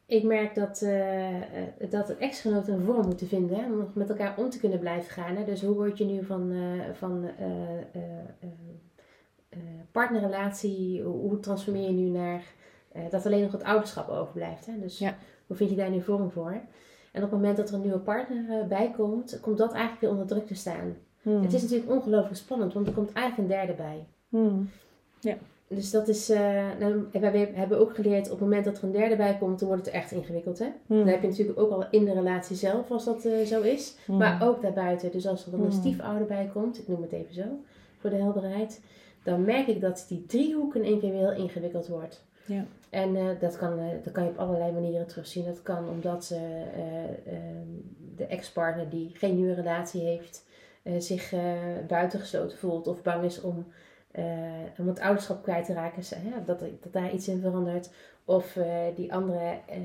Ik 0.07 0.23
merk 0.23 0.55
dat, 0.55 0.83
eh, 0.83 1.35
dat 1.91 2.11
ex-genoten 2.11 2.75
een 2.75 2.85
vorm 2.85 3.07
moeten 3.07 3.27
vinden 3.29 3.57
hè, 3.57 3.67
om 3.67 3.79
nog 3.79 3.95
met 3.95 4.09
elkaar 4.09 4.35
om 4.37 4.51
te 4.51 4.59
kunnen 4.59 4.79
blijven 4.79 5.11
gaan. 5.11 5.37
Hè? 5.37 5.45
Dus 5.45 5.63
hoe 5.63 5.75
word 5.75 5.99
je 5.99 6.05
nu 6.05 6.25
van, 6.25 6.53
eh, 6.53 6.95
van 6.95 7.29
partnerrelatie, 9.93 11.03
hoe, 11.03 11.17
hoe 11.29 11.41
transformeer 11.41 11.87
je 11.87 11.93
nu 11.93 12.09
naar 12.09 12.43
dat 13.11 13.27
alleen 13.27 13.43
nog 13.43 13.53
het 13.53 13.63
ouderschap 13.63 14.09
overblijft. 14.09 14.67
Hè? 14.67 14.81
Dus 14.81 14.99
Ja. 14.99 15.17
hoe 15.47 15.57
vind 15.57 15.71
je 15.71 15.77
daar 15.77 15.91
nu 15.91 16.03
vorm 16.03 16.31
voor? 16.31 16.61
En 17.13 17.23
op 17.23 17.31
het 17.31 17.41
moment 17.41 17.57
dat 17.57 17.69
er 17.69 17.75
een 17.75 17.81
nieuwe 17.81 17.99
partner 17.99 18.67
bij 18.67 18.93
komt, 18.97 19.41
komt 19.41 19.59
dat 19.59 19.73
eigenlijk 19.73 20.01
weer 20.01 20.11
onder 20.11 20.27
druk 20.27 20.47
te 20.47 20.55
staan. 20.55 20.97
Hmm. 21.23 21.43
Het 21.43 21.53
is 21.53 21.63
natuurlijk 21.63 21.91
ongelooflijk 21.91 22.37
spannend, 22.37 22.73
want 22.73 22.87
er 22.87 22.93
komt 22.93 23.13
eigenlijk 23.13 23.51
een 23.51 23.57
derde 23.57 23.73
bij. 23.83 24.07
Hmm. 24.29 24.71
Dus 25.69 25.91
dat 25.91 26.09
is, 26.09 26.31
eh 26.31 26.65
nou, 26.79 27.05
en 27.13 27.21
wij 27.21 27.51
hebben 27.55 27.79
ook 27.79 27.95
geleerd, 27.95 28.25
op 28.25 28.31
het 28.31 28.41
moment 28.41 28.65
dat 28.65 28.79
er 28.79 28.85
een 28.85 28.93
derde 28.93 29.17
bij 29.17 29.37
komt, 29.39 29.59
dan 29.59 29.69
wordt 29.69 29.87
het 29.87 29.95
echt 29.95 30.13
ingewikkeld. 30.13 30.59
Hè? 30.59 30.67
Hmm. 30.87 30.99
Dan 30.99 31.07
heb 31.09 31.23
je 31.23 31.29
natuurlijk 31.29 31.59
ook 31.59 31.71
al 31.71 31.85
in 31.91 32.05
de 32.05 32.13
relatie 32.13 32.57
zelf, 32.57 32.91
als 32.91 33.05
dat 33.05 33.25
eh, 33.25 33.47
zo 33.47 33.61
is. 33.61 33.95
Hmm. 34.05 34.17
Maar 34.17 34.43
ook 34.43 34.63
daarbuiten. 34.63 35.11
Dus 35.11 35.27
als 35.27 35.45
er 35.45 35.51
dan 35.51 35.61
een 35.61 35.71
Hmm. 35.71 35.81
stiefouder 35.81 36.27
bij 36.27 36.51
komt, 36.53 36.79
ik 36.79 36.89
noem 36.89 37.03
het 37.03 37.13
even 37.13 37.35
zo, 37.35 37.45
voor 37.99 38.11
de 38.11 38.17
helderheid. 38.17 38.81
Dan 39.23 39.45
merk 39.45 39.67
ik 39.67 39.81
dat 39.81 40.05
die 40.09 40.27
driehoek 40.27 40.75
in 40.75 40.85
één 40.85 41.01
keer 41.01 41.11
weer 41.11 41.31
heel 41.31 41.43
ingewikkeld 41.45 41.87
wordt. 41.89 42.25
Ja. 42.45 42.65
En 42.91 43.17
eh, 43.17 43.25
dat, 43.41 43.57
kan, 43.57 43.79
dat 44.05 44.13
kan 44.13 44.25
je 44.25 44.31
op 44.31 44.39
allerlei 44.39 44.73
manieren 44.73 45.07
terugzien. 45.07 45.45
Dat 45.45 45.63
kan 45.63 45.89
omdat 45.89 46.31
eh, 46.33 46.63
eh, 46.63 47.05
eh, 47.05 47.41
de 48.17 48.25
ex-partner 48.27 48.89
die 48.89 49.11
geen 49.15 49.37
nieuwe 49.37 49.55
relatie 49.55 50.01
heeft, 50.01 50.45
zich 50.99 51.35
buitengesloten 51.89 52.59
voelt 52.59 52.87
of 52.87 53.03
bang 53.03 53.25
is 53.25 53.41
om, 53.41 53.67
eh, 54.17 54.25
om 54.79 54.89
het 54.89 55.01
ouderschap 55.01 55.43
kwijt 55.43 55.65
te 55.65 55.73
raken, 55.73 56.03
hè, 56.15 56.45
dat, 56.45 56.61
dat 56.61 56.93
daar 56.93 57.13
iets 57.13 57.29
in 57.29 57.41
verandert. 57.41 57.91
Of 58.25 58.57
eh, 58.57 58.67
die 58.95 59.13
andere 59.13 59.59
eh, 59.67 59.77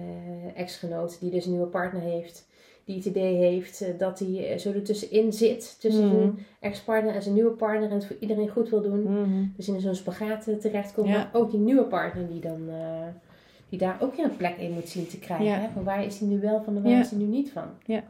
ex-genoot 0.56 1.20
die 1.20 1.32
dus 1.32 1.46
een 1.46 1.52
nieuwe 1.52 1.68
partner 1.68 2.02
heeft, 2.02 2.48
die 2.86 2.96
het 2.96 3.06
idee 3.06 3.36
heeft 3.36 3.86
dat 4.00 4.20
hij 4.20 4.58
zo 4.58 4.72
ertussenin 4.72 5.34
zit, 5.34 5.80
tussen 5.80 6.10
zijn 6.10 6.46
ex-partner 6.60 7.16
en 7.16 7.22
zijn 7.22 7.34
nieuwe 7.34 7.52
partner 7.52 7.90
en 7.90 7.96
het 7.96 8.06
voor 8.06 8.16
iedereen 8.20 8.50
goed 8.50 8.70
wil 8.70 8.82
doen. 8.82 9.06
Hmm. 9.06 9.54
Dus 9.56 9.68
in 9.68 9.80
zo'n 9.80 9.96
spagaat 9.96 10.48
terechtkomt. 10.60 11.08
Ja. 11.08 11.18
Maar 11.18 11.30
ook 11.34 11.52
die 11.52 11.60
nieuwe 11.60 11.86
partner 11.86 12.28
die 12.28 12.40
dan 12.42 12.70
die 13.72 13.80
daar 13.80 13.98
ook 14.02 14.16
weer 14.16 14.26
een 14.26 14.38
plek 14.38 14.58
in 14.58 14.72
moet 14.72 14.90
zien 14.90 15.08
te 15.08 15.20
krijgen. 15.20 15.46
Ja. 15.46 15.60
Hè? 15.60 15.68
Van 15.74 15.84
waar 15.84 16.06
is 16.06 16.20
hij 16.20 16.28
nu 16.28 16.40
wel 16.40 16.64
van 16.64 16.76
en 16.76 16.84
waar 16.84 16.92
Ja. 16.92 17.00
is 17.00 17.10
hij 17.10 17.20
nu 17.20 17.26
niet 17.26 17.52
van? 17.52 17.70
En 17.88 18.04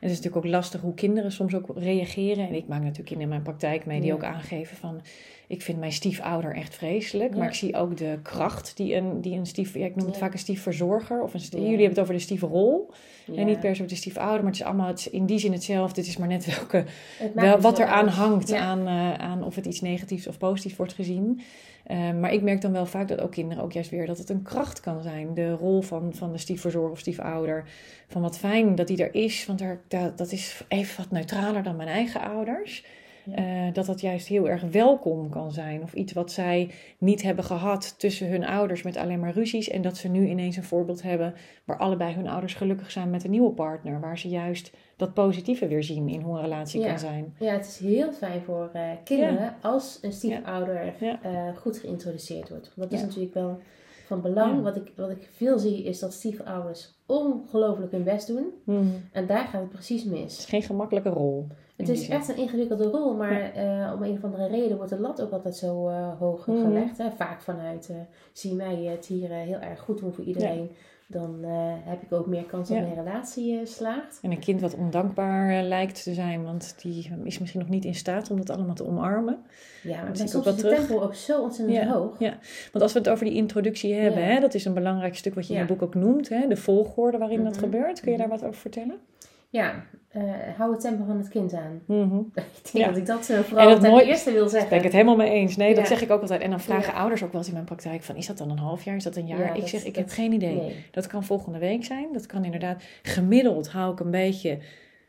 het 0.00 0.10
is 0.10 0.16
natuurlijk 0.16 0.36
ook 0.36 0.52
lastig 0.52 0.80
hoe 0.80 0.94
kinderen 0.94 1.32
soms 1.32 1.54
ook 1.54 1.66
reageren. 1.74 2.48
En 2.48 2.54
ik 2.54 2.68
maak 2.68 2.82
natuurlijk 2.82 3.20
in 3.20 3.28
mijn 3.28 3.42
praktijk 3.42 3.86
mee 3.86 4.00
die 4.00 4.08
Ja. 4.08 4.14
ook 4.14 4.24
aangeven 4.24 4.76
van... 4.76 5.00
ik 5.48 5.62
vind 5.62 5.78
mijn 5.78 5.92
stiefouder 5.92 6.54
echt 6.54 6.74
vreselijk. 6.74 7.32
Ja. 7.32 7.38
Maar 7.38 7.48
ik 7.48 7.54
zie 7.54 7.76
ook 7.76 7.96
de 7.96 8.18
kracht 8.22 8.76
die 8.76 8.94
een, 8.94 9.20
die 9.20 9.36
een 9.38 9.46
stief... 9.46 9.74
Ja, 9.74 9.84
ik 9.86 9.96
noem 9.96 10.04
het 10.06 10.14
Ja. 10.14 10.20
vaak 10.20 10.32
een 10.32 10.38
stiefverzorger. 10.38 11.22
Of 11.22 11.34
een 11.34 11.40
st- 11.40 11.52
Ja. 11.52 11.58
Jullie 11.58 11.70
hebben 11.72 11.88
het 11.88 11.98
over 12.00 12.14
de 12.14 12.20
stiefrol. 12.20 12.90
En 13.36 13.46
niet 13.46 13.60
per 13.60 13.76
se 13.76 13.84
de 13.84 13.94
stiefouder. 13.94 14.36
Maar 14.38 14.50
het 14.52 14.60
is 14.60 14.66
allemaal 14.66 14.86
het 14.86 14.98
is 14.98 15.10
in 15.10 15.26
die 15.26 15.38
zin 15.38 15.52
hetzelfde. 15.52 16.00
Het 16.00 16.10
is 16.10 16.16
maar 16.16 16.28
net 16.28 16.56
welke, 16.56 16.84
wel, 17.34 17.60
wat 17.60 17.78
er 17.78 17.86
aan 17.86 18.08
hangt. 18.08 18.52
Aan, 18.52 18.86
eh, 18.86 19.14
aan 19.14 19.44
of 19.44 19.54
het 19.54 19.66
iets 19.66 19.80
negatiefs 19.80 20.26
of 20.26 20.38
positiefs 20.38 20.76
wordt 20.76 20.92
gezien. 20.92 21.40
Eh, 21.84 22.12
maar 22.12 22.32
ik 22.32 22.42
merk 22.42 22.60
dan 22.60 22.72
wel 22.72 22.86
vaak 22.86 23.08
dat 23.08 23.20
ook 23.20 23.30
kinderen 23.30 23.64
ook 23.64 23.72
juist 23.72 23.90
weer 23.90 24.06
dat 24.06 24.18
het 24.18 24.30
een 24.30 24.42
kracht 24.42 24.80
kan 24.80 25.02
zijn. 25.02 25.34
De 25.34 25.52
rol 25.52 25.80
van, 25.82 26.14
van 26.14 26.32
de 26.32 26.38
stiefverzorger 26.38 26.90
of 26.90 26.98
stiefouder. 26.98 27.64
Van 28.08 28.22
wat 28.22 28.38
fijn 28.38 28.74
dat 28.74 28.86
die 28.86 29.02
er 29.02 29.14
is. 29.14 29.46
Want 29.46 29.60
er, 29.60 29.80
dat, 29.88 30.18
dat 30.18 30.32
is 30.32 30.64
even 30.68 30.96
wat 31.02 31.10
neutraler 31.10 31.62
dan 31.62 31.76
mijn 31.76 31.88
eigen 31.88 32.20
ouders. 32.20 32.84
Eh, 33.34 33.72
dat 33.72 33.86
dat 33.86 34.00
juist 34.00 34.26
heel 34.26 34.48
erg 34.48 34.62
welkom 34.62 35.28
kan 35.28 35.52
zijn. 35.52 35.82
Of 35.82 35.92
iets 35.94 36.12
wat 36.12 36.32
zij 36.32 36.70
niet 36.98 37.22
hebben 37.22 37.44
gehad 37.44 37.94
tussen 37.98 38.28
hun 38.28 38.44
ouders 38.46 38.82
met 38.82 38.96
alleen 38.96 39.20
maar 39.20 39.32
ruzies. 39.32 39.68
En 39.68 39.82
dat 39.82 39.96
ze 39.96 40.08
nu 40.08 40.26
ineens 40.28 40.56
een 40.56 40.62
voorbeeld 40.64 41.02
hebben 41.02 41.34
waar 41.64 41.78
allebei 41.78 42.14
hun 42.14 42.28
ouders 42.28 42.54
gelukkig 42.54 42.90
zijn 42.90 43.10
met 43.10 43.24
een 43.24 43.30
nieuwe 43.30 43.50
partner. 43.52 44.00
Waar 44.00 44.18
ze 44.18 44.28
juist 44.28 44.72
dat 44.96 45.14
positieve 45.14 45.66
weer 45.68 45.82
zien 45.82 46.08
in 46.08 46.20
hoe 46.20 46.36
een 46.36 46.42
relatie 46.42 46.80
Ja. 46.80 46.86
kan 46.88 46.98
zijn. 46.98 47.34
Ja, 47.38 47.52
het 47.52 47.66
is 47.66 47.78
heel 47.78 48.12
fijn 48.12 48.40
voor 48.42 48.70
eh, 48.72 48.82
kinderen 49.04 49.54
als 49.62 49.98
een 50.02 50.12
stiefouder 50.12 50.94
Ja. 51.00 51.22
eh, 51.22 51.56
goed 51.56 51.78
geïntroduceerd 51.78 52.48
wordt. 52.48 52.72
Want 52.76 52.90
dat 52.90 52.98
is 53.00 53.06
natuurlijk 53.06 53.34
wel 53.34 53.58
van 54.06 54.22
belang. 54.22 54.62
Wat, 54.62 54.76
ik, 54.76 54.92
wat 54.96 55.10
ik 55.10 55.28
veel 55.32 55.58
zie 55.58 55.82
is 55.84 55.98
dat 55.98 56.12
stiefouders 56.12 56.94
ongelooflijk 57.06 57.92
hun 57.92 58.02
best 58.04 58.26
doen. 58.26 58.46
En 59.12 59.26
daar 59.26 59.44
gaat 59.46 59.60
het 59.60 59.70
precies 59.70 60.02
Het 60.02 60.12
is 60.12 60.20
mis. 60.20 60.44
geen 60.44 60.62
gemakkelijke 60.62 61.08
rol. 61.08 61.46
Het 61.78 61.88
is 61.88 62.08
echt 62.08 62.28
een 62.28 62.36
ingewikkelde 62.36 62.84
rol, 62.84 63.14
maar 63.14 63.52
eh, 63.54 63.92
om 63.94 64.02
een 64.02 64.12
of 64.16 64.24
andere 64.24 64.46
reden 64.46 64.76
wordt 64.76 64.90
de 64.92 65.00
lat 65.00 65.22
ook 65.22 65.30
altijd 65.32 65.56
zo 65.56 65.88
eh, 65.88 66.18
hoog 66.18 66.46
Mhm. 66.46 66.60
gelegd. 66.60 66.98
Hè? 66.98 67.10
Vaak 67.16 67.40
vanuit, 67.42 67.88
eh, 67.90 67.96
zie 68.32 68.54
mij 68.54 68.76
het 68.76 69.06
hier 69.06 69.30
heel 69.30 69.58
erg 69.58 69.80
goed 69.80 69.98
doen 69.98 70.12
voor 70.12 70.24
iedereen. 70.24 70.70
Dan 71.10 71.38
heb 71.84 72.02
ik 72.02 72.12
ook 72.12 72.26
meer 72.26 72.42
kans 72.44 72.68
dat 72.68 72.78
mijn 72.80 72.94
relatie 72.94 73.66
slaagt. 73.66 74.18
En 74.22 74.30
een 74.30 74.38
kind 74.38 74.60
wat 74.60 74.74
ondankbaar 74.76 75.62
lijkt 75.62 76.02
te 76.02 76.14
zijn, 76.14 76.44
want 76.44 76.74
die 76.82 77.10
is 77.24 77.38
misschien 77.38 77.60
nog 77.60 77.68
niet 77.68 77.84
in 77.84 77.94
staat 77.94 78.30
om 78.30 78.36
dat 78.36 78.50
allemaal 78.50 78.74
te 78.74 78.86
omarmen. 78.86 79.38
Ja, 79.82 80.02
maar 80.02 80.16
soms 80.16 80.36
ook 80.36 80.44
is 80.44 80.56
de 80.62 80.68
tempo 80.68 81.00
ook 81.00 81.14
zo 81.14 81.42
ontzettend 81.42 81.76
Ja, 81.78 81.86
hoog. 81.92 82.18
ja. 82.18 82.38
Want 82.72 82.82
als 82.84 82.92
we 82.92 82.98
het 82.98 83.08
over 83.08 83.24
die 83.24 83.34
introductie 83.34 83.94
hebben, 83.94 84.24
hè, 84.24 84.40
dat 84.40 84.54
is 84.54 84.64
een 84.64 84.74
belangrijk 84.74 85.16
stuk 85.16 85.34
wat 85.34 85.46
je 85.46 85.54
in 85.54 85.60
je 85.60 85.66
boek 85.66 85.82
ook 85.82 85.94
noemt, 85.94 86.28
hè, 86.28 86.46
de 86.48 86.56
volgorde 86.56 87.18
waarin 87.18 87.44
dat 87.44 87.52
Mhm. 87.52 87.60
gebeurt. 87.62 88.00
Kun 88.00 88.12
je 88.12 88.18
daar 88.18 88.26
Mhm. 88.28 88.36
wat 88.36 88.46
over 88.48 88.60
vertellen? 88.60 88.96
Ja, 89.50 89.84
eh, 90.08 90.22
hou 90.56 90.72
het 90.72 90.80
tempo 90.80 91.04
van 91.04 91.18
het 91.18 91.28
kind 91.28 91.52
aan. 91.54 91.82
Mhm. 91.86 92.16
ik 92.64 92.72
denk 92.72 92.84
Ja. 92.84 92.86
dat 92.86 92.96
ik 92.96 93.06
dat 93.06 93.28
eh, 93.30 93.38
vooral 93.38 93.70
het 93.70 93.80
ten 93.80 93.90
mooi- 93.90 94.04
eerste 94.04 94.32
wil 94.32 94.42
Daar 94.42 94.50
ben 94.50 94.60
zeggen. 94.60 94.76
ik 94.76 94.82
het 94.82 94.92
helemaal 94.92 95.16
mee 95.16 95.30
eens. 95.30 95.56
Nee, 95.56 95.74
dat 95.74 95.86
zeg 95.86 96.02
ik 96.02 96.10
ook 96.10 96.20
altijd. 96.20 96.40
En 96.40 96.50
dan 96.50 96.60
vragen 96.60 96.92
Ja. 96.92 96.98
ouders 96.98 97.22
ook 97.22 97.28
wel 97.30 97.38
eens 97.40 97.48
in 97.48 97.54
mijn 97.54 97.64
praktijk 97.66 98.02
van, 98.02 98.16
is 98.16 98.26
dat 98.26 98.38
dan 98.38 98.50
een 98.50 98.58
half 98.58 98.84
jaar? 98.84 98.96
Is 98.96 99.04
dat 99.04 99.16
een 99.16 99.26
jaar? 99.26 99.38
Ja, 99.38 99.52
ik 99.54 99.60
dat- 99.60 99.68
zeg, 99.68 99.80
ik 99.84 99.94
dat- 99.94 100.04
heb 100.04 100.08
geen 100.12 100.32
idee. 100.32 100.56
Nee. 100.56 100.84
Dat 100.90 101.06
kan 101.06 101.24
volgende 101.24 101.58
week 101.58 101.84
zijn. 101.84 102.06
Dat 102.12 102.26
kan 102.26 102.44
inderdaad, 102.44 102.82
gemiddeld 103.02 103.68
hou 103.68 103.92
ik 103.92 104.00
een 104.00 104.10
beetje 104.10 104.58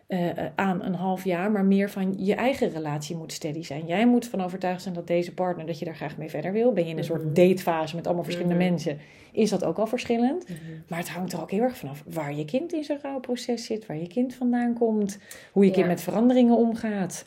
eh, 0.09 0.29
aan 0.55 0.83
een 0.83 0.93
half 0.93 1.23
jaar, 1.23 1.51
maar 1.51 1.65
meer 1.65 1.89
van 1.89 2.13
je 2.25 2.35
eigen 2.35 2.69
relatie 2.71 3.15
moet 3.15 3.31
steady 3.33 3.63
zijn. 3.63 3.85
Jij 3.85 4.07
moet 4.07 4.27
van 4.27 4.41
overtuigd 4.41 4.81
zijn 4.81 4.93
dat 4.93 5.07
deze 5.07 5.33
partner, 5.33 5.65
dat 5.65 5.79
je 5.79 5.85
daar 5.85 5.95
graag 5.95 6.17
mee 6.17 6.29
verder 6.29 6.51
wil. 6.51 6.73
Ben 6.73 6.83
je 6.85 6.89
in 6.89 6.97
een 6.97 7.03
soort 7.03 7.23
Mhm. 7.23 7.33
datefase 7.33 7.95
met 7.95 8.05
allemaal 8.05 8.23
verschillende 8.23 8.55
Mhm. 8.55 8.63
mensen, 8.69 8.97
is 9.31 9.49
dat 9.49 9.63
ook 9.63 9.77
al 9.77 9.87
verschillend. 9.87 10.43
Mhm. 10.49 10.57
Maar 10.87 10.99
het 10.99 11.09
hangt 11.09 11.33
er 11.33 11.41
ook 11.41 11.51
heel 11.51 11.61
erg 11.61 11.77
vanaf 11.77 12.03
waar 12.07 12.35
je 12.35 12.45
kind 12.45 12.73
in 12.73 12.83
zijn 12.83 12.99
rouwproces 13.01 13.65
zit, 13.65 13.85
waar 13.85 13.97
je 13.97 14.07
kind 14.07 14.33
vandaan 14.35 14.73
komt, 14.73 15.17
hoe 15.51 15.65
je 15.65 15.71
kind 15.71 15.87
met 15.87 16.01
veranderingen 16.01 16.55
omgaat. 16.57 17.25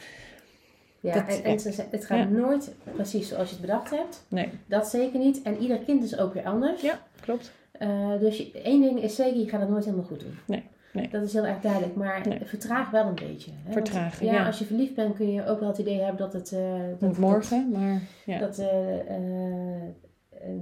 Ja, 1.01 1.15
Dat- 1.15 1.29
en, 1.39 1.45
en 1.45 1.51
ja. 1.53 1.59
ze- 1.59 1.85
het 1.91 2.05
gaat 2.05 2.19
Ja. 2.19 2.25
nooit 2.25 2.75
precies 2.95 3.29
zoals 3.29 3.49
je 3.49 3.55
het 3.55 3.61
bedacht 3.67 3.91
hebt. 3.91 4.25
Nee, 4.29 4.49
Dat 4.67 4.89
zeker 4.89 5.19
niet. 5.19 5.43
En 5.43 5.59
ieder 5.59 5.79
kind 5.79 6.03
is 6.05 6.19
ook 6.19 6.35
weer 6.35 6.45
anders. 6.45 6.81
Ja. 6.83 7.03
klopt. 7.21 7.53
Eh, 7.73 8.19
dus 8.21 8.53
één 8.53 8.81
ding 8.81 9.03
is 9.03 9.15
zeker, 9.15 9.39
je 9.41 9.49
gaat 9.49 9.61
het 9.61 9.69
nooit 9.71 9.85
helemaal 9.85 10.07
goed 10.07 10.21
doen. 10.21 10.39
Nee, 10.47 10.63
nee. 10.93 11.09
Dat 11.09 11.23
is 11.23 11.33
heel 11.33 11.47
erg 11.47 11.61
duidelijk. 11.61 11.95
Maar 11.95 12.29
Nee. 12.29 12.39
vertraag 12.45 12.91
wel 12.91 13.07
een 13.07 13.15
beetje. 13.15 13.51
Hè? 13.65 13.75
Want, 13.75 13.89
ja, 13.93 14.11
ja. 14.21 14.47
als 14.47 14.59
je 14.59 14.65
verliefd 14.65 14.95
bent 14.95 15.15
kun 15.17 15.33
je 15.33 15.47
ook 15.47 15.61
wel 15.61 15.69
het 15.69 15.79
idee 15.79 15.99
hebben 16.01 16.17
dat 16.17 16.33
het... 16.33 16.53
eh, 16.53 16.61
dat, 16.99 17.09
Moet 17.09 17.19
morgen, 17.19 17.71
maar 17.73 18.01
ja. 18.27 18.39
Dat, 18.39 18.57
dat 18.57 18.67
eh, 18.69 18.99
eh, 19.01 19.83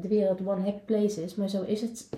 de 0.00 0.08
wereld 0.08 0.40
one 0.46 0.62
happy 0.64 0.80
place 0.84 1.22
is. 1.22 1.34
Maar 1.34 1.48
zo 1.48 1.62
is 1.62 1.80
het 1.80 2.08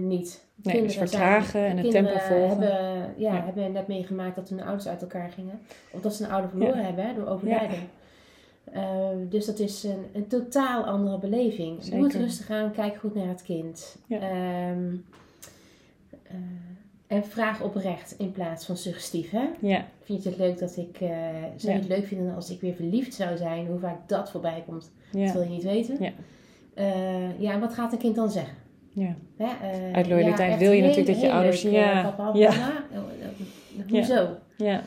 niet. 0.00 0.46
Nee, 0.62 0.82
dus 0.82 0.96
vertragen 0.96 1.64
en 1.66 1.76
het 1.76 1.90
tempo 1.90 2.18
volgen. 2.18 2.48
Hebben, 2.48 3.14
ja, 3.16 3.34
Ja. 3.34 3.44
hebben 3.44 3.72
net 3.72 3.86
meegemaakt 3.86 4.36
dat 4.36 4.48
hun 4.48 4.62
ouders 4.62 4.88
uit 4.88 5.00
elkaar 5.02 5.30
gingen. 5.30 5.60
Of 5.90 6.00
dat 6.00 6.14
ze 6.14 6.24
een 6.24 6.30
ouder 6.30 6.50
verloren 6.50 6.84
hebben 6.84 7.06
hè, 7.06 7.14
door 7.14 7.26
overlijden. 7.26 7.78
Dus 9.28 9.46
dat 9.46 9.58
is 9.58 9.84
een, 9.84 10.06
een 10.12 10.26
totaal 10.26 10.84
andere 10.84 11.18
beleving. 11.18 11.80
Doe 11.84 12.02
het 12.02 12.14
rustig 12.14 12.50
aan, 12.50 12.72
kijk 12.72 12.96
goed 12.96 13.14
naar 13.14 13.28
het 13.28 13.42
kind. 13.42 13.96
Ja. 14.06 14.18
Ehm, 14.20 14.94
eh, 16.22 16.34
en 17.08 17.24
vraag 17.24 17.60
oprecht 17.62 18.14
in 18.18 18.32
plaats 18.32 18.66
van 18.66 18.76
suggestief. 18.76 19.30
Hè? 19.30 19.44
Ja, 19.60 19.84
Vind 20.02 20.22
je 20.22 20.28
het 20.28 20.38
leuk 20.38 20.58
dat 20.58 20.76
ik... 20.76 21.00
eh 21.00 21.08
zou 21.56 21.72
je 21.72 21.78
het 21.78 21.88
leuk 21.88 22.06
vinden 22.06 22.34
als 22.34 22.50
ik 22.50 22.60
weer 22.60 22.74
verliefd 22.74 23.14
zou 23.14 23.36
zijn? 23.36 23.66
Hoe 23.66 23.78
vaak 23.78 24.08
dat 24.08 24.30
voorbij 24.30 24.62
komt, 24.66 24.90
dat 25.12 25.32
wil 25.32 25.42
je 25.42 25.48
niet 25.48 25.62
weten. 25.64 25.96
Ja. 26.00 26.10
Eh, 26.74 27.40
ja, 27.40 27.52
en 27.52 27.60
wat 27.60 27.74
gaat 27.74 27.92
een 27.92 27.98
kind 27.98 28.14
dan 28.16 28.30
zeggen? 28.30 28.54
ja. 28.92 29.14
Eh, 29.38 29.46
Uit 29.92 30.06
loyaliteit 30.08 30.58
wil 30.58 30.72
je 30.72 30.80
natuurlijk 30.82 31.06
dat 31.08 31.20
je 31.20 31.32
ouders- 31.32 31.62
leuk, 31.62 31.72
ja, 31.72 32.02
papa 32.02 32.38
ja. 32.38 32.52
Hoezo? 33.88 34.28
ja? 34.56 34.82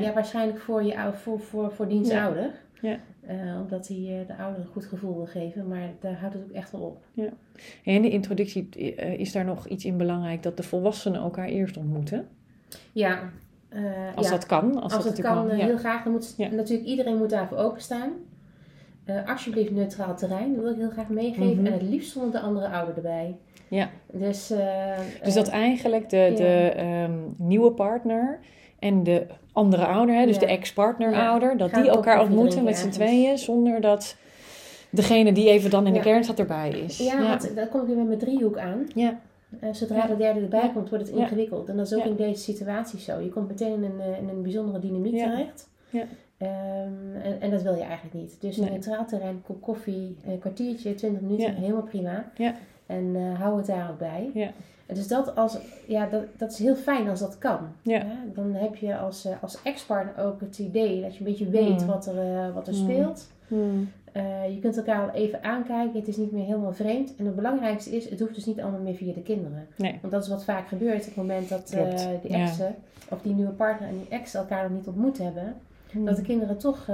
Ja, 0.00 0.12
waarschijnlijk 0.14 0.58
voor, 0.60 0.82
je, 0.84 0.94
voor, 1.22 1.40
voor, 1.40 1.72
voor 1.72 1.88
diens 1.88 2.10
ouder. 2.10 2.50
Ja. 2.80 2.98
Eh, 3.26 3.60
omdat 3.60 3.88
hij 3.88 3.96
eh, 3.96 4.26
de 4.26 4.36
ouder 4.42 4.60
een 4.60 4.66
goed 4.72 4.84
gevoel 4.84 5.14
wil 5.14 5.26
geven. 5.26 5.68
Maar 5.68 5.88
daar 6.00 6.14
houdt 6.14 6.34
het 6.34 6.44
ook 6.44 6.50
echt 6.50 6.72
wel 6.72 6.80
op. 6.80 7.04
En 7.14 7.32
in 7.82 8.02
de 8.02 8.10
introductie 8.10 8.68
eh, 8.96 9.18
is 9.18 9.32
daar 9.32 9.44
nog 9.44 9.66
iets 9.68 9.84
in 9.84 9.96
belangrijk 9.96 10.42
dat 10.42 10.56
de 10.56 10.62
volwassenen 10.62 11.20
elkaar 11.20 11.46
eerst 11.46 11.76
ontmoeten. 11.76 12.28
Ja. 12.92 13.30
Als 14.14 14.26
ja. 14.26 14.32
dat 14.32 14.46
kan. 14.46 14.80
Als, 14.80 14.94
Als, 14.94 15.04
dat 15.04 15.20
kan, 15.20 15.46
ja. 15.46 15.54
heel 15.64 15.76
graag. 15.76 16.02
Dan 16.02 16.12
moet, 16.12 16.34
Ja. 16.36 16.48
Natuurlijk, 16.48 16.88
iedereen 16.88 17.16
moet 17.16 17.30
daarvoor 17.30 17.58
openstaan. 17.58 18.10
Eh 19.04 19.28
alsjeblieft 19.28 19.70
neutraal 19.70 20.16
terrein, 20.16 20.54
dat 20.54 20.62
wil 20.62 20.72
ik 20.72 20.78
heel 20.78 20.90
graag 20.90 21.08
meegeven. 21.08 21.56
Mhm. 21.56 21.66
En 21.66 21.72
het 21.72 21.82
liefst 21.82 22.12
zonder 22.12 22.40
de 22.40 22.68
ouder 22.68 22.96
erbij. 22.96 23.36
Ja. 23.68 23.90
Dus, 24.12 24.52
Dus 25.24 25.34
dat 25.34 25.48
eigenlijk 25.48 26.10
de, 26.10 26.16
ja. 26.16 26.34
de 26.36 26.72
ehm, 26.76 27.18
nieuwe 27.36 27.72
partner 27.72 28.38
en 28.78 29.02
de 29.02 29.26
andere 29.52 29.86
ouder, 29.86 30.14
hè, 30.14 30.26
dus 30.26 30.34
Ja. 30.34 30.40
de 30.40 30.46
ex-partner-ouder, 30.46 31.56
dat 31.56 31.70
Gaan 31.70 31.82
die 31.82 31.90
elkaar 31.90 32.20
ontmoeten 32.20 32.64
met 32.64 32.76
z'n 32.76 32.88
tweeën 32.88 33.38
zonder 33.38 33.80
dat 33.80 34.16
degene 34.90 35.32
die 35.32 35.48
even 35.48 35.70
dan 35.70 35.86
in 35.86 35.92
de 35.92 36.00
kern 36.00 36.24
zat 36.24 36.38
erbij 36.38 36.70
is. 36.70 36.98
Ja, 36.98 37.22
want 37.28 37.54
daar 37.54 37.66
kom 37.66 37.80
ik 37.80 37.86
weer 37.86 37.96
met 37.96 38.06
mijn 38.06 38.18
driehoek 38.18 38.58
aan. 38.58 38.86
Ja. 38.94 39.18
Eh, 39.60 39.68
zodra 39.72 40.06
de 40.06 40.16
derde 40.16 40.40
erbij 40.40 40.70
komt, 40.74 40.88
wordt 40.88 41.06
het 41.06 41.16
ingewikkeld. 41.16 41.68
En 41.68 41.76
dat 41.76 41.86
is 41.86 41.94
ook 41.94 42.04
in 42.04 42.16
deze 42.16 42.42
situatie 42.42 43.00
zo. 43.00 43.20
Je 43.20 43.28
komt 43.28 43.48
meteen 43.48 43.72
in 43.72 43.82
een, 43.84 44.16
in 44.20 44.28
een 44.28 44.42
bijzondere 44.42 44.78
dynamiek 44.78 45.16
terecht. 45.18 45.68
Ja. 45.90 46.04
Ehm, 46.38 46.50
en, 47.22 47.40
en 47.40 47.50
dat 47.50 47.62
wil 47.62 47.74
je 47.74 47.82
eigenlijk 47.82 48.14
niet. 48.14 48.36
Dus 48.40 48.56
een 48.56 48.70
neutraal 48.70 49.06
terrein, 49.06 49.42
kop 49.46 49.60
koffie, 49.62 50.16
een 50.26 50.38
kwartiertje, 50.38 50.94
twintig 50.94 51.20
minuten, 51.20 51.54
helemaal 51.54 51.82
prima. 51.82 52.30
Ja. 52.36 52.54
En 52.86 53.12
eh, 53.16 53.40
hou 53.40 53.56
het 53.56 53.66
daar 53.66 53.90
ook 53.90 53.98
bij. 53.98 54.30
Ja. 54.34 54.50
Dus 54.86 55.08
dat, 55.08 55.36
als, 55.36 55.58
ja, 55.86 56.06
dat, 56.06 56.22
dat 56.36 56.52
is 56.52 56.58
heel 56.58 56.74
fijn 56.74 57.08
als 57.08 57.20
dat 57.20 57.38
kan. 57.38 57.58
Ja. 57.82 58.06
Dan 58.34 58.52
heb 58.54 58.76
je 58.76 58.96
als, 58.96 59.24
eh, 59.24 59.32
als 59.40 59.62
ex-partner 59.62 60.24
ook 60.24 60.40
het 60.40 60.58
idee 60.58 61.02
dat 61.02 61.12
je 61.12 61.18
een 61.18 61.24
beetje 61.30 61.48
weet 61.48 61.80
Mm. 61.80 61.86
wat 61.86 62.06
er, 62.06 62.18
eh, 62.18 62.54
wat 62.54 62.66
er 62.68 62.74
Mm. 62.74 62.80
speelt. 62.80 63.30
Eh, 64.12 64.48
je 64.54 64.58
kunt 64.60 64.76
elkaar 64.76 65.02
al 65.02 65.14
even 65.14 65.42
aankijken, 65.42 65.98
het 65.98 66.08
is 66.08 66.16
niet 66.16 66.32
meer 66.32 66.44
helemaal 66.44 66.72
vreemd. 66.72 67.16
En 67.16 67.26
het 67.26 67.34
belangrijkste 67.36 67.96
is, 67.96 68.10
het 68.10 68.20
hoeft 68.20 68.34
dus 68.34 68.44
niet 68.44 68.60
allemaal 68.60 68.80
meer 68.80 68.94
via 68.94 69.12
de 69.12 69.22
kinderen. 69.22 69.66
Nee. 69.76 69.98
Want 70.00 70.12
dat 70.12 70.22
is 70.22 70.28
wat 70.28 70.44
vaak 70.44 70.68
gebeurt 70.68 71.00
op 71.00 71.06
het 71.06 71.16
moment 71.16 71.48
dat 71.48 71.70
Klopt, 71.70 72.08
die 72.22 72.30
ja. 72.32 72.38
exen, 72.46 72.74
of 73.10 73.22
die 73.22 73.32
nieuwe 73.34 73.52
partner 73.52 73.88
en 73.88 73.94
die 73.98 74.08
ex 74.08 74.34
elkaar 74.34 74.62
nog 74.62 74.78
niet 74.78 74.86
ontmoet 74.86 75.18
hebben. 75.18 75.54
Dat 75.92 76.16
de 76.16 76.22
kinderen 76.22 76.58
toch 76.58 76.84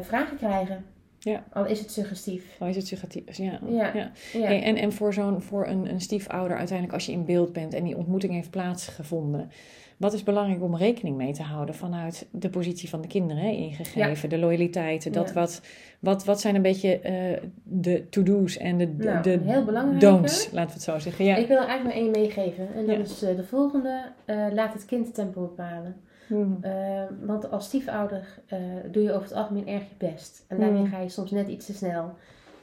vragen 0.00 0.36
krijgen. 0.36 0.84
Ja. 1.22 1.44
Al 1.52 1.66
is 1.66 1.80
het 1.80 1.90
suggestief. 1.92 2.56
Oh, 2.60 2.68
is 2.68 2.76
het 2.76 2.86
suggestief? 2.86 3.36
Ja. 3.36 3.58
Ja. 3.68 3.92
ja. 3.94 4.10
Hey, 4.32 4.62
en, 4.62 4.76
en 4.76 4.92
voor, 4.92 5.14
zo'n, 5.14 5.40
voor 5.42 5.66
een, 5.66 5.90
een 5.90 6.00
stiefouder 6.00 6.56
uiteindelijk 6.56 6.94
als 6.96 7.06
je 7.06 7.12
in 7.12 7.24
beeld 7.24 7.52
bent 7.52 7.74
en 7.74 7.84
die 7.84 7.96
ontmoeting 7.96 8.32
heeft 8.32 8.50
plaatsgevonden. 8.50 9.50
Wat 9.96 10.12
is 10.12 10.22
belangrijk 10.22 10.62
om 10.62 10.76
rekening 10.76 11.16
mee 11.16 11.32
te 11.32 11.42
houden 11.42 11.74
vanuit 11.74 12.26
de 12.30 12.50
positie 12.50 12.88
van 12.88 13.00
de 13.00 13.06
kinderen 13.08 13.42
hè, 13.42 13.50
ingegeven, 13.50 14.28
de 14.28 14.38
loyaliteiten, 14.38 15.12
dat 15.12 15.28
Ja. 15.28 15.34
wat, 15.34 15.60
wat, 15.98 16.24
wat 16.24 16.40
zijn 16.40 16.54
een 16.54 16.62
beetje 16.62 16.98
eh, 17.00 17.42
de 17.62 18.08
to-do's 18.08 18.56
en 18.56 18.78
de, 18.78 18.96
de, 18.96 19.04
Nou, 19.04 19.22
de 19.22 19.96
don'ts, 19.98 20.50
laten 20.52 20.68
we 20.68 20.72
het 20.74 20.82
zo 20.82 20.98
zeggen. 20.98 21.24
Ja. 21.24 21.36
Ik 21.36 21.46
wil 21.46 21.56
er 21.56 21.66
eigenlijk 21.68 21.96
maar 21.96 22.04
één 22.04 22.10
meegeven. 22.22 22.68
En 22.74 22.86
dat 22.86 23.10
is 23.10 23.22
eh, 23.22 23.36
de 23.36 23.44
volgende. 23.44 24.02
eh, 24.24 24.46
laat 24.52 24.72
het 24.72 24.84
kind 24.84 25.14
tempo 25.14 25.40
bepalen. 25.40 25.96
Hmm. 26.30 26.58
Eh, 26.60 27.02
want 27.26 27.50
als 27.50 27.64
stiefouder 27.66 28.26
eh, 28.46 28.58
doe 28.92 29.02
je 29.02 29.10
over 29.12 29.22
het 29.28 29.36
algemeen 29.36 29.66
erg 29.68 29.82
je 29.82 29.94
best. 30.06 30.44
En 30.48 30.58
daarmee 30.60 30.80
Mm. 30.82 30.86
ga 30.88 30.98
je 30.98 31.08
soms 31.08 31.30
net 31.30 31.48
iets 31.48 31.66
te 31.66 31.72
snel. 31.74 32.12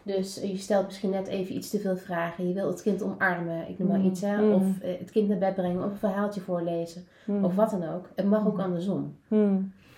Dus 0.04 0.40
eh, 0.42 0.50
je 0.52 0.58
stelt 0.58 0.86
misschien 0.86 1.10
net 1.10 1.28
even 1.28 1.56
iets 1.56 1.70
te 1.70 1.80
veel 1.80 1.98
vragen. 1.98 2.48
Je 2.48 2.54
wil 2.54 2.68
het 2.68 2.82
kind 2.82 3.04
omarmen, 3.04 3.70
ik 3.70 3.80
noem 3.80 3.88
maar 3.88 4.00
Mm. 4.00 4.06
iets. 4.06 4.22
Hè? 4.22 4.50
Of 4.54 4.64
het 4.82 5.12
kind 5.12 5.28
naar 5.28 5.38
bed 5.38 5.56
brengen, 5.56 5.84
of 5.84 5.92
een 5.92 5.98
verhaaltje 5.98 6.42
voorlezen. 6.42 7.04
Hmm. 7.26 7.44
Of 7.44 7.56
wat 7.56 7.70
dan 7.70 7.84
ook. 7.84 8.10
Het 8.16 8.26
mag 8.26 8.48
ook 8.48 8.60
andersom. 8.60 9.16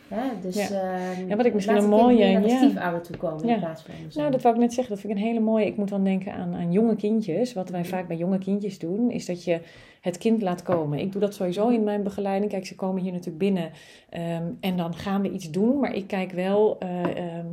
Hè? 0.09 0.21
Dus, 0.41 0.55
Ja. 0.55 0.67
ehm, 0.69 1.27
Ja, 1.27 1.35
wat 1.35 1.45
ik 1.45 1.53
misschien 1.53 1.75
een 1.77 1.89
mooie- 1.89 2.17
meer 2.17 2.31
naar 2.31 2.41
de 2.41 2.47
ja. 2.47 2.57
stiefouder 2.57 3.01
toe 3.01 3.17
komen 3.17 3.47
Ja. 3.47 3.53
in 3.53 3.59
plaats 3.59 3.81
van. 3.81 3.93
Nou, 4.15 4.31
dat 4.31 4.41
wou 4.41 4.55
ik 4.55 4.61
net 4.61 4.73
zeggen. 4.73 4.93
Dat 4.93 5.03
vind 5.03 5.13
ik 5.13 5.19
een 5.19 5.25
hele 5.25 5.39
mooie. 5.39 5.65
Ik 5.65 5.77
moet 5.77 5.89
dan 5.89 6.03
denken 6.03 6.33
aan, 6.33 6.53
aan 6.55 6.71
jonge 6.71 6.95
kindjes. 6.95 7.53
Wat 7.53 7.69
wij 7.69 7.85
vaak 7.85 8.07
bij 8.07 8.17
jonge 8.17 8.37
kindjes 8.37 8.79
doen, 8.79 9.11
is 9.11 9.25
dat 9.25 9.43
je 9.43 9.59
het 10.01 10.17
kind 10.17 10.41
laat 10.41 10.63
komen. 10.63 10.99
Ik 10.99 11.11
doe 11.11 11.21
dat 11.21 11.33
sowieso 11.33 11.67
in 11.67 11.83
mijn 11.83 12.03
begeleiding. 12.03 12.51
Kijk, 12.51 12.65
ze 12.65 12.75
komen 12.75 13.01
hier 13.01 13.11
natuurlijk 13.11 13.37
binnen 13.37 13.69
ehm, 14.09 14.43
en 14.59 14.77
dan 14.77 14.95
gaan 14.95 15.21
we 15.21 15.31
iets 15.31 15.51
doen. 15.51 15.79
Maar 15.79 15.95
ik 15.95 16.07
kijk 16.07 16.31
wel 16.31 16.75
eh, 16.79 17.03
ehm, 17.03 17.45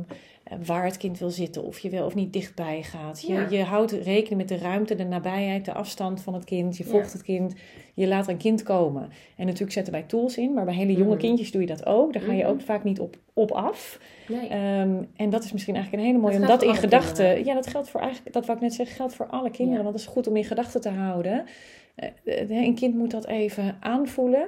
waar 0.65 0.83
het 0.85 0.97
kind 0.97 1.19
wil 1.19 1.29
zitten. 1.29 1.63
Of 1.63 1.79
je 1.79 1.89
wel 1.89 2.05
of 2.05 2.15
niet 2.15 2.33
dichtbij 2.33 2.83
gaat. 2.83 3.21
Je, 3.21 3.33
Ja. 3.33 3.47
je 3.49 3.63
houdt 3.63 3.91
rekening 3.91 4.37
met 4.37 4.47
de 4.47 4.57
ruimte, 4.57 4.95
de 4.95 5.03
nabijheid, 5.05 5.65
de 5.65 5.73
afstand 5.73 6.21
van 6.21 6.33
het 6.33 6.43
kind. 6.43 6.77
Je 6.77 6.83
volgt 6.83 7.05
Ja. 7.11 7.11
het 7.17 7.21
kind. 7.23 7.53
Je 7.93 8.07
laat 8.07 8.27
een 8.27 8.37
kind 8.37 8.63
komen. 8.63 9.09
En 9.35 9.45
natuurlijk 9.45 9.71
zetten 9.71 9.93
wij 9.93 10.03
tools 10.03 10.37
in. 10.37 10.53
Maar 10.53 10.65
bij 10.65 10.73
hele 10.73 10.91
jonge 10.93 11.09
Mhm. 11.09 11.17
kindjes 11.19 11.51
doe 11.51 11.61
je 11.61 11.67
dat 11.67 11.85
ook. 11.85 12.13
Daar 12.13 12.21
ga 12.21 12.31
je 12.33 12.43
Mhm. 12.43 12.51
ook 12.51 12.61
vaak 12.61 12.83
niet 12.83 12.99
op, 12.99 13.17
op 13.33 13.51
af. 13.51 13.99
Nee. 14.27 14.47
Ehm, 14.47 15.03
en 15.15 15.29
dat 15.29 15.43
is 15.43 15.51
misschien 15.51 15.75
eigenlijk 15.75 16.03
een 16.03 16.09
hele 16.09 16.21
mooie 16.21 16.39
Dat 16.39 16.41
om 16.41 16.47
dat 16.47 16.63
in 16.63 16.75
gedachten. 16.75 17.45
Ja, 17.45 17.53
dat 17.53 17.67
geldt 17.67 17.89
voor 17.89 18.01
eigenlijk, 18.01 18.33
dat 18.33 18.45
wou 18.45 18.57
ik 18.57 18.63
net 18.63 18.73
zeggen, 18.73 18.95
geldt 18.95 19.13
voor 19.15 19.27
alle 19.27 19.49
kinderen. 19.51 19.77
Ja. 19.77 19.83
Want 19.83 19.95
het 19.99 20.07
is 20.07 20.13
goed 20.13 20.27
om 20.27 20.35
in 20.35 20.43
gedachten 20.45 20.81
te 20.81 20.89
houden. 20.89 21.45
Eh, 21.95 22.09
eh, 22.25 22.49
een 22.49 22.75
kind 22.75 22.95
moet 22.95 23.11
dat 23.11 23.25
even 23.27 23.77
aanvoelen 23.79 24.47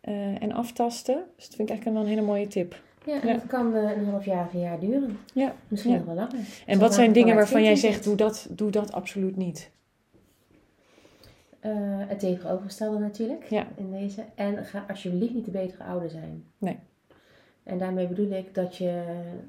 eh, 0.00 0.42
en 0.42 0.52
aftasten. 0.52 1.14
Dus 1.36 1.44
dat 1.46 1.54
vind 1.56 1.68
ik 1.68 1.74
eigenlijk 1.74 1.96
wel 1.96 2.02
een 2.06 2.14
hele 2.18 2.26
mooie 2.26 2.46
tip. 2.46 2.80
Ja, 3.08 3.20
en 3.22 3.26
dat 3.26 3.46
kan 3.46 3.74
eh, 3.74 3.96
een 3.96 4.04
half 4.06 4.24
jaar, 4.24 4.48
een 4.54 4.60
jaar 4.60 4.80
duren. 4.80 5.18
Ja. 5.34 5.54
Misschien 5.68 5.94
nog 5.94 6.04
wel 6.04 6.14
langer. 6.14 6.38
En 6.66 6.78
wat 6.78 6.94
zijn 6.94 7.12
dingen 7.12 7.34
waarvan 7.34 7.62
jij 7.62 7.76
zegt, 7.76 8.04
doe 8.04 8.16
dat, 8.16 8.48
doe 8.50 8.70
dat 8.70 8.92
absoluut 8.92 9.36
niet? 9.36 9.70
Eh, 11.60 11.72
het 12.08 12.18
tegenovergestelde 12.18 12.98
natuurlijk 12.98 13.44
Ja. 13.50 13.66
in 13.76 13.90
deze. 13.90 14.24
En 14.34 14.64
ga 14.64 14.84
alsjeblieft 14.88 15.34
niet 15.34 15.44
de 15.44 15.50
betere 15.50 15.84
ouder 15.84 16.10
zijn. 16.10 16.44
Nee. 16.58 16.78
En 17.62 17.78
daarmee 17.78 18.06
bedoel 18.06 18.30
ik 18.30 18.54
dat 18.54 18.76
je 18.76 19.02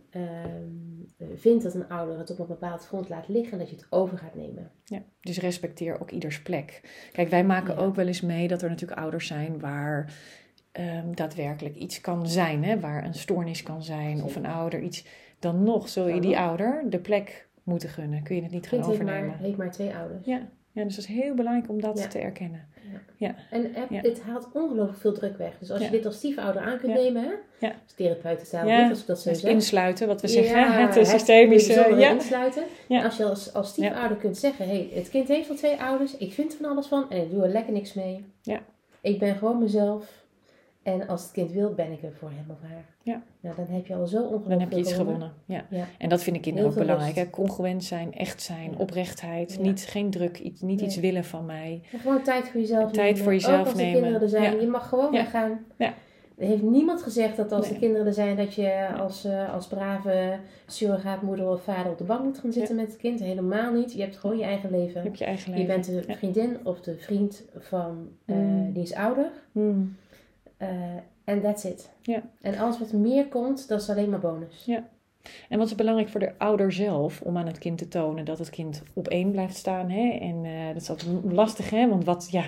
ehm, 0.10 1.36
vindt 1.36 1.64
dat 1.64 1.74
een 1.74 1.90
ouder 1.90 2.18
het 2.18 2.30
op 2.30 2.40
een 2.40 2.48
bepaald 2.48 2.86
front 2.86 3.10
laat 3.10 3.28
liggen 3.28 3.52
en 3.52 3.60
dat 3.60 3.70
je 3.70 3.76
het 3.76 3.88
over 3.90 4.18
gaat 4.18 4.36
nemen. 4.36 4.72
Ja, 4.84 5.02
dus 5.22 5.40
respecteer 5.40 6.02
ook 6.02 6.12
ieders 6.12 6.42
plek. 6.42 6.82
Kijk, 7.12 7.30
wij 7.30 7.44
maken 7.44 7.74
Ja. 7.74 7.80
ook 7.80 7.96
wel 7.96 8.08
eens 8.08 8.22
mee 8.22 8.48
dat 8.48 8.62
er 8.62 8.70
natuurlijk 8.70 9.00
ouders 9.00 9.28
zijn 9.28 9.60
waar 9.60 10.14
ehm, 10.80 11.14
daadwerkelijk 11.14 11.76
iets 11.76 12.02
kan 12.02 12.28
zijn, 12.28 12.64
hè? 12.64 12.80
waar 12.80 13.06
een 13.06 13.14
stoornis 13.14 13.64
kan 13.64 13.84
zijn 13.84 14.24
of 14.24 14.36
een 14.36 14.46
ouder 14.46 14.80
iets. 14.82 15.06
Dan 15.40 15.64
nog 15.64 15.90
zul 15.90 16.08
je 16.08 16.22
die 16.22 16.38
ouder 16.38 16.84
de 16.90 17.00
plek 17.00 17.48
moeten 17.64 17.90
gunnen. 17.90 18.24
Kun 18.24 18.36
je 18.36 18.42
het 18.42 18.52
niet 18.52 18.68
gaan 18.68 18.80
kind 18.80 18.92
overnemen. 18.92 19.38
heeft 19.38 19.58
maar 19.58 19.72
twee 19.72 19.96
ouders. 19.96 20.26
Ja. 20.26 20.42
ja, 20.72 20.84
dus 20.84 20.96
dat 20.96 21.04
is 21.04 21.12
heel 21.16 21.34
belangrijk 21.34 21.70
om 21.70 21.82
dat 21.82 22.00
Ja. 22.00 22.08
te 22.08 22.20
erkennen. 22.20 22.68
En 23.50 23.76
eh, 23.76 23.82
Ja. 23.90 24.02
het 24.02 24.22
haalt 24.22 24.48
ongelooflijk 24.54 25.00
veel 25.00 25.14
druk 25.14 25.38
weg. 25.38 25.58
Dus 25.60 25.72
als 25.72 25.80
Ja. 25.80 25.86
je 25.86 25.92
dit 25.92 26.06
als 26.06 26.16
stiefouder 26.16 26.62
aan 26.62 26.78
kunt 26.78 26.94
Ja. 26.96 27.02
nemen, 27.02 27.24
hè? 27.24 27.32
Ja. 27.68 27.74
als 27.84 27.94
therapeuten 27.96 28.68
Ja. 28.68 28.82
dit, 28.82 28.90
als 28.90 29.00
ik 29.02 29.08
dat 29.08 29.20
zo 29.20 29.30
Dus 29.30 29.44
insluiten, 29.44 30.08
wat 30.08 30.22
we 30.22 30.28
Ja, 30.28 30.34
zeggen, 30.34 30.82
het 30.86 30.96
het 30.96 31.08
systemische. 31.08 31.96
Ja. 31.98 32.10
insluiten. 32.12 32.64
Ja. 32.88 33.00
En 33.00 33.06
als 33.06 33.18
je 33.18 33.26
als, 33.26 33.54
als 33.54 33.70
stiefouder 33.70 34.18
kunt 34.18 34.38
zeggen, 34.38 34.68
hey, 34.68 34.90
het 34.94 35.10
kind 35.10 35.28
heeft 35.28 35.50
al 35.50 35.56
twee 35.56 35.82
ouders, 35.82 36.18
ik 36.18 36.34
vind 36.34 36.52
er 36.52 36.58
van 36.62 36.70
alles 36.72 36.88
van 36.88 37.12
en 37.12 37.22
ik 37.22 37.32
doe 37.32 37.44
er 37.44 37.50
lekker 37.50 37.74
niks 37.74 37.94
mee. 37.94 38.26
Ja. 38.42 38.60
Ik 39.02 39.20
ben 39.20 39.36
gewoon 39.36 39.60
mezelf. 39.60 40.18
En 40.84 41.08
als 41.08 41.22
het 41.24 41.32
kind 41.32 41.52
wil, 41.52 41.74
ben 41.74 41.92
ik 41.92 42.04
er 42.04 42.14
voor 42.20 42.30
hem 42.30 42.46
of 42.50 42.58
haar. 42.70 42.86
Ja. 43.04 43.22
Nou, 43.40 43.56
dan 43.56 43.66
heb 43.70 43.86
je 43.88 43.96
al 43.96 44.08
zo 44.08 44.18
ongelooflijk 44.18 44.50
Dan 44.50 44.60
heb 44.60 44.72
je 44.72 44.78
iets 44.80 44.94
gewonnen. 44.94 45.32
Ja. 45.46 45.66
Ja. 45.70 45.86
En 45.98 46.10
dat 46.10 46.24
vind 46.24 46.36
ik 46.36 46.42
kinderen 46.42 46.70
ook 46.70 46.76
belangrijk. 46.76 47.16
Hè? 47.16 47.30
Congruent 47.30 47.84
zijn, 47.84 48.14
echt 48.14 48.42
zijn, 48.42 48.72
Ja. 48.72 48.78
oprechtheid. 48.78 49.54
Ja. 49.54 49.62
Niet, 49.62 49.82
geen 49.82 50.10
druk, 50.10 50.40
iets, 50.40 50.62
niet 50.62 50.82
iets 50.82 50.96
willen 50.96 51.24
van 51.24 51.46
mij. 51.46 51.82
En 51.92 52.00
gewoon 52.00 52.22
tijd 52.24 52.50
voor 52.50 52.60
jezelf 52.60 52.92
Tijd 52.92 53.06
nemen. 53.06 53.24
voor 53.24 53.34
jezelf 53.34 53.60
Ook 53.60 53.66
als 53.66 53.76
de 53.76 53.92
kinderen 53.92 54.22
er 54.22 54.30
zijn. 54.30 54.60
Je 54.62 54.68
mag 54.68 54.90
gewoon 54.90 55.12
weggaan. 55.12 55.60
Ja. 55.78 55.94
Er 56.38 56.48
heeft 56.48 56.62
niemand 56.64 57.02
gezegd 57.04 57.38
dat 57.38 57.52
als 57.52 57.66
Nee. 57.66 57.74
de 57.74 57.80
kinderen 57.80 58.08
er 58.08 58.14
zijn, 58.14 58.36
dat 58.38 58.54
je 58.54 58.88
als, 59.00 59.26
eh, 59.26 59.54
als 59.54 59.68
brave 59.68 60.38
surrogaatmoeder 60.66 61.50
of 61.50 61.62
vader 61.64 61.92
op 61.92 61.98
de 61.98 62.04
bank 62.04 62.24
moet 62.24 62.38
gaan 62.40 62.52
zitten 62.52 62.76
met 62.76 62.88
het 62.88 62.98
kind. 62.98 63.20
Helemaal 63.20 63.74
niet. 63.74 63.94
Je 63.94 64.02
hebt 64.02 64.18
gewoon 64.18 64.38
je 64.38 64.44
eigen 64.44 64.70
Je 64.72 64.78
leven. 64.78 65.02
hebt 65.02 65.18
je 65.18 65.26
eigen 65.26 65.52
Je 65.52 65.58
leven. 65.58 65.74
bent 65.74 66.08
de 66.08 66.14
vriendin 66.16 66.58
of 66.64 66.82
de 66.82 66.98
vriend 66.98 67.44
van 67.58 68.10
eh 68.26 68.36
Mm. 68.36 68.74
diens 68.74 68.94
ouder. 68.94 69.32
Hmm. 69.52 69.96
Eh, 70.60 70.68
En 71.24 71.42
that's 71.42 71.64
it. 71.64 71.90
Ja. 72.02 72.22
En 72.42 72.58
alles 72.58 72.80
wat 72.80 72.92
meer 72.92 73.28
komt, 73.28 73.68
dat 73.68 73.82
is 73.82 73.90
alleen 73.90 74.10
maar 74.10 74.20
bonus. 74.20 74.64
Ja. 74.66 74.84
En 75.50 75.58
wat 75.58 75.68
is 75.68 75.76
belangrijk 75.76 76.10
voor 76.10 76.20
de 76.20 76.32
ouder 76.38 76.72
zelf 76.72 77.22
om 77.22 77.38
aan 77.38 77.46
het 77.46 77.58
kind 77.58 77.78
te 77.78 77.88
tonen 77.88 78.26
dat 78.26 78.38
het 78.40 78.50
kind 78.50 78.84
op 78.94 79.08
één 79.08 79.32
blijft 79.32 79.56
staan? 79.56 79.90
Hè? 79.90 80.10
En 80.22 80.46
eh, 80.46 80.68
dat 80.74 80.82
is 80.82 80.90
altijd 80.90 81.10
lastig, 81.32 81.70
hè? 81.70 81.90
Want 81.90 82.06
wat, 82.06 82.28
ja, 82.32 82.44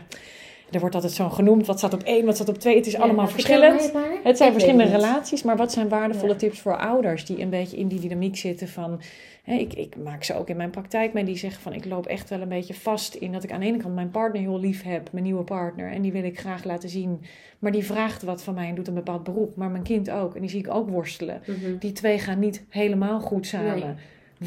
er 0.71 0.79
wordt 0.79 0.95
altijd 0.95 1.13
zo 1.13 1.29
genoemd: 1.29 1.65
wat 1.65 1.77
staat 1.77 1.93
op 1.93 2.03
één, 2.03 2.25
wat 2.25 2.35
staat 2.35 2.49
op 2.49 2.57
twee. 2.57 2.75
Het 2.75 2.85
is 2.85 2.91
Ja, 2.93 2.99
allemaal 2.99 3.27
verschillend. 3.27 3.91
Het 4.23 4.37
zijn 4.37 4.53
Ik 4.53 4.59
verschillende 4.59 4.91
relaties, 4.97 5.43
maar 5.43 5.57
wat 5.57 5.71
zijn 5.71 5.89
waardevolle 5.89 6.31
Ja. 6.31 6.37
tips 6.37 6.59
voor 6.59 6.77
ouders 6.77 7.25
die 7.25 7.41
een 7.41 7.49
beetje 7.49 7.77
in 7.77 7.87
die 7.87 7.99
dynamiek 7.99 8.35
zitten 8.37 8.67
van. 8.67 9.01
Ik, 9.45 9.73
ik 9.73 9.95
maak 10.03 10.23
ze 10.23 10.35
ook 10.35 10.49
in 10.49 10.57
mijn 10.57 10.69
praktijk 10.69 11.13
mee 11.13 11.23
die 11.23 11.37
zeggen 11.37 11.61
van 11.61 11.73
ik 11.73 11.85
loop 11.85 12.05
echt 12.05 12.29
wel 12.29 12.41
een 12.41 12.47
beetje 12.47 12.73
vast 12.73 13.13
in 13.15 13.31
dat 13.31 13.43
ik 13.43 13.51
aan 13.51 13.59
de 13.59 13.65
ene 13.65 13.77
kant 13.77 13.95
mijn 13.95 14.11
partner 14.11 14.41
heel 14.41 14.59
lief 14.59 14.83
heb, 14.83 15.09
mijn 15.11 15.23
nieuwe 15.23 15.43
partner, 15.43 15.91
en 15.91 16.01
die 16.01 16.11
wil 16.11 16.23
ik 16.23 16.39
graag 16.39 16.63
laten 16.63 16.89
zien. 16.89 17.21
Maar 17.59 17.71
die 17.71 17.85
vraagt 17.85 18.23
wat 18.23 18.43
van 18.43 18.53
mij 18.53 18.67
en 18.69 18.75
doet 18.75 18.87
een 18.87 18.93
bepaald 18.93 19.23
beroep. 19.23 19.55
Maar 19.55 19.69
mijn 19.69 19.83
kind 19.83 20.09
ook. 20.11 20.35
En 20.35 20.41
die 20.41 20.49
zie 20.49 20.59
ik 20.59 20.73
ook 20.73 20.89
worstelen. 20.89 21.41
Mhm. 21.45 21.77
Die 21.79 21.91
twee 21.91 22.19
gaan 22.19 22.39
niet 22.39 22.63
helemaal 22.69 23.19
goed 23.19 23.47
samen. 23.47 23.97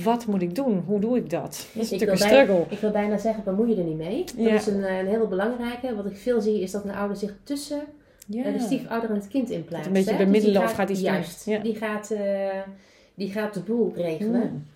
Wat 0.03 0.27
moet 0.27 0.43
ik 0.43 0.55
doen? 0.55 0.83
Hoe 0.87 1.01
doe 1.01 1.17
ik 1.17 1.31
dat? 1.31 1.69
Dat 1.75 1.83
is 1.83 1.91
natuurlijk 1.91 2.21
een 2.21 2.27
struggle. 2.29 2.65
Ik 2.69 2.79
wil 2.79 2.91
bijna 2.91 3.19
zeggen, 3.19 3.45
bemoei 3.45 3.71
je 3.71 3.77
er 3.77 3.85
niet 3.85 3.97
mee. 3.97 4.25
Dat 4.25 4.35
Ja. 4.47 4.55
is 4.55 4.67
een, 4.67 4.85
eh, 4.85 4.99
een 4.99 5.07
hele 5.07 5.27
belangrijke. 5.29 5.95
Wat 5.95 6.07
ik 6.07 6.17
veel 6.17 6.41
zie, 6.41 6.61
is 6.61 6.71
dat 6.71 6.85
een 6.85 6.95
ouder 6.95 7.17
zich 7.17 7.35
tussen 7.43 7.81
Ja. 8.27 8.45
eh, 8.45 8.53
de 8.53 8.61
stiefouder 8.61 9.11
en 9.11 9.17
het 9.17 9.29
kind 9.29 9.51
inplaatst. 9.51 9.87
een 9.87 9.93
beetje. 9.93 10.11
Dus 10.11 10.19
bemiddelen 10.25 10.55
die 10.61 10.65
of 10.65 10.75
gaat 10.75 10.91
iets. 10.91 11.01
Juist. 11.01 11.45
Ja. 11.47 11.59
Die, 11.59 11.75
gaat, 11.75 12.11
eh, 12.11 12.49
die 13.15 13.31
gaat 13.31 13.55
de 13.55 13.61
boel 13.61 13.93
regelen. 13.97 14.67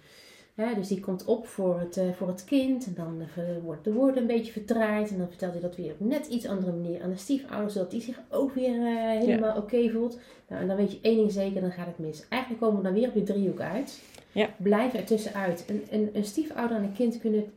Dus 0.59 0.89
die 0.89 1.01
komt 1.01 1.25
op 1.25 1.47
voor 1.47 1.81
het, 1.81 1.97
eh, 1.97 2.13
voor 2.13 2.29
het 2.29 2.45
kind. 2.45 2.87
En 2.87 2.95
dan 2.95 3.21
eh, 3.21 3.45
wordt 3.65 3.85
de 3.85 3.93
woorden 3.93 4.21
een 4.21 4.27
beetje 4.27 4.53
verdraaid. 4.53 5.11
En 5.11 5.19
dan 5.19 5.29
vertelt 5.29 5.53
hij 5.53 5.61
dat 5.61 5.77
weer 5.77 5.93
op 5.93 6.01
net 6.01 6.27
iets 6.27 6.47
andere 6.47 6.73
manier 6.73 7.03
aan 7.03 7.11
de 7.11 7.17
stiefouder. 7.17 7.71
Zodat 7.71 7.91
die 7.91 8.01
zich 8.01 8.21
ook 8.31 8.55
weer 8.55 8.87
eh, 8.87 9.19
helemaal 9.19 9.57
oké 9.57 9.91
voelt. 9.91 10.19
Nou, 10.49 10.63
en 10.63 10.69
dan 10.69 10.77
weet 10.77 10.93
je 10.93 10.99
één 11.03 11.17
ding 11.17 11.33
zeker, 11.33 11.61
dan 11.61 11.73
gaat 11.73 11.87
het 11.87 11.99
mis. 11.99 12.29
Eigenlijk 12.29 12.63
komen 12.63 12.77
we 12.77 12.83
dan 12.83 12.93
weer 12.93 13.09
op 13.09 13.15
je 13.15 13.23
driehoek 13.23 13.61
uit. 13.61 14.01
Ja. 14.33 14.51
Blijf 14.57 14.95
er 14.95 15.05
tussenuit. 15.05 15.65
Een, 15.69 15.85
een, 15.91 16.11
een 16.13 16.25
stiefouder 16.25 16.77
en 16.77 16.83
een 16.83 16.93
kind 16.93 17.21
kunnen... 17.21 17.53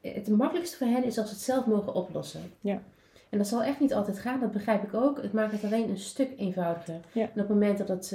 Het, 0.00 0.14
het 0.14 0.28
makkelijkste 0.28 0.76
voor 0.76 0.86
hen 0.86 1.04
is 1.04 1.18
als 1.18 1.28
ze 1.28 1.34
het 1.34 1.44
zelf 1.44 1.66
mogen 1.66 1.94
oplossen. 1.94 2.42
Ja. 2.60 2.82
En 3.28 3.38
dat 3.38 3.48
zal 3.48 3.62
echt 3.62 3.80
niet 3.80 3.94
altijd 3.94 4.18
gaan, 4.18 4.40
dat 4.40 4.52
begrijp 4.52 4.82
ik 4.82 4.94
ook. 4.94 5.22
Het 5.22 5.32
maakt 5.32 5.52
het 5.52 5.64
alleen 5.64 5.88
een 5.88 5.98
stuk 5.98 6.30
eenvoudiger. 6.36 7.00
Ja. 7.12 7.22
En 7.22 7.28
op 7.28 7.36
het 7.36 7.48
moment 7.48 7.78
dat 7.78 7.88
het 7.88 8.08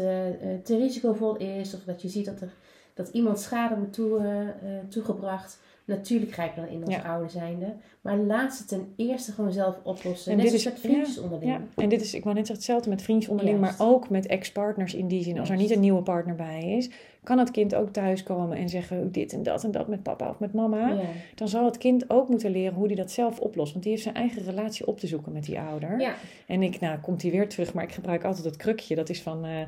te 0.64 0.78
risicovol 0.78 1.38
is, 1.38 1.74
of 1.74 1.84
dat 1.84 2.02
je 2.02 2.08
ziet 2.08 2.26
dat, 2.26 2.42
er, 2.42 2.54
dat 3.00 3.10
iemand 3.14 3.40
schade 3.40 3.76
wordt 3.76 3.94
toe, 3.94 4.18
eh, 4.20 4.42
eh, 4.42 4.84
toegebracht, 4.90 5.60
natuurlijk 5.86 6.32
grijp 6.32 6.56
je 6.56 6.62
dan 6.62 6.70
in 6.70 6.84
als 6.86 6.94
Ja. 6.96 7.02
ouder 7.02 7.30
zijnde. 7.30 7.74
Maar 8.02 8.18
laat 8.18 8.54
ze 8.54 8.66
ten 8.66 8.94
eerste 8.96 9.32
gewoon 9.32 9.52
zelf 9.52 9.76
oplossen. 9.84 10.32
En 10.32 10.38
Net 10.38 10.46
dit 10.46 10.56
is- 10.56 10.66
met 10.66 10.80
vriendjes 10.80 11.18
onderling. 11.20 11.52
Ja, 11.52 11.62
en 11.84 11.90
dit 11.90 12.02
is, 12.02 12.14
ik 12.14 12.24
wou 12.24 12.36
net 12.36 12.48
zeggen, 12.48 12.56
hetzelfde 12.56 12.90
met 12.90 13.02
vriendjes 13.02 13.30
onderling, 13.32 13.60
Juist. 13.60 13.78
maar 13.80 13.88
ook 13.88 14.10
met 14.10 14.26
ex-partners 14.26 14.94
in 14.94 15.08
die 15.08 15.24
zin. 15.24 15.40
Als 15.40 15.50
er 15.50 15.56
niet 15.56 15.72
een 15.72 15.80
nieuwe 15.80 16.02
partner 16.02 16.36
bij 16.36 16.76
is, 16.78 16.90
kan 17.30 17.38
het 17.38 17.52
kind 17.52 17.76
ook 17.76 17.90
thuiskomen 17.90 18.58
en 18.58 18.70
zeggen 18.70 19.12
dit 19.12 19.34
en 19.34 19.44
dat 19.44 19.64
en 19.64 19.72
dat 19.72 19.88
met 19.88 20.04
papa 20.04 20.30
of 20.30 20.40
met 20.40 20.54
mama. 20.54 20.88
Ja. 20.88 21.00
Dan 21.36 21.48
zal 21.48 21.66
het 21.66 21.78
kind 21.78 22.10
ook 22.10 22.30
moeten 22.30 22.52
leren 22.52 22.74
hoe 22.74 22.88
hij 22.88 22.96
dat 22.96 23.12
zelf 23.12 23.40
oplost. 23.40 23.72
Want 23.72 23.84
die 23.84 23.92
heeft 23.92 24.04
zijn 24.04 24.16
eigen 24.16 24.44
relatie 24.44 24.88
op 24.88 25.00
te 25.00 25.08
zoeken 25.08 25.32
met 25.32 25.44
die 25.44 25.60
ouder. 25.60 26.00
Ja. 26.00 26.16
En 26.48 26.62
ik, 26.64 26.80
nou 26.80 27.00
komt 27.00 27.22
hij 27.22 27.32
weer 27.32 27.50
terug, 27.50 27.74
maar 27.74 27.84
ik 27.84 27.92
gebruik 27.92 28.24
altijd 28.24 28.46
het 28.46 28.56
krukje. 28.56 28.96
Dat 28.96 29.10
is 29.10 29.22
van 29.22 29.46
eh, 29.46 29.62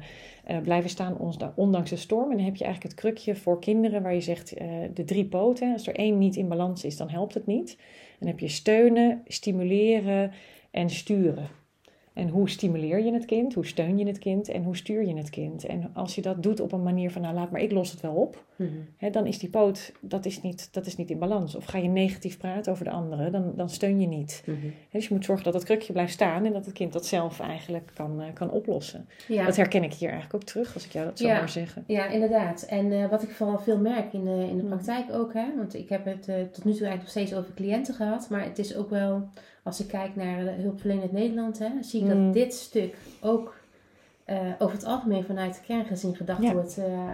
eh, 0.43 0.61
blijven 0.63 0.89
staan 0.89 1.17
ons- 1.17 1.37
ondanks 1.55 1.89
de 1.89 1.95
storm. 1.95 2.31
En 2.31 2.37
dan 2.37 2.45
heb 2.45 2.55
je 2.55 2.63
eigenlijk 2.63 2.95
het 2.95 3.03
krukje 3.03 3.35
voor 3.35 3.59
kinderen 3.59 4.01
waar 4.01 4.13
je 4.13 4.21
zegt 4.21 4.53
eh, 4.53 4.67
de 4.93 5.03
drie 5.03 5.25
poten. 5.25 5.73
Als 5.73 5.87
er 5.87 5.95
één 5.95 6.17
niet 6.17 6.35
in 6.35 6.47
balans 6.47 6.83
is, 6.83 6.97
dan 6.97 7.09
helpt 7.09 7.33
het 7.33 7.45
niet. 7.45 7.77
Dan 8.19 8.27
heb 8.27 8.39
je 8.39 8.47
steunen, 8.47 9.21
stimuleren 9.27 10.31
en 10.71 10.89
sturen. 10.89 11.47
En 12.13 12.29
hoe 12.29 12.49
stimuleer 12.49 12.99
je 13.03 13.13
het 13.13 13.25
kind? 13.25 13.53
Hoe 13.53 13.65
steun 13.65 13.97
je 13.97 14.05
het 14.07 14.17
kind? 14.19 14.49
En 14.49 14.63
hoe 14.63 14.75
stuur 14.75 15.05
je 15.07 15.15
het 15.15 15.29
kind? 15.29 15.65
En 15.65 15.89
als 15.93 16.15
je 16.15 16.21
dat 16.21 16.43
doet 16.43 16.59
op 16.59 16.71
een 16.71 16.83
manier 16.83 17.11
van, 17.11 17.21
nou 17.21 17.33
laat 17.33 17.51
maar, 17.51 17.61
ik 17.61 17.71
los 17.71 17.91
het 17.91 18.01
wel 18.01 18.13
op. 18.13 18.43
Mhm. 18.55 18.69
Hè, 18.97 19.09
dan 19.09 19.25
is 19.25 19.39
die 19.39 19.49
poot, 19.49 19.91
dat 19.99 20.25
is, 20.25 20.41
niet, 20.41 20.69
dat 20.73 20.85
is 20.85 20.95
niet 20.95 21.09
in 21.09 21.19
balans. 21.19 21.55
Of 21.55 21.65
ga 21.65 21.77
je 21.77 21.87
negatief 21.87 22.37
praten 22.37 22.71
over 22.71 22.83
de 22.85 22.91
andere, 22.91 23.29
dan, 23.29 23.53
dan 23.55 23.69
steun 23.69 24.01
je 24.01 24.07
niet. 24.07 24.43
Mhm. 24.45 24.57
Hè, 24.63 24.69
Dus 24.99 25.07
je 25.07 25.13
moet 25.13 25.25
zorgen 25.25 25.43
dat 25.45 25.53
het 25.53 25.63
krukje 25.63 25.93
blijft 25.93 26.13
staan 26.13 26.45
en 26.45 26.53
dat 26.53 26.65
het 26.65 26.73
kind 26.73 26.93
dat 26.93 27.05
zelf 27.05 27.39
eigenlijk 27.39 27.91
kan, 27.93 28.21
eh, 28.21 28.27
kan 28.33 28.51
oplossen. 28.51 29.07
Ja. 29.27 29.45
Dat 29.45 29.55
herken 29.55 29.83
ik 29.83 29.93
hier 29.93 30.09
eigenlijk 30.09 30.35
ook 30.43 30.49
terug, 30.49 30.73
als 30.73 30.85
ik 30.85 30.91
jou 30.91 31.05
dat 31.05 31.19
zo 31.19 31.27
Ja. 31.27 31.37
hoor 31.39 31.49
zeggen. 31.49 31.83
Ja, 31.87 32.07
inderdaad. 32.07 32.61
En 32.63 32.91
eh, 32.91 33.09
wat 33.09 33.23
ik 33.23 33.29
vooral 33.29 33.59
veel 33.59 33.77
merk 33.77 34.13
in 34.13 34.23
de, 34.23 34.45
in 34.49 34.57
de 34.57 34.63
Mm. 34.63 34.69
praktijk 34.69 35.05
ook, 35.13 35.33
hè, 35.33 35.45
want 35.57 35.73
ik 35.75 35.89
heb 35.89 36.05
het 36.05 36.27
eh, 36.27 36.35
tot 36.35 36.63
nu 36.65 36.71
toe 36.73 36.85
eigenlijk 36.87 36.99
nog 37.01 37.09
steeds 37.09 37.33
over 37.33 37.53
cliënten 37.53 37.93
gehad, 37.93 38.29
maar 38.29 38.43
het 38.43 38.59
is 38.59 38.75
ook 38.75 38.89
wel, 38.89 39.29
als 39.63 39.79
ik 39.81 39.87
kijk 39.87 40.15
naar 40.15 40.43
de 40.43 40.51
hulpverlenend 40.61 41.11
Nederland, 41.11 41.59
hè, 41.59 41.69
zie 41.81 42.01
ik 42.01 42.13
Mm. 42.13 42.23
dat 42.25 42.33
dit 42.33 42.53
stuk 42.53 42.95
ook 43.21 43.59
eh, 44.25 44.37
over 44.59 44.75
het 44.75 44.85
algemeen 44.85 45.23
vanuit 45.23 45.53
de 45.55 45.61
kerngezin 45.65 46.15
gedacht 46.15 46.43
Ja. 46.43 46.53
wordt 46.53 46.77
eh 46.77 47.09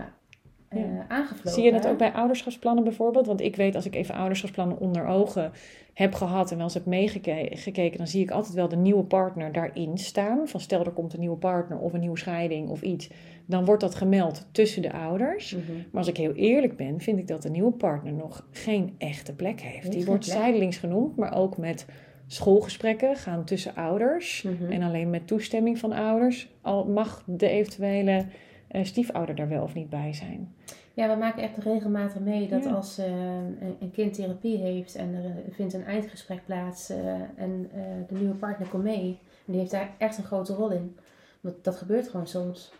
eh, 0.69 0.81
aangevlogen. 1.07 1.51
Zie 1.51 1.63
je 1.63 1.71
dat 1.71 1.87
ook 1.87 1.97
bij 1.97 2.11
ouderschapsplannen 2.11 2.83
bijvoorbeeld? 2.83 3.25
Want 3.27 3.41
ik 3.41 3.55
weet 3.55 3.75
als 3.75 3.85
ik 3.85 3.95
even 3.95 4.15
ouderschapsplannen 4.15 4.79
onder 4.79 5.05
ogen 5.05 5.51
heb 5.93 6.13
gehad 6.13 6.49
en 6.51 6.55
wel 6.55 6.65
eens 6.65 6.73
heb 6.73 6.85
meegekeken, 6.85 7.97
dan 7.97 8.07
zie 8.07 8.21
ik 8.23 8.31
altijd 8.31 8.53
wel 8.53 8.67
de 8.67 8.75
nieuwe 8.75 9.03
partner 9.03 9.51
daarin 9.51 9.97
staan. 9.97 10.47
Van 10.47 10.59
stel 10.59 10.85
er 10.85 10.91
komt 10.91 11.13
een 11.13 11.19
nieuwe 11.19 11.37
partner 11.37 11.77
of 11.77 11.93
een 11.93 11.99
nieuwe 11.99 12.17
scheiding 12.17 12.69
of 12.69 12.81
iets, 12.81 13.09
dan 13.45 13.65
wordt 13.65 13.81
dat 13.81 13.95
gemeld 13.95 14.47
tussen 14.51 14.81
de 14.81 14.93
ouders. 14.93 15.51
Mhm. 15.55 15.71
Maar 15.75 15.85
als 16.01 16.07
ik 16.07 16.17
heel 16.17 16.33
eerlijk 16.33 16.77
ben, 16.77 16.99
vind 16.99 17.19
ik 17.19 17.27
dat 17.27 17.41
de 17.41 17.49
nieuwe 17.49 17.71
partner 17.71 18.13
nog 18.13 18.47
geen 18.51 18.95
echte 18.97 19.35
plek 19.35 19.61
heeft. 19.61 19.91
Die 19.91 20.05
wordt 20.05 20.25
plek. 20.25 20.37
zijdelings 20.37 20.77
genoemd, 20.77 21.15
maar 21.15 21.33
ook 21.35 21.57
met 21.57 21.85
schoolgesprekken 22.27 23.15
gaan 23.15 23.43
tussen 23.43 23.75
ouders. 23.75 24.41
Mhm. 24.41 24.71
En 24.71 24.81
alleen 24.81 25.09
met 25.09 25.27
toestemming 25.27 25.79
van 25.79 25.91
ouders 25.91 26.49
al 26.61 26.85
mag 26.85 27.23
de 27.25 27.47
eventuele 27.47 28.25
eh, 28.67 28.83
stiefouder 28.83 29.35
daar 29.35 29.49
wel 29.49 29.63
of 29.63 29.73
niet 29.73 29.89
bij 29.89 30.13
zijn. 30.13 30.55
Ja, 30.93 31.09
we 31.09 31.15
maken 31.15 31.43
echt 31.43 31.57
regelmatig 31.57 32.19
mee 32.19 32.47
dat 32.47 32.63
Ja. 32.63 32.71
als 32.71 32.97
eh, 32.97 33.05
een, 33.05 33.75
een 33.79 33.91
kind 33.91 34.13
therapie 34.13 34.57
heeft 34.57 34.95
en 34.95 35.13
er 35.13 35.25
eh, 35.25 35.53
vindt 35.53 35.73
een 35.73 35.85
eindgesprek 35.85 36.45
plaats 36.45 36.89
en 37.35 37.69
de 38.07 38.15
nieuwe 38.15 38.35
partner 38.35 38.67
komt 38.67 38.83
mee, 38.83 39.19
en 39.45 39.51
die 39.51 39.59
heeft 39.59 39.71
daar 39.71 39.89
echt 39.97 40.17
een 40.17 40.23
grote 40.23 40.53
rol 40.53 40.71
in. 40.71 40.97
Want 41.41 41.63
dat 41.63 41.75
gebeurt 41.75 42.09
gewoon 42.09 42.27
soms. 42.27 42.71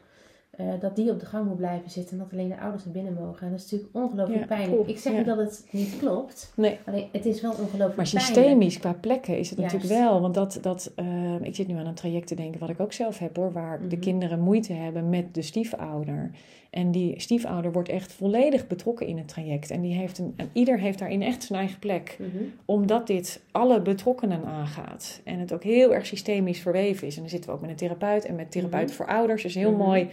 Eh, 0.57 0.65
dat 0.79 0.95
die 0.95 1.11
op 1.11 1.19
de 1.19 1.25
gang 1.25 1.47
moet 1.47 1.55
blijven 1.57 1.89
zitten 1.89 2.11
en 2.11 2.17
dat 2.23 2.31
alleen 2.33 2.47
de 2.49 2.59
ouders 2.59 2.83
naar 2.85 2.93
binnen 2.93 3.13
mogen. 3.13 3.45
En 3.45 3.51
dat 3.51 3.59
is 3.59 3.71
natuurlijk 3.71 3.95
ongelooflijk 3.95 4.39
Ja, 4.39 4.45
pijnlijk. 4.45 4.87
Ik 4.87 4.97
zeg 4.99 5.11
ja. 5.13 5.17
niet 5.17 5.27
dat 5.27 5.37
het 5.37 5.67
niet 5.71 5.97
klopt, 5.99 6.51
Nee, 6.55 6.77
alleen 6.85 7.07
het 7.11 7.25
is 7.25 7.41
wel 7.41 7.51
ongelooflijk 7.51 7.95
maar 7.95 8.05
pijnlijk. 8.09 8.25
systemisch 8.25 8.79
qua 8.79 8.93
plekken 8.93 9.37
is 9.37 9.49
het 9.49 9.59
Juist. 9.59 9.73
natuurlijk 9.73 10.01
wel. 10.01 10.21
Want 10.21 10.33
dat, 10.33 10.59
dat, 10.61 10.91
eh, 10.95 11.05
ik 11.41 11.55
zit 11.55 11.67
nu 11.67 11.75
aan 11.75 11.85
een 11.87 11.93
traject 11.93 12.27
te 12.27 12.35
denken 12.35 12.59
wat 12.59 12.69
ik 12.69 12.79
ook 12.79 12.93
zelf 12.93 13.19
heb 13.19 13.35
hoor. 13.35 13.51
Waar 13.51 13.79
de 13.79 13.85
Mhm. 13.95 13.99
kinderen 13.99 14.39
moeite 14.39 14.73
hebben 14.73 15.09
met 15.09 15.33
de 15.33 15.41
stiefouder. 15.41 16.31
En 16.69 16.91
die 16.91 17.19
stiefouder 17.19 17.71
wordt 17.71 17.89
echt 17.89 18.11
volledig 18.13 18.67
betrokken 18.67 19.07
in 19.07 19.17
het 19.17 19.27
traject. 19.27 19.71
En 19.71 19.81
die 19.81 19.93
heeft 19.93 20.17
een, 20.17 20.33
en 20.35 20.49
ieder 20.53 20.79
heeft 20.79 20.99
daarin 20.99 21.21
echt 21.21 21.43
zijn 21.43 21.59
eigen 21.59 21.79
plek. 21.79 22.17
Mhm. 22.19 22.43
Omdat 22.65 23.07
dit 23.07 23.41
alle 23.51 23.81
betrokkenen 23.81 24.45
aangaat. 24.45 25.21
En 25.23 25.39
het 25.39 25.53
ook 25.53 25.63
heel 25.63 25.93
erg 25.93 26.05
systemisch 26.05 26.59
verweven 26.59 27.07
is. 27.07 27.15
En 27.15 27.21
dan 27.21 27.29
zitten 27.29 27.49
we 27.49 27.55
ook 27.55 27.61
met 27.61 27.69
een 27.69 27.75
therapeut 27.75 28.25
en 28.25 28.35
met 28.35 28.51
therapeut 28.51 28.85
Mhm. 28.87 28.93
voor 28.95 29.07
ouders. 29.07 29.43
Dus 29.43 29.55
heel 29.55 29.71
mooi, 29.75 30.09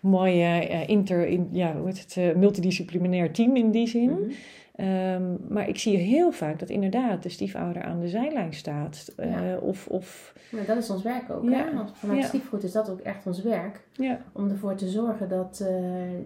mooi 0.00 0.42
eh, 0.42 0.88
inter, 0.88 1.26
in, 1.26 1.48
ja, 1.52 1.76
hoe 1.76 1.86
heet 1.86 1.98
het, 2.00 2.16
eh, 2.16 2.34
multidisciplinair 2.34 3.32
team 3.32 3.56
in 3.56 3.70
die 3.70 3.88
zin. 3.88 4.10
Mhm. 4.10 4.30
Ehm, 4.74 5.22
maar 5.48 5.68
ik 5.68 5.78
zie 5.78 5.96
heel 5.96 6.32
vaak 6.32 6.58
dat 6.58 6.68
inderdaad 6.68 7.22
de 7.22 7.28
stiefouder 7.28 7.82
aan 7.82 8.00
de 8.00 8.08
zijlijn 8.08 8.54
staat. 8.54 9.12
Eh, 9.16 9.30
of, 9.60 9.86
of 9.86 10.34
Maar 10.50 10.64
dat 10.66 10.76
is 10.76 10.90
ons 10.90 11.02
werk 11.02 11.30
ook. 11.30 11.44
Ja. 11.50 11.64
Hè? 11.64 11.74
Want 11.74 11.92
Vanuit 11.94 12.20
Ja. 12.20 12.26
stiefgoed 12.26 12.62
is 12.62 12.72
dat 12.72 12.90
ook 12.90 13.00
echt 13.00 13.26
ons 13.26 13.42
werk. 13.42 13.80
ja, 13.92 14.20
om 14.32 14.50
ervoor 14.50 14.74
te 14.74 14.88
zorgen 14.88 15.28
dat 15.28 15.64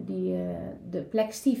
die, 0.05 0.35
de 0.89 1.01
plek 1.01 1.31
stief 1.31 1.59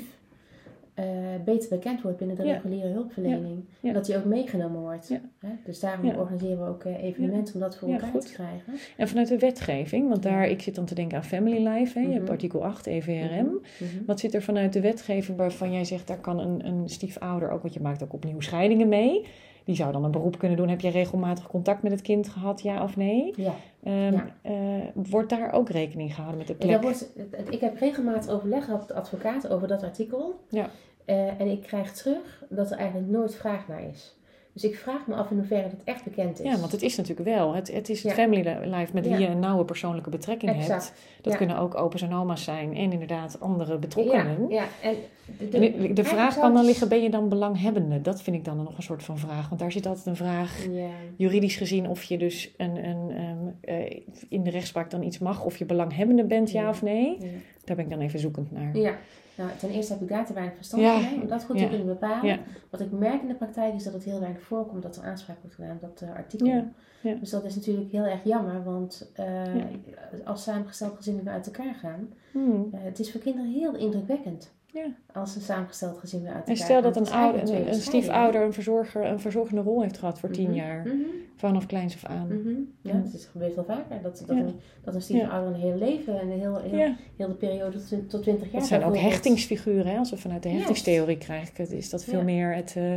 eh, 0.95 1.05
beter 1.45 1.69
bekend 1.69 2.01
wordt 2.01 2.17
binnen 2.17 2.35
de 2.35 2.43
Ja. 2.43 2.53
reguliere 2.53 2.87
hulpverlening. 2.87 3.63
Ja. 3.79 3.93
Dat 3.93 4.05
die 4.05 4.17
ook 4.17 4.25
meegenomen 4.25 4.81
wordt. 4.81 5.09
Hè? 5.39 5.47
Dus 5.65 5.79
daarom 5.79 6.09
organiseren 6.09 6.63
we 6.63 6.69
ook 6.69 6.83
eh, 6.83 7.03
evenementen 7.03 7.53
om 7.53 7.59
dat 7.59 7.77
voor 7.77 7.89
elkaar 7.91 8.09
goed. 8.09 8.27
te 8.27 8.33
krijgen. 8.33 8.73
en 8.97 9.07
vanuit 9.07 9.27
de 9.27 9.37
wetgeving, 9.39 10.09
want 10.09 10.23
daar, 10.23 10.47
ik 10.47 10.61
zit 10.61 10.75
dan 10.75 10.85
te 10.85 10.95
denken 10.95 11.17
aan 11.17 11.23
Family 11.23 11.67
Life. 11.67 11.99
Hè? 11.99 12.05
Je 12.05 12.11
hebt 12.11 12.23
Mhm. 12.23 12.31
artikel 12.31 12.63
8 12.65 12.85
EVRM. 12.87 13.45
Mhm. 13.45 14.05
Wat 14.05 14.19
zit 14.19 14.33
er 14.33 14.41
vanuit 14.41 14.73
de 14.73 14.81
wetgeving 14.81 15.37
waarvan 15.37 15.71
jij 15.73 15.85
zegt, 15.85 16.07
daar 16.07 16.19
kan 16.21 16.39
een, 16.39 16.65
een 16.67 16.89
stiefouder 16.89 17.49
ook, 17.49 17.61
want 17.61 17.73
je 17.73 17.81
maakt 17.81 18.03
ook 18.03 18.13
opnieuw 18.13 18.39
scheidingen 18.41 18.87
mee. 18.87 19.25
Die 19.65 19.75
zou 19.75 19.91
dan 19.91 20.03
een 20.03 20.11
beroep 20.11 20.37
kunnen 20.37 20.57
doen. 20.57 20.69
Heb 20.69 20.81
je 20.81 20.89
regelmatig 20.89 21.47
contact 21.47 21.83
met 21.83 21.91
het 21.91 22.01
kind 22.01 22.29
gehad, 22.29 22.61
ja 22.61 22.83
of 22.83 22.95
nee? 22.97 23.33
Ja. 23.35 23.53
Ehm, 23.83 24.13
Ja. 24.13 24.25
eh, 24.41 24.53
wordt 24.93 25.29
daar 25.29 25.53
ook 25.53 25.69
rekening 25.69 26.13
gehouden 26.13 26.37
met 26.37 26.47
de 26.47 26.55
plek? 26.55 26.81
wordt, 26.81 27.09
ik 27.49 27.59
heb 27.59 27.77
regelmatig 27.77 28.31
overleg 28.31 28.63
gehad 28.65 28.79
met 28.79 28.87
de 28.87 28.93
advocaat 28.93 29.47
over 29.47 29.67
dat 29.67 29.83
artikel. 29.83 30.39
Ja. 30.49 30.69
Eh, 31.05 31.39
en 31.39 31.51
ik 31.51 31.61
krijg 31.61 31.93
terug 31.93 32.43
dat 32.49 32.71
er 32.71 32.77
eigenlijk 32.77 33.09
nooit 33.09 33.35
vraag 33.35 33.67
naar 33.67 33.83
is. 33.89 34.15
Dus 34.55 34.63
ik 34.63 34.75
vraag 34.75 35.07
me 35.07 35.15
af 35.15 35.29
in 35.31 35.37
hoeverre 35.37 35.69
dat 35.69 35.79
echt 35.83 36.03
bekend 36.03 36.39
is. 36.39 36.45
Ja, 36.51 36.59
want 36.59 36.71
het 36.71 36.81
is 36.81 36.95
natuurlijk 36.95 37.27
wel. 37.29 37.53
Het, 37.53 37.71
het 37.73 37.89
is 37.89 38.03
het 38.03 38.15
Ja. 38.15 38.23
family 38.23 38.57
life 38.63 38.93
met 38.93 39.07
wie 39.07 39.17
je 39.17 39.27
een 39.27 39.39
nauwe 39.39 39.65
persoonlijke 39.65 40.09
betrekking 40.09 40.55
hebt. 40.67 40.93
Dat 41.21 41.37
kunnen 41.37 41.57
ook 41.57 41.75
opa's 41.75 42.01
en 42.01 42.13
oma's 42.13 42.43
zijn 42.43 42.75
en 42.75 42.91
inderdaad 42.91 43.39
andere 43.39 43.77
betrokkenen. 43.77 44.49
Ja, 44.49 44.55
ja. 44.55 44.89
En 44.89 44.95
de, 45.37 45.49
de, 45.49 45.57
En 45.57 45.61
de, 45.61 45.67
de 45.71 45.77
eigenlijk 45.77 46.07
vraag 46.07 46.39
kan 46.39 46.53
dan 46.53 46.65
liggen, 46.65 46.89
ben 46.89 47.03
je 47.03 47.09
dan 47.09 47.29
belanghebbende? 47.29 48.01
Dat 48.01 48.21
vind 48.21 48.35
ik 48.35 48.45
dan 48.45 48.57
nog 48.57 48.77
een 48.77 48.83
soort 48.83 49.03
van 49.03 49.17
vraag. 49.17 49.47
Want 49.49 49.61
daar 49.61 49.71
zit 49.71 49.85
altijd 49.85 50.05
een 50.05 50.15
vraag, 50.15 50.65
juridisch 51.15 51.55
gezien, 51.55 51.87
of 51.89 52.03
je 52.03 52.17
dus 52.17 52.53
een, 52.57 52.85
een, 52.85 53.09
ehm, 53.11 53.75
eh, 53.79 54.01
in 54.29 54.43
de 54.43 54.49
rechtspraak 54.49 54.89
dan 54.89 55.03
iets 55.03 55.19
mag. 55.19 55.43
Of 55.43 55.57
je 55.57 55.65
belanghebbende 55.65 56.23
bent, 56.23 56.51
ja 56.51 56.69
of 56.69 56.81
nee. 56.81 57.17
Daar 57.63 57.75
ben 57.75 57.85
ik 57.85 57.91
dan 57.91 57.99
even 58.01 58.19
zoekend 58.19 58.51
naar. 58.51 58.77
Ja, 58.77 58.97
nou, 59.37 59.49
ten 59.59 59.69
eerste 59.69 59.93
heb 59.93 60.01
ik 60.01 60.07
daar 60.07 60.25
te 60.25 60.33
weinig 60.33 60.55
verstand 60.55 60.83
Ja. 60.83 60.99
van 60.99 61.21
om 61.21 61.27
dat 61.27 61.43
goed 61.43 61.57
te 61.57 61.67
kunnen 61.67 61.85
bepalen. 61.87 62.39
Wat 62.69 62.79
ik 62.81 62.91
merk 62.91 63.21
in 63.21 63.27
de 63.27 63.33
praktijk 63.35 63.73
is 63.73 63.83
dat 63.83 63.93
het 63.93 64.03
heel 64.03 64.19
weinig 64.19 64.41
voorkomt 64.41 64.83
dat 64.83 64.97
er 64.97 65.03
aanspraak 65.03 65.37
wordt 65.41 65.55
gedaan 65.55 65.71
op 65.75 65.81
dat 65.81 66.01
eh, 66.09 66.15
artikel. 66.15 66.47
Dus 67.19 67.29
dat 67.29 67.43
is 67.43 67.55
natuurlijk 67.55 67.91
heel 67.91 68.03
erg 68.03 68.23
jammer, 68.23 68.63
want 68.63 69.09
eh, 69.13 69.25
als 70.25 70.43
samengesteld 70.43 70.95
gezinnen 70.95 71.23
weer 71.23 71.33
uit 71.33 71.45
elkaar 71.45 71.75
gaan, 71.75 72.09
Hmm. 72.31 72.69
eh, 72.73 72.79
het 72.83 72.99
is 72.99 73.11
voor 73.11 73.21
kinderen 73.21 73.51
heel 73.51 73.75
indrukwekkend. 73.75 74.53
Ja. 74.75 74.85
Als 75.13 75.35
een 75.35 75.41
samengesteld 75.41 75.97
gezin 75.97 76.21
weer 76.21 76.31
uit 76.33 76.47
En 76.49 76.57
stel 76.57 76.81
dat 76.81 76.95
een, 76.95 77.05
Het 77.39 77.49
een, 77.49 77.73
stiefouder 77.73 78.41
een, 78.41 78.53
verzorger, 78.53 79.05
een 79.05 79.19
verzorgende 79.19 79.61
rol 79.61 79.81
heeft 79.81 79.97
gehad 79.97 80.19
voor 80.19 80.29
tien 80.29 80.47
Mhm. 80.49 80.53
jaar. 80.55 80.81
Mhm. 80.85 80.95
Vanaf 81.35 81.65
kleins 81.65 81.93
af 81.95 82.05
aan. 82.05 82.27
Mhm. 82.27 82.49
Ja, 82.81 82.93
Ja. 82.93 82.99
dat 83.03 83.13
is, 83.13 83.25
gebeurt 83.25 83.55
wel 83.55 83.63
vaker. 83.65 84.01
Dat, 84.01 84.23
dat, 84.27 84.37
Ja. 84.37 84.43
een, 84.43 84.59
dat 84.83 84.95
een 84.95 85.01
stiefouder 85.01 85.53
een 85.53 85.59
heel 85.59 85.77
leven 85.77 86.19
en 86.19 86.31
een 86.31 86.39
heel, 86.39 86.57
heel, 86.61 86.77
Ja. 86.77 86.95
heel 87.17 87.27
de 87.27 87.33
periode 87.33 87.77
tot, 87.85 88.09
tot 88.09 88.21
20 88.21 88.51
jaar 88.51 88.59
Dat 88.59 88.69
zijn 88.69 88.83
ook 88.83 88.97
hechtingsfiguren. 88.97 89.91
Hè? 89.91 89.97
Als 89.97 90.09
we 90.09 90.17
vanuit 90.17 90.43
de 90.43 90.49
hechtingstheorie 90.49 91.17
krijgen, 91.17 91.71
is 91.71 91.89
dat 91.89 92.03
veel 92.03 92.23
meer 92.23 92.55
het, 92.55 92.73
eh, 92.77 92.95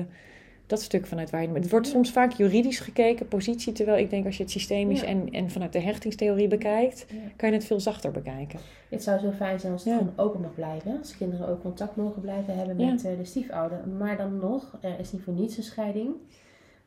dat 0.69 0.83
stuk 0.83 1.07
vanuit 1.07 1.31
waar 1.31 1.43
je... 1.43 1.49
Het 1.49 1.71
wordt 1.71 1.87
Ja. 1.87 1.93
soms 1.93 2.11
vaak 2.11 2.33
juridisch 2.33 2.81
gekeken, 2.81 3.29
positie. 3.29 3.73
Terwijl 3.73 3.99
ik 3.99 4.11
denk 4.11 4.27
als 4.27 4.37
je 4.37 4.43
het 4.43 4.53
systemisch 4.53 5.01
Ja. 5.01 5.07
en, 5.07 5.31
en 5.31 5.51
vanuit 5.51 5.73
de 5.73 5.81
hechtingstheorie 5.81 6.49
bekijkt, 6.49 7.07
Ja. 7.09 7.17
kan 7.37 7.49
je 7.49 7.55
het 7.55 7.65
veel 7.65 7.81
zachter 7.81 8.11
bekijken. 8.11 8.59
Het 8.89 9.03
zou 9.03 9.19
zo 9.21 9.31
fijn 9.31 9.61
zijn 9.61 9.73
als 9.73 9.85
het 9.85 9.93
Ja. 9.93 9.99
gewoon 9.99 10.13
open 10.17 10.41
mag 10.41 10.55
blijven. 10.55 10.99
Als 10.99 11.17
kinderen 11.17 11.49
ook 11.49 11.61
contact 11.61 11.97
mogen 11.97 12.21
blijven 12.23 12.57
hebben 12.57 12.79
Ja. 12.79 12.91
met 12.91 13.05
eh, 13.05 13.17
de 13.17 13.25
stiefouder. 13.25 13.89
Maar 13.89 14.17
dan 14.17 14.39
nog, 14.39 14.79
er 14.81 14.99
is 14.99 15.13
niet 15.13 15.23
voor 15.23 15.33
niets 15.35 15.57
een 15.57 15.63
scheiding. 15.63 16.15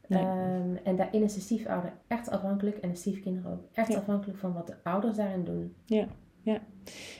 Nee. 0.07 0.21
Ehm, 0.23 0.75
en 0.83 0.95
daarin 0.95 1.23
is 1.23 1.33
de 1.33 1.39
stiefouder 1.41 1.93
echt 2.07 2.29
afhankelijk 2.29 2.77
en 2.77 2.89
de 2.89 2.95
stiefkinderen 2.95 3.51
ook 3.51 3.63
echt 3.73 3.91
Ja. 3.91 3.97
afhankelijk 3.97 4.39
van 4.39 4.53
wat 4.53 4.67
de 4.67 4.73
ouders 4.83 5.15
daarin 5.17 5.43
doen. 5.43 5.73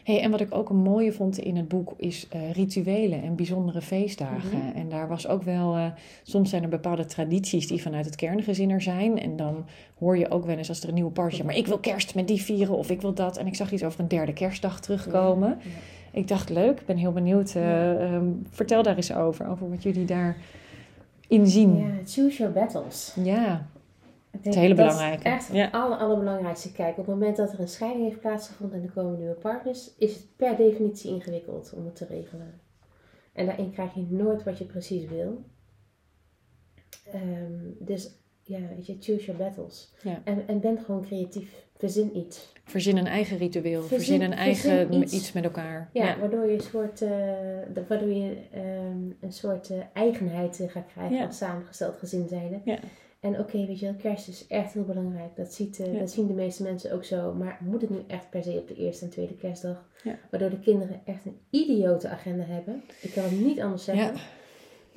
Hey, 0.04 0.22
en 0.22 0.32
wat 0.32 0.40
ik 0.42 0.56
ook 0.56 0.70
een 0.70 0.76
mooie 0.82 1.12
vond 1.14 1.38
in 1.38 1.56
het 1.56 1.68
boek 1.68 1.94
is 1.98 2.28
eh, 2.30 2.52
rituelen 2.52 3.24
en 3.24 3.36
bijzondere 3.36 3.82
feestdagen. 3.82 4.58
Mhm. 4.58 4.78
En 4.78 4.90
daar 4.90 5.08
was 5.08 5.28
ook 5.28 5.44
wel, 5.44 5.76
eh, 5.76 5.86
soms 6.24 6.50
zijn 6.50 6.64
er 6.64 6.70
bepaalde 6.70 7.06
tradities 7.06 7.68
die 7.68 7.82
vanuit 7.82 8.06
het 8.06 8.16
kerngezin 8.16 8.70
er 8.70 8.82
zijn. 8.82 9.20
En 9.20 9.36
dan 9.36 9.66
hoor 10.00 10.18
je 10.18 10.32
ook 10.32 10.46
wel 10.46 10.58
eens 10.58 10.70
als 10.70 10.82
er 10.82 10.88
een 10.88 10.94
nieuwe 10.94 11.12
partje 11.12 11.44
maar 11.44 11.56
ik 11.56 11.68
wil 11.68 11.78
kerst 11.80 12.16
met 12.16 12.28
die 12.28 12.42
vieren 12.42 12.78
of 12.78 12.90
ik 12.90 13.02
wil 13.02 13.14
dat. 13.14 13.38
En 13.38 13.48
ik 13.48 13.56
zag 13.56 13.72
iets 13.72 13.84
over 13.84 14.00
een 14.00 14.08
derde 14.08 14.34
kerstdag 14.34 14.80
terugkomen. 14.82 15.50
Ja. 15.64 15.70
Ik 16.20 16.28
dacht, 16.28 16.50
leuk, 16.50 16.80
ik 16.80 16.86
ben 16.86 16.98
heel 16.98 17.12
benieuwd. 17.12 17.56
eh, 17.56 17.62
Ja. 17.64 17.96
ehm, 17.98 18.26
vertel 18.50 18.84
daar 18.84 18.96
eens 18.96 19.14
over, 19.14 19.48
over 19.48 19.70
wat 19.70 19.84
jullie 19.84 20.06
daar 20.06 20.38
in 21.28 21.48
zien. 21.48 21.78
Ja, 21.78 21.92
choose 22.06 22.38
your 22.38 22.54
battles. 22.54 23.16
Ja, 23.24 23.66
Een 24.44 24.54
hele 24.54 24.74
belangrijke. 24.76 25.24
echt 25.24 25.54
Ja. 25.54 25.64
het 25.64 25.72
aller, 25.74 25.98
allerbelangrijkste. 25.98 26.72
Kijk, 26.72 26.90
op 26.92 27.06
het 27.06 27.16
moment 27.16 27.36
dat 27.38 27.54
er 27.54 27.60
een 27.60 27.68
scheiding 27.68 28.04
heeft 28.08 28.20
plaatsgevonden 28.20 28.80
en 28.80 28.86
er 28.86 28.92
komen 28.92 29.18
nieuwe 29.18 29.34
partners, 29.34 29.92
is 29.98 30.14
het 30.14 30.36
per 30.36 30.56
definitie 30.56 31.12
ingewikkeld 31.12 31.74
om 31.76 31.86
het 31.86 31.96
te 31.96 32.06
regelen. 32.06 32.60
En 33.34 33.46
daarin 33.46 33.72
krijg 33.72 33.94
je 33.94 34.06
nooit 34.10 34.44
wat 34.44 34.58
je 34.58 34.66
precies 34.66 35.10
wil. 35.10 35.44
Ehm, 37.14 37.60
dus 37.80 38.12
ja, 38.44 38.60
weet 38.76 38.86
je, 38.86 38.96
choose 39.00 39.26
your 39.26 39.40
battles. 39.44 39.94
Ja. 40.04 40.22
En, 40.24 40.44
en 40.48 40.60
ben 40.60 40.80
gewoon 40.80 41.02
creatief. 41.06 41.66
Verzin 41.78 42.18
iets. 42.18 42.52
verzin 42.64 42.98
een 42.98 43.08
eigen 43.08 43.38
ritueel, 43.38 43.82
verzin, 43.82 43.98
Verzin- 43.98 44.22
een 44.32 44.38
verzin 44.38 44.72
eigen 44.72 44.94
iets. 45.02 45.14
iets. 45.14 45.32
met 45.32 45.44
elkaar. 45.44 45.90
Ja, 45.94 46.20
waardoor 46.20 46.46
je 46.46 46.54
een 46.54 46.62
soort, 46.62 47.02
eh, 47.02 47.10
de- 47.74 47.86
waardoor 47.88 48.10
je, 48.10 48.38
ehm, 48.52 49.10
een 49.22 49.32
soort 49.32 49.70
eh, 49.70 49.78
eigenheid 49.94 50.60
eh, 50.60 50.70
gaat 50.70 50.86
krijgen 50.94 51.26
als 51.28 51.38
samengesteld 51.38 51.98
gezin 51.98 52.28
zijnde. 52.28 52.60
Ja. 52.66 52.80
En 53.22 53.40
oké, 53.40 53.66
weet 53.66 53.80
je 53.80 53.86
wel, 53.86 53.96
kerst 53.96 54.28
is 54.28 54.48
echt 54.48 54.74
heel 54.74 54.84
belangrijk. 54.86 55.36
Dat, 55.36 55.54
ziet, 55.54 55.80
eh, 55.80 55.94
Ja. 55.94 56.00
dat 56.00 56.12
zien 56.12 56.28
de 56.28 56.34
meeste 56.34 56.64
mensen 56.64 56.92
ook 56.94 57.04
zo. 57.04 57.34
Maar 57.34 57.58
moet 57.62 57.82
het 57.82 57.90
nu 57.90 58.04
echt 58.08 58.30
per 58.30 58.44
se 58.44 58.60
op 58.60 58.68
de 58.68 58.76
eerste 58.76 59.06
en 59.06 59.12
tweede 59.12 59.36
kerstdag? 59.36 59.90
Ja. 60.04 60.16
Waardoor 60.32 60.50
de 60.50 60.60
kinderen 60.60 61.02
echt 61.06 61.26
een 61.26 61.38
idiote 61.50 62.08
agenda 62.10 62.44
hebben. 62.44 62.84
Ik 63.02 63.12
kan 63.12 63.24
het 63.24 63.40
niet 63.40 63.60
anders 63.62 63.84
zeggen. 63.84 64.14
Ja. 64.16 64.22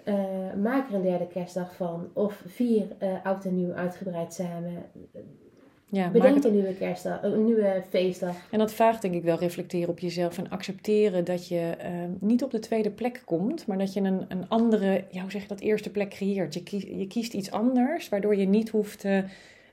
Eh, 0.05 0.55
maak 0.63 0.89
er 0.89 0.95
een 0.95 1.03
derde 1.03 1.27
kerstdag 1.27 1.75
van. 1.75 2.11
Of 2.13 2.43
vier 2.47 2.87
eh, 2.99 3.25
oud 3.25 3.45
en 3.45 3.55
nieuw 3.57 3.73
uitgebreid 3.73 4.33
samen. 4.35 4.73
Ja, 5.95 6.09
Bedenk 6.09 6.35
het 6.35 6.45
een 6.45 6.53
nieuwe 6.53 6.75
kerstdag, 6.75 7.23
een 7.23 7.45
nieuwe 7.45 7.83
feestdag. 7.89 8.37
En 8.51 8.59
dat 8.59 8.73
vraagt 8.73 9.03
denk 9.03 9.15
ik 9.15 9.23
wel 9.23 9.39
reflecteren 9.39 9.89
op 9.89 9.99
jezelf 9.99 10.39
en 10.39 10.51
accepteren 10.51 11.25
dat 11.25 11.49
je 11.49 11.75
ehm, 11.79 12.11
niet 12.21 12.43
op 12.43 12.51
de 12.51 12.59
tweede 12.59 12.91
plek 12.91 13.23
komt, 13.25 13.67
maar 13.67 13.79
dat 13.79 13.93
je 13.93 14.01
een, 14.01 14.25
een 14.29 14.49
andere, 14.49 15.05
ja, 15.11 15.21
hoe 15.21 15.31
zeg 15.31 15.43
je 15.43 15.49
dat, 15.49 15.61
eerste 15.61 15.91
plek 15.91 16.11
creëert. 16.11 16.55
Je, 16.55 16.63
kiest, 16.63 16.87
je 16.87 17.07
kiest 17.07 17.33
iets 17.33 17.51
anders, 17.51 18.09
waardoor 18.09 18.37
je 18.37 18.47
niet 18.47 18.69
hoeft 18.69 19.01
te 19.01 19.25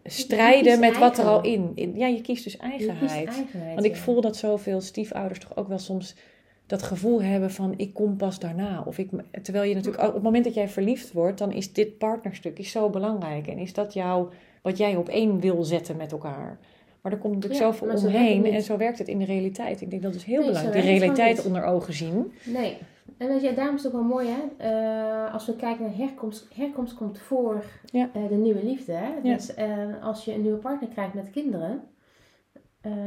strijden 0.04 0.80
met 0.80 0.98
wat 0.98 1.18
er 1.18 1.26
al 1.26 1.42
in, 1.42 1.72
in. 1.76 1.98
Ja, 1.98 2.08
je 2.08 2.22
kiest 2.22 2.44
dus 2.44 2.58
kiest 2.58 2.72
eigenheid. 2.72 3.28
eigenheid. 3.28 3.74
Want 3.74 3.86
ik 3.86 3.96
ja. 3.96 4.02
voel 4.02 4.22
dat 4.22 4.38
zoveel 4.38 4.82
stiefouders 4.82 5.40
toch 5.40 5.58
ook 5.58 5.68
wel 5.68 5.80
soms 5.80 6.16
dat 6.66 6.84
gevoel 6.84 7.22
hebben 7.22 7.52
van 7.52 7.74
ik 7.78 7.94
kom 7.94 8.18
pas 8.18 8.40
daarna. 8.40 8.84
Of 8.86 8.98
ik, 8.98 9.10
terwijl 9.42 9.70
je 9.70 9.76
natuurlijk, 9.76 10.04
op 10.04 10.14
het 10.14 10.24
moment 10.24 10.44
dat 10.44 10.54
jij 10.54 10.70
verliefd 10.70 11.12
wordt, 11.12 11.38
dan 11.38 11.52
is 11.52 11.74
dit 11.74 11.98
partnerstuk 11.98 12.60
is 12.60 12.72
zo 12.72 12.90
belangrijk. 12.90 13.48
En 13.48 13.58
is 13.58 13.74
dat 13.74 13.94
jouw, 13.94 14.30
wat 14.62 14.78
jij 14.78 14.96
op 14.96 15.10
één 15.10 15.40
wil 15.40 15.64
zetten 15.64 15.98
met 15.98 16.12
elkaar. 16.12 16.60
Maar 17.02 17.12
er 17.12 17.18
komt 17.18 17.34
natuurlijk 17.34 17.62
Ja, 17.82 17.88
het 17.88 18.04
omheen 18.04 18.46
en 18.46 18.62
zo 18.62 18.78
werkt 18.78 18.98
het 18.98 19.08
in 19.08 19.18
de 19.20 19.26
realiteit. 19.26 19.82
Ik 19.82 19.90
denk 19.90 20.02
dat 20.02 20.16
is 20.16 20.24
heel 20.24 20.38
Nee, 20.40 20.48
belangrijk, 20.48 20.78
gewoon 20.80 20.98
realiteit 20.98 21.46
onder 21.46 21.64
ogen 21.64 21.94
zien. 21.94 22.32
Nee. 22.46 22.78
En 23.18 23.28
weet 23.28 23.42
je, 23.42 23.54
daarom 23.54 23.76
is 23.76 23.84
het 23.84 23.94
ook 23.94 24.00
wel 24.00 24.10
mooi, 24.10 24.28
hè? 24.28 24.68
Eh, 24.70 25.34
als 25.34 25.46
we 25.46 25.56
kijken 25.56 25.86
naar 25.86 25.96
herkomst. 25.98 26.48
Herkomst 26.54 26.94
komt 26.94 27.20
voor 27.20 27.64
Ja. 27.86 28.10
eh, 28.14 28.28
de 28.30 28.36
nieuwe 28.36 28.64
liefde, 28.64 28.92
hè? 28.92 29.08
Ja. 29.24 29.34
Dus 29.36 29.54
eh, 29.54 29.68
als 30.04 30.26
je 30.26 30.34
een 30.34 30.42
nieuwe 30.42 30.58
partner 30.58 30.90
krijgt 30.90 31.14
met 31.14 31.30
kinderen, 31.32 31.82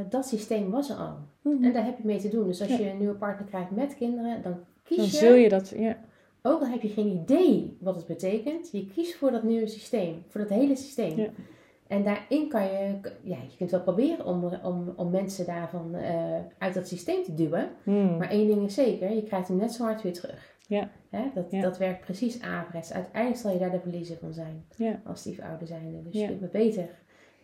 dat 0.08 0.26
systeem 0.26 0.70
was 0.70 0.90
er 0.90 0.96
al. 0.96 1.14
En 1.62 1.72
daar 1.72 1.84
heb 1.84 1.96
je 1.98 2.06
mee 2.06 2.18
te 2.18 2.28
doen. 2.28 2.46
Dus 2.46 2.60
als 2.60 2.70
Ja. 2.70 2.76
je 2.78 2.90
een 2.90 2.98
nieuwe 2.98 3.14
partner 3.14 3.48
krijgt 3.48 3.70
met 3.70 3.96
kinderen, 3.96 4.42
dan 4.42 4.54
kies 4.82 4.96
Dan 4.96 5.06
je, 5.06 5.10
zul 5.12 5.34
je 5.34 5.48
dat, 5.48 5.72
ja, 5.76 5.96
ook 6.46 6.60
al 6.60 6.66
heb 6.68 6.82
je 6.82 6.88
geen 6.88 7.08
idee 7.22 7.76
wat 7.80 7.96
het 7.96 8.06
betekent, 8.06 8.68
je 8.72 8.86
kiest 8.86 9.14
voor 9.14 9.30
dat 9.30 9.42
nieuwe 9.42 9.66
systeem, 9.66 10.24
voor 10.28 10.40
dat 10.40 10.50
hele 10.50 10.76
systeem. 10.76 11.18
Ja. 11.18 11.28
En 11.86 12.04
daarin 12.04 12.48
kan 12.48 12.62
je, 12.62 12.98
ja, 13.22 13.36
je 13.36 13.56
kunt 13.56 13.70
wel 13.70 13.82
proberen 13.82 14.26
om, 14.26 14.44
om, 14.62 14.92
om 14.96 15.10
mensen 15.10 15.46
daarvan 15.46 15.94
eh, 15.94 16.38
uit 16.58 16.74
dat 16.74 16.88
systeem 16.88 17.24
te 17.24 17.34
duwen. 17.34 17.68
Hmm. 17.82 18.16
Maar 18.16 18.30
één 18.30 18.46
ding 18.46 18.66
is 18.66 18.74
zeker, 18.74 19.10
je 19.14 19.22
krijgt 19.22 19.48
hem 19.48 19.56
net 19.56 19.72
zo 19.72 19.84
hard 19.84 20.02
weer 20.02 20.12
terug. 20.12 20.56
Ja. 20.66 20.90
Hè? 21.10 21.22
Dat, 21.34 21.50
Ja. 21.50 21.60
dat 21.60 21.78
werkt 21.78 22.04
precies 22.04 22.40
averechts. 22.40 22.92
Uiteindelijk 22.92 23.42
zal 23.42 23.52
je 23.52 23.58
daar 23.58 23.70
de 23.70 23.80
verliezer 23.80 24.16
van 24.16 24.32
zijn. 24.32 24.64
Ja. 24.76 25.00
Als 25.04 25.20
stiefouder 25.20 25.66
zijnde. 25.66 26.02
Dus 26.02 26.20
je 26.20 26.26
kunt 26.26 26.40
maar 26.40 26.50
beter 26.50 26.88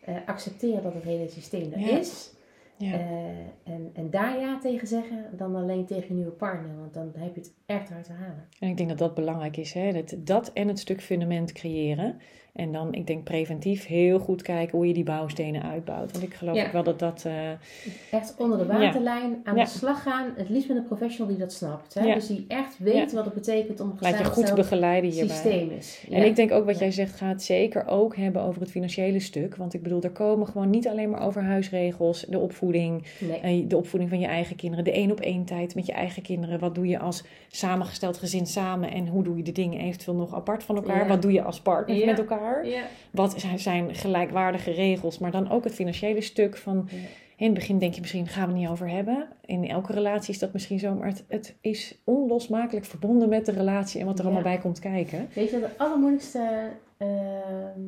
eh, 0.05 0.15
accepteren 0.27 0.83
dat 0.83 0.95
het 0.95 1.03
hele 1.03 1.29
systeem 1.29 1.73
er 1.73 1.99
is. 1.99 2.33
Ja. 2.81 2.93
eh, 2.93 3.73
en, 3.75 3.91
en 3.93 4.11
daar 4.11 4.41
ja 4.41 4.59
tegen 4.59 4.87
zeggen 4.87 5.37
dan 5.37 5.57
alleen 5.57 5.87
tegen 5.87 6.09
je 6.09 6.15
nieuwe 6.15 6.31
partner. 6.31 6.77
Want 6.79 6.95
dan 6.95 7.13
heb 7.17 7.35
je 7.35 7.41
het 7.41 7.55
echt 7.67 7.91
hard 7.91 8.05
te 8.05 8.13
halen. 8.13 8.49
En 8.59 8.69
ik 8.69 8.77
denk 8.77 8.89
dat 8.89 8.99
dat 8.99 9.15
belangrijk 9.15 9.57
is. 9.57 9.73
Hè? 9.73 9.93
Dat, 9.93 10.15
dat 10.19 10.53
en 10.53 10.69
het 10.69 10.79
stuk 10.79 11.03
fundament 11.03 11.53
creëren. 11.53 12.21
En 12.53 12.73
dan, 12.73 12.93
ik 12.95 13.07
denk 13.07 13.25
preventief 13.25 13.87
heel 13.87 14.19
goed 14.19 14.43
kijken 14.43 14.79
hoe 14.79 14.87
je 14.87 14.95
die 14.95 15.05
bouwstenen 15.05 15.63
uitbouwt. 15.63 16.13
Want 16.13 16.25
ik 16.25 16.35
geloof 16.35 16.57
Ja. 16.57 16.67
ook 16.67 16.73
wel 16.73 16.83
dat 16.83 16.99
dat... 16.99 17.25
eh, 17.27 17.33
Echt 18.11 18.35
onder 18.39 18.59
de 18.59 18.67
waterlijn 18.67 19.41
aan 19.45 19.57
Ja. 19.57 19.65
de 19.65 19.71
slag 19.71 20.03
gaan. 20.03 20.27
Het 20.37 20.49
liefst 20.49 20.69
met 20.69 20.77
een 20.77 20.87
professional 20.87 21.29
die 21.29 21.39
dat 21.39 21.53
snapt. 21.53 21.95
Hè? 21.95 22.15
Dus 22.15 22.27
die 22.27 22.45
echt 22.49 22.79
weet 22.79 23.13
wat 23.13 23.25
het 23.25 23.35
betekent 23.35 23.81
om 23.81 23.89
een 23.91 23.97
laat 24.01 24.19
je 24.19 24.25
goed 24.25 24.55
begeleiden 24.55 25.11
hierbij. 25.11 25.35
systeem 25.37 25.71
is. 25.71 26.05
En 26.11 26.25
ik 26.25 26.37
denk 26.37 26.53
ook 26.53 26.65
wat 26.65 26.75
Ja. 26.75 26.81
jij 26.81 26.91
zegt, 26.91 27.15
gaat 27.17 27.43
zeker 27.43 27.87
ook 27.87 28.17
hebben 28.17 28.43
over 28.43 28.61
het 28.61 28.71
financiële 28.71 29.21
stuk. 29.21 29.57
Want 29.57 29.75
ik 29.75 29.83
bedoel, 29.83 30.03
er 30.03 30.11
komen 30.11 30.47
gewoon 30.47 30.71
niet 30.71 30.89
alleen 30.89 31.11
maar 31.11 31.23
over 31.27 31.43
huisregels, 31.43 32.25
de 32.29 32.39
opvoeding, 32.39 33.07
Nee. 33.19 33.41
eh, 33.41 33.69
de 33.69 33.77
opvoeding 33.77 34.11
van 34.11 34.21
je 34.21 34.27
eigen 34.27 34.57
kinderen, 34.57 34.85
de 34.85 34.93
één 34.93 35.11
op 35.11 35.21
één 35.21 35.45
tijd 35.45 35.75
met 35.75 35.87
je 35.87 35.93
eigen 35.93 36.23
kinderen. 36.23 36.59
Wat 36.59 36.75
doe 36.75 36.87
je 36.87 36.99
als 36.99 37.25
samengesteld 37.49 38.17
gezin 38.19 38.47
samen 38.47 38.91
en 38.91 39.07
hoe 39.09 39.23
doe 39.23 39.37
je 39.37 39.43
de 39.43 39.53
dingen 39.53 39.81
eventueel 39.81 40.17
nog 40.17 40.35
apart 40.35 40.63
van 40.65 40.77
elkaar? 40.77 41.03
Ja. 41.03 41.07
Wat 41.09 41.23
doe 41.23 41.33
je 41.33 41.43
als 41.43 41.61
partner 41.61 41.97
Ja. 41.97 42.07
met 42.07 42.19
elkaar? 42.19 42.39
Ja. 42.65 42.83
Wat 43.11 43.45
zijn- 43.57 43.95
gelijkwaardige 43.95 44.71
regels, 44.71 45.19
maar 45.19 45.31
dan 45.31 45.51
ook 45.51 45.65
het 45.65 45.75
financiële 45.75 46.21
stuk 46.21 46.57
van... 46.57 46.89
Ja. 46.91 46.97
In 47.37 47.47
het 47.47 47.55
begin 47.55 47.79
denk 47.79 47.95
je 47.95 48.01
misschien, 48.01 48.27
gaan 48.27 48.47
we 48.47 48.51
het 48.53 48.61
niet 48.61 48.69
over 48.69 48.89
hebben. 48.91 49.29
In 49.45 49.69
elke 49.69 49.93
relatie 49.93 50.33
is 50.35 50.39
dat 50.39 50.53
misschien 50.53 50.79
zo, 50.79 50.95
maar 50.95 51.07
het, 51.09 51.25
het 51.29 51.57
is 51.61 51.99
onlosmakelijk 52.05 52.87
verbonden 52.87 53.29
met 53.29 53.47
de 53.47 53.53
relatie 53.53 54.01
en 54.01 54.07
wat 54.07 54.19
er 54.19 54.25
Ja. 54.25 54.31
allemaal 54.31 54.53
bij 54.53 54.59
komt 54.61 54.79
kijken. 54.79 55.29
Weet 55.35 55.51
je 55.51 55.61
wat 55.61 55.71
het 55.71 55.79
allermoeilijkste 55.79 56.71
ehm, 56.97 57.81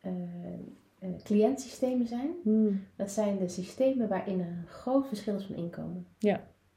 eh, 0.00 0.12
eh, 0.98 1.08
cliëntsystemen 1.24 2.06
zijn. 2.06 2.30
Hmm. 2.42 2.84
Dat 2.96 3.10
zijn 3.10 3.38
de 3.38 3.48
systemen 3.48 4.08
waarin 4.08 4.40
er 4.40 4.46
een 4.46 4.66
groot 4.66 5.06
verschil 5.08 5.36
is 5.36 5.44
van 5.44 5.56
inkomen. 5.56 6.06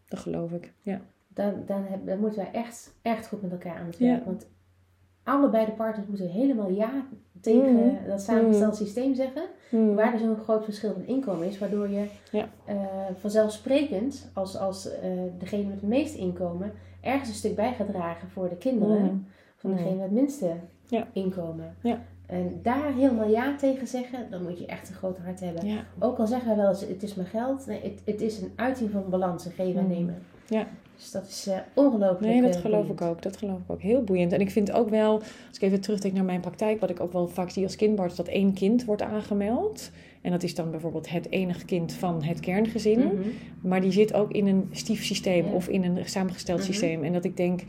Dat 0.07 0.19
geloof 0.19 0.51
ik. 0.51 0.73
Ja. 0.81 1.01
Dan, 1.27 1.53
dan, 1.65 1.83
heb, 1.89 2.05
dan 2.05 2.19
moeten 2.19 2.39
wij 2.39 2.51
echt, 2.61 2.93
echt 3.01 3.27
goed 3.27 3.41
met 3.41 3.51
elkaar 3.51 3.75
aan 3.77 3.85
het 3.85 3.97
werk. 3.97 4.19
Ja. 4.19 4.25
Want 4.25 4.47
allebei 5.23 5.65
de 5.65 5.71
partners 5.71 6.07
moeten 6.07 6.27
helemaal 6.29 6.69
ja 6.69 6.89
tegen 7.41 7.73
Mhm. 7.75 8.07
dat 8.07 8.21
samengesteld 8.21 8.75
systeem 8.75 9.15
zeggen. 9.15 9.43
Hmm. 9.69 9.95
Waar 9.95 10.13
er 10.13 10.19
zo'n 10.19 10.35
groot 10.43 10.63
verschil 10.63 10.93
van 10.93 11.05
inkomen 11.05 11.47
is. 11.47 11.59
Waardoor 11.59 11.89
je 11.89 12.05
Ja. 12.31 12.49
eh, 12.65 12.75
vanzelfsprekend 13.19 14.31
als, 14.33 14.57
als 14.57 14.91
eh, 14.99 15.09
degene 15.37 15.63
met 15.63 15.73
het 15.81 15.89
meeste 15.89 16.17
inkomen 16.17 16.71
ergens 17.01 17.29
een 17.29 17.35
stuk 17.35 17.55
bij 17.55 17.73
gaat 17.73 17.87
dragen 17.87 18.29
voor 18.29 18.49
de 18.49 18.55
kinderen 18.57 19.27
van 19.55 19.69
Mhm. 19.69 19.79
degene 19.79 19.95
met 19.95 20.03
het 20.05 20.13
minste 20.13 20.53
Ja. 20.87 21.07
inkomen. 21.13 21.75
Ja. 21.81 21.99
En 22.25 22.59
daar 22.63 22.93
helemaal 22.93 23.29
ja 23.29 23.55
tegen 23.55 23.87
zeggen, 23.87 24.27
dan 24.29 24.43
moet 24.43 24.59
je 24.59 24.65
echt 24.65 24.89
een 24.89 24.95
groot 24.95 25.17
hart 25.17 25.39
hebben. 25.39 25.63
Ook 25.99 26.17
al 26.17 26.27
zeggen 26.27 26.47
wij 26.47 26.57
wel 26.57 26.69
eens, 26.69 26.81
het 26.81 27.03
is 27.03 27.15
mijn 27.15 27.27
geld. 27.27 27.65
Nee, 27.65 27.81
het, 27.83 28.01
het 28.05 28.21
is 28.21 28.41
een 28.41 28.51
uiting 28.55 28.89
van 28.91 29.03
balans, 29.09 29.45
geven 29.55 29.79
en 29.79 29.85
Mhm. 29.85 29.93
nemen. 29.93 30.21
Ja. 30.47 30.67
Dus 30.95 31.11
dat 31.11 31.27
is 31.27 31.47
eh 31.47 31.57
ongelooflijk 31.73 32.19
Nee, 32.33 32.41
dat 32.41 32.55
eh, 32.55 32.61
geloof 32.61 32.79
boeiend. 32.87 33.01
ik 33.01 33.07
ook. 33.07 33.21
Dat 33.21 33.37
geloof 33.37 33.57
ik 33.59 33.71
ook. 33.71 33.81
Heel 33.81 34.03
boeiend. 34.03 34.33
En 34.33 34.39
ik 34.41 34.51
vind 34.51 34.71
ook 34.71 34.89
wel, 34.89 35.13
als 35.47 35.55
ik 35.57 35.61
even 35.61 35.81
terugdenk 35.81 36.13
naar 36.13 36.23
mijn 36.23 36.39
praktijk, 36.39 36.79
wat 36.79 36.89
ik 36.89 36.99
ook 36.99 37.13
wel 37.13 37.27
vaak 37.27 37.49
zie 37.49 37.63
als 37.63 37.75
kindbarts, 37.75 38.15
dat 38.15 38.27
één 38.27 38.53
kind 38.53 38.85
wordt 38.85 39.01
aangemeld. 39.01 39.91
En 40.21 40.31
dat 40.31 40.43
is 40.43 40.55
dan 40.55 40.71
bijvoorbeeld 40.71 41.09
het 41.09 41.31
enige 41.31 41.65
kind 41.65 41.93
van 41.93 42.23
het 42.23 42.39
kerngezin. 42.39 42.99
Mhm. 42.99 43.13
Maar 43.61 43.81
die 43.81 43.91
zit 43.91 44.13
ook 44.13 44.31
in 44.31 44.47
een 44.47 44.67
stiefsysteem 44.71 45.45
Ja. 45.45 45.51
of 45.51 45.67
in 45.67 45.83
een 45.83 45.97
samengesteld 46.09 46.59
Mhm. 46.59 46.67
systeem. 46.67 47.03
En 47.03 47.13
dat 47.13 47.25
ik 47.25 47.37
denk, 47.37 47.61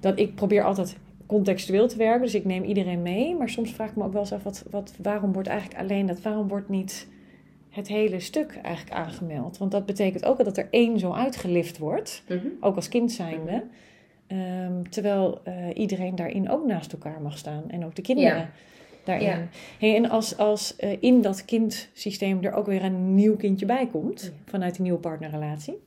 dat 0.00 0.18
ik 0.18 0.34
probeer 0.34 0.64
altijd 0.64 0.96
contextueel 1.26 1.88
te 1.88 1.96
werken. 1.96 2.22
Dus 2.22 2.34
ik 2.34 2.44
neem 2.44 2.62
iedereen 2.64 3.02
mee. 3.02 3.34
Maar 3.36 3.48
soms 3.48 3.72
vraag 3.72 3.90
ik 3.90 3.96
me 3.96 4.04
ook 4.04 4.12
wel 4.12 4.20
eens 4.20 4.32
af, 4.32 4.42
wat, 4.42 4.64
wat, 4.70 4.92
waarom 5.02 5.32
wordt 5.32 5.48
eigenlijk 5.48 5.80
alleen 5.80 6.06
dat, 6.06 6.22
waarom 6.22 6.48
wordt 6.48 6.68
niet 6.68 7.06
het 7.70 7.88
hele 7.88 8.20
stuk 8.20 8.58
eigenlijk 8.62 8.96
aangemeld? 8.96 9.58
Want 9.58 9.70
dat 9.70 9.86
betekent 9.86 10.24
ook 10.24 10.44
dat 10.44 10.56
er 10.56 10.68
één 10.70 10.98
zo 10.98 11.12
uitgelift 11.12 11.78
wordt 11.78 12.22
Mhm. 12.28 12.46
ook 12.60 12.76
als 12.76 12.88
kind 12.88 13.12
zijnde. 13.12 13.62
Ehm, 14.26 14.82
terwijl 14.90 15.40
eh, 15.44 15.54
iedereen 15.74 16.14
daarin 16.16 16.50
ook 16.50 16.66
naast 16.66 16.92
elkaar 16.92 17.20
mag 17.22 17.38
staan. 17.38 17.62
En 17.68 17.84
ook 17.84 17.94
de 17.94 18.02
kinderen 18.02 18.36
Ja. 18.38 18.50
daarin. 19.04 19.26
Ja. 19.28 19.46
Hey, 19.78 19.96
en 19.96 20.08
als, 20.10 20.36
als 20.36 20.76
eh, 20.76 20.96
in 21.00 21.20
dat 21.22 21.44
kindsysteem 21.44 22.42
er 22.44 22.52
ook 22.52 22.66
weer 22.66 22.84
een 22.84 23.14
nieuw 23.14 23.36
kindje 23.36 23.66
bij 23.66 23.86
komt. 23.86 24.22
Ja. 24.22 24.30
Vanuit 24.50 24.72
die 24.74 24.82
nieuwe 24.82 24.98
partnerrelatie. 24.98 25.78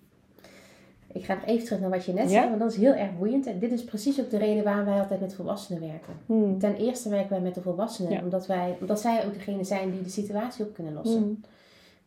Ik 1.14 1.26
ga 1.26 1.34
nog 1.34 1.46
even 1.46 1.66
terug 1.66 1.80
naar 1.80 1.90
wat 1.90 2.06
je 2.06 2.14
net 2.14 2.30
zei, 2.32 2.48
want 2.48 2.60
dat 2.60 2.72
is 2.72 2.78
heel 2.78 2.94
erg 2.94 3.18
boeiend. 3.18 3.48
En 3.48 3.60
dit 3.60 3.72
is 3.72 3.84
precies 3.84 4.20
ook 4.22 4.30
de 4.30 4.38
reden 4.38 4.64
waarom 4.64 4.86
wij 4.86 5.00
altijd 5.00 5.20
met 5.20 5.36
volwassenen 5.36 5.82
werken. 5.82 6.14
Hmm. 6.26 6.60
Ten 6.60 6.76
eerste 6.76 7.10
werken 7.10 7.30
wij 7.30 7.40
met 7.40 7.56
de 7.56 7.62
volwassenen, 7.62 8.22
omdat, 8.24 8.48
wij, 8.48 8.76
omdat 8.80 9.00
zij 9.02 9.26
ook 9.26 9.34
degene 9.34 9.64
zijn 9.64 9.92
die 9.92 10.02
de 10.02 10.10
situatie 10.10 10.66
op 10.66 10.74
kunnen 10.74 10.94
lossen. 10.94 11.22
Hmm. 11.22 11.42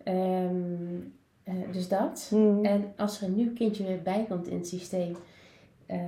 Ehm, 0.07 1.01
eh, 1.43 1.55
dus 1.73 1.89
dat. 1.89 2.27
Hmm. 2.31 2.65
En 2.65 2.93
als 2.97 3.21
er 3.21 3.27
een 3.29 3.35
nieuw 3.35 3.53
kindje 3.53 3.85
weer 3.85 4.03
bij 4.03 4.25
komt 4.29 4.49
in 4.49 4.57
het 4.57 4.69
systeem, 4.69 5.17
eh, 5.87 5.99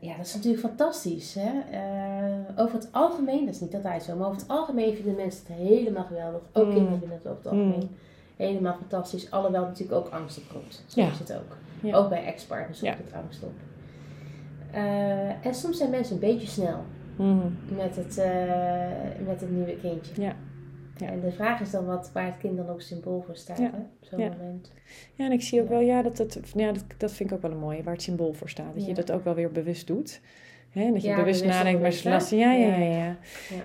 ja, 0.00 0.16
dat 0.16 0.26
is 0.26 0.34
natuurlijk 0.34 0.62
fantastisch. 0.62 1.34
Hè? 1.38 1.50
Eh, 1.70 2.62
over 2.64 2.74
het 2.78 2.88
algemeen, 2.92 3.44
dat 3.44 3.54
is 3.54 3.60
niet 3.60 3.74
altijd 3.74 4.02
zo, 4.02 4.16
maar 4.16 4.26
over 4.28 4.40
het 4.40 4.48
algemeen 4.50 4.94
vinden 4.94 5.14
mensen 5.14 5.42
het 5.46 5.56
helemaal 5.56 6.04
geweldig. 6.04 6.40
Ook 6.52 6.66
Mm. 6.66 6.72
kinderen 6.74 6.98
vinden 6.98 7.16
het 7.18 7.26
over 7.26 7.42
het 7.42 7.52
algemeen 7.52 7.78
Mm. 7.90 7.96
helemaal 8.36 8.74
fantastisch. 8.74 9.30
Alhoewel 9.30 9.64
natuurlijk 9.64 9.98
ook 10.06 10.12
angst 10.12 10.38
op 10.38 10.44
komt. 10.52 10.84
Zo 10.86 11.00
Ja. 11.00 11.10
is 11.10 11.18
het 11.18 11.32
ook. 11.34 11.56
Ja. 11.82 11.96
Ook 11.96 12.08
bij 12.08 12.24
ex-partners 12.24 12.80
Ja. 12.80 12.94
roept 12.94 13.04
het 13.10 13.22
angst 13.22 13.42
op. 13.42 13.52
En 15.42 15.54
soms 15.54 15.76
zijn 15.78 15.90
mensen 15.90 16.14
een 16.14 16.20
beetje 16.20 16.46
snel 16.48 16.78
Hmm. 17.16 17.56
met 17.76 17.96
het, 17.96 18.16
met 19.26 19.40
het 19.40 19.50
nieuwe 19.50 19.76
kindje. 19.76 20.22
Ja. 20.22 20.34
Ja. 20.96 21.06
En 21.06 21.20
de 21.20 21.32
vraag 21.32 21.60
is 21.60 21.70
dan 21.70 21.86
wat, 21.86 22.10
waar 22.12 22.26
het 22.26 22.36
kind 22.38 22.56
dan 22.56 22.68
ook 22.68 22.80
symbool 22.80 23.22
voor 23.26 23.36
staat 23.36 23.58
Ja. 23.58 23.70
hè, 23.70 23.76
op 23.78 23.84
zo'n 24.10 24.20
Ja. 24.20 24.28
moment. 24.38 24.72
Ja, 25.14 25.24
en 25.24 25.32
ik 25.32 25.42
zie 25.42 25.60
ook 25.62 25.68
wel, 25.68 25.80
ja, 25.80 26.02
dat, 26.02 26.16
dat, 26.16 26.38
ja 26.54 26.72
dat, 26.72 26.84
dat 26.96 27.12
vind 27.12 27.30
ik 27.30 27.36
ook 27.36 27.42
wel 27.42 27.50
een 27.50 27.58
mooie, 27.58 27.82
waar 27.82 27.92
het 27.94 28.02
symbool 28.02 28.32
voor 28.32 28.48
staat. 28.48 28.74
Dat 28.74 28.86
je 28.86 28.94
dat 28.94 29.12
ook 29.12 29.24
wel 29.24 29.34
weer 29.34 29.52
bewust 29.52 29.86
doet. 29.86 30.20
Hè? 30.70 30.92
Dat 30.92 31.02
je 31.02 31.14
bewust 31.14 31.44
nadenkt, 31.44 31.80
maar 31.80 32.12
last. 32.12 32.30
Ja, 32.30 32.52
ja, 32.52 32.66
ja. 32.66 32.76
Ja. 32.76 32.84
ja. 32.84 32.96
Ja. 32.96 33.16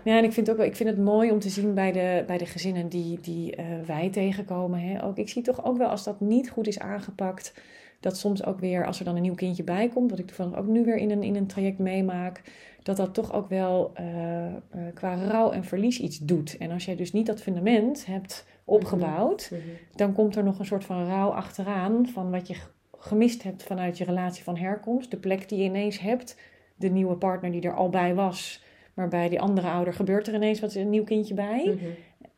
Ja, 0.04 0.18
en 0.18 0.24
ik 0.24 0.32
vind, 0.32 0.50
ook 0.50 0.58
wel, 0.58 0.66
ik 0.66 0.76
vind 0.76 0.90
het 0.90 0.98
mooi 0.98 1.32
om 1.32 1.40
te 1.40 1.50
zien 1.50 1.74
bij 1.74 1.92
de, 1.92 2.24
bij 2.28 2.38
de 2.38 2.46
gezinnen 2.46 2.90
die, 2.90 3.20
die 3.22 3.56
eh, 3.56 3.66
wij 3.86 4.10
tegenkomen. 4.10 4.80
Hè? 4.80 5.04
Ook, 5.04 5.18
ik 5.18 5.30
zie 5.30 5.42
toch 5.42 5.66
ook 5.66 5.78
wel 5.78 5.88
als 5.88 6.04
dat 6.04 6.20
niet 6.20 6.50
goed 6.50 6.68
is 6.68 6.80
aangepakt, 6.80 7.54
dat 8.00 8.18
soms 8.18 8.46
ook 8.46 8.60
weer, 8.60 8.86
als 8.86 9.00
er 9.00 9.06
dan 9.06 9.16
een 9.16 9.22
nieuw 9.22 9.36
kindje 9.36 9.64
bij 9.64 9.88
komt, 9.90 10.10
wat 10.10 10.20
ik 10.20 10.28
toevallig 10.28 10.56
ook 10.58 10.68
nu 10.68 10.84
weer 10.86 10.98
in 10.98 11.12
een, 11.12 11.24
in 11.24 11.36
een 11.36 11.48
traject 11.48 11.80
meemaak, 11.80 12.42
dat 12.84 12.98
dat 12.98 13.14
toch 13.14 13.34
ook 13.34 13.50
wel 13.50 13.92
eh, 13.94 14.46
eh, 14.46 14.54
qua 14.94 15.16
rouw 15.16 15.52
en 15.52 15.64
verlies 15.64 16.00
iets 16.00 16.18
doet. 16.18 16.58
En 16.58 16.72
als 16.72 16.86
jij 16.86 16.96
dus 16.96 17.12
niet 17.14 17.26
dat 17.26 17.42
fundament 17.42 18.06
hebt 18.06 18.46
opgebouwd, 18.66 19.50
Mhm. 19.52 19.62
dan 19.96 20.14
komt 20.14 20.36
er 20.36 20.44
nog 20.44 20.60
een 20.60 20.66
soort 20.66 20.86
van 20.86 21.06
rouw 21.06 21.30
achteraan 21.30 22.08
van 22.08 22.32
wat 22.32 22.48
je 22.48 22.56
gemist 22.98 23.44
hebt 23.44 23.64
vanuit 23.64 23.98
je 23.98 24.04
relatie 24.04 24.44
van 24.44 24.58
herkomst. 24.58 25.12
De 25.12 25.18
plek 25.18 25.50
die 25.50 25.58
je 25.58 25.64
ineens 25.64 26.00
hebt, 26.00 26.38
de 26.76 26.90
nieuwe 26.90 27.16
partner 27.16 27.52
die 27.52 27.62
er 27.62 27.76
al 27.76 27.90
bij 27.90 28.16
was. 28.16 28.64
Maar 28.94 29.08
bij 29.08 29.30
die 29.30 29.42
andere 29.42 29.68
ouder 29.70 29.94
gebeurt 29.94 30.28
er 30.28 30.34
ineens 30.34 30.60
wat 30.60 30.74
een 30.76 30.90
nieuw 30.90 31.04
kindje 31.04 31.34
bij. 31.34 31.64
Mhm. 31.66 31.86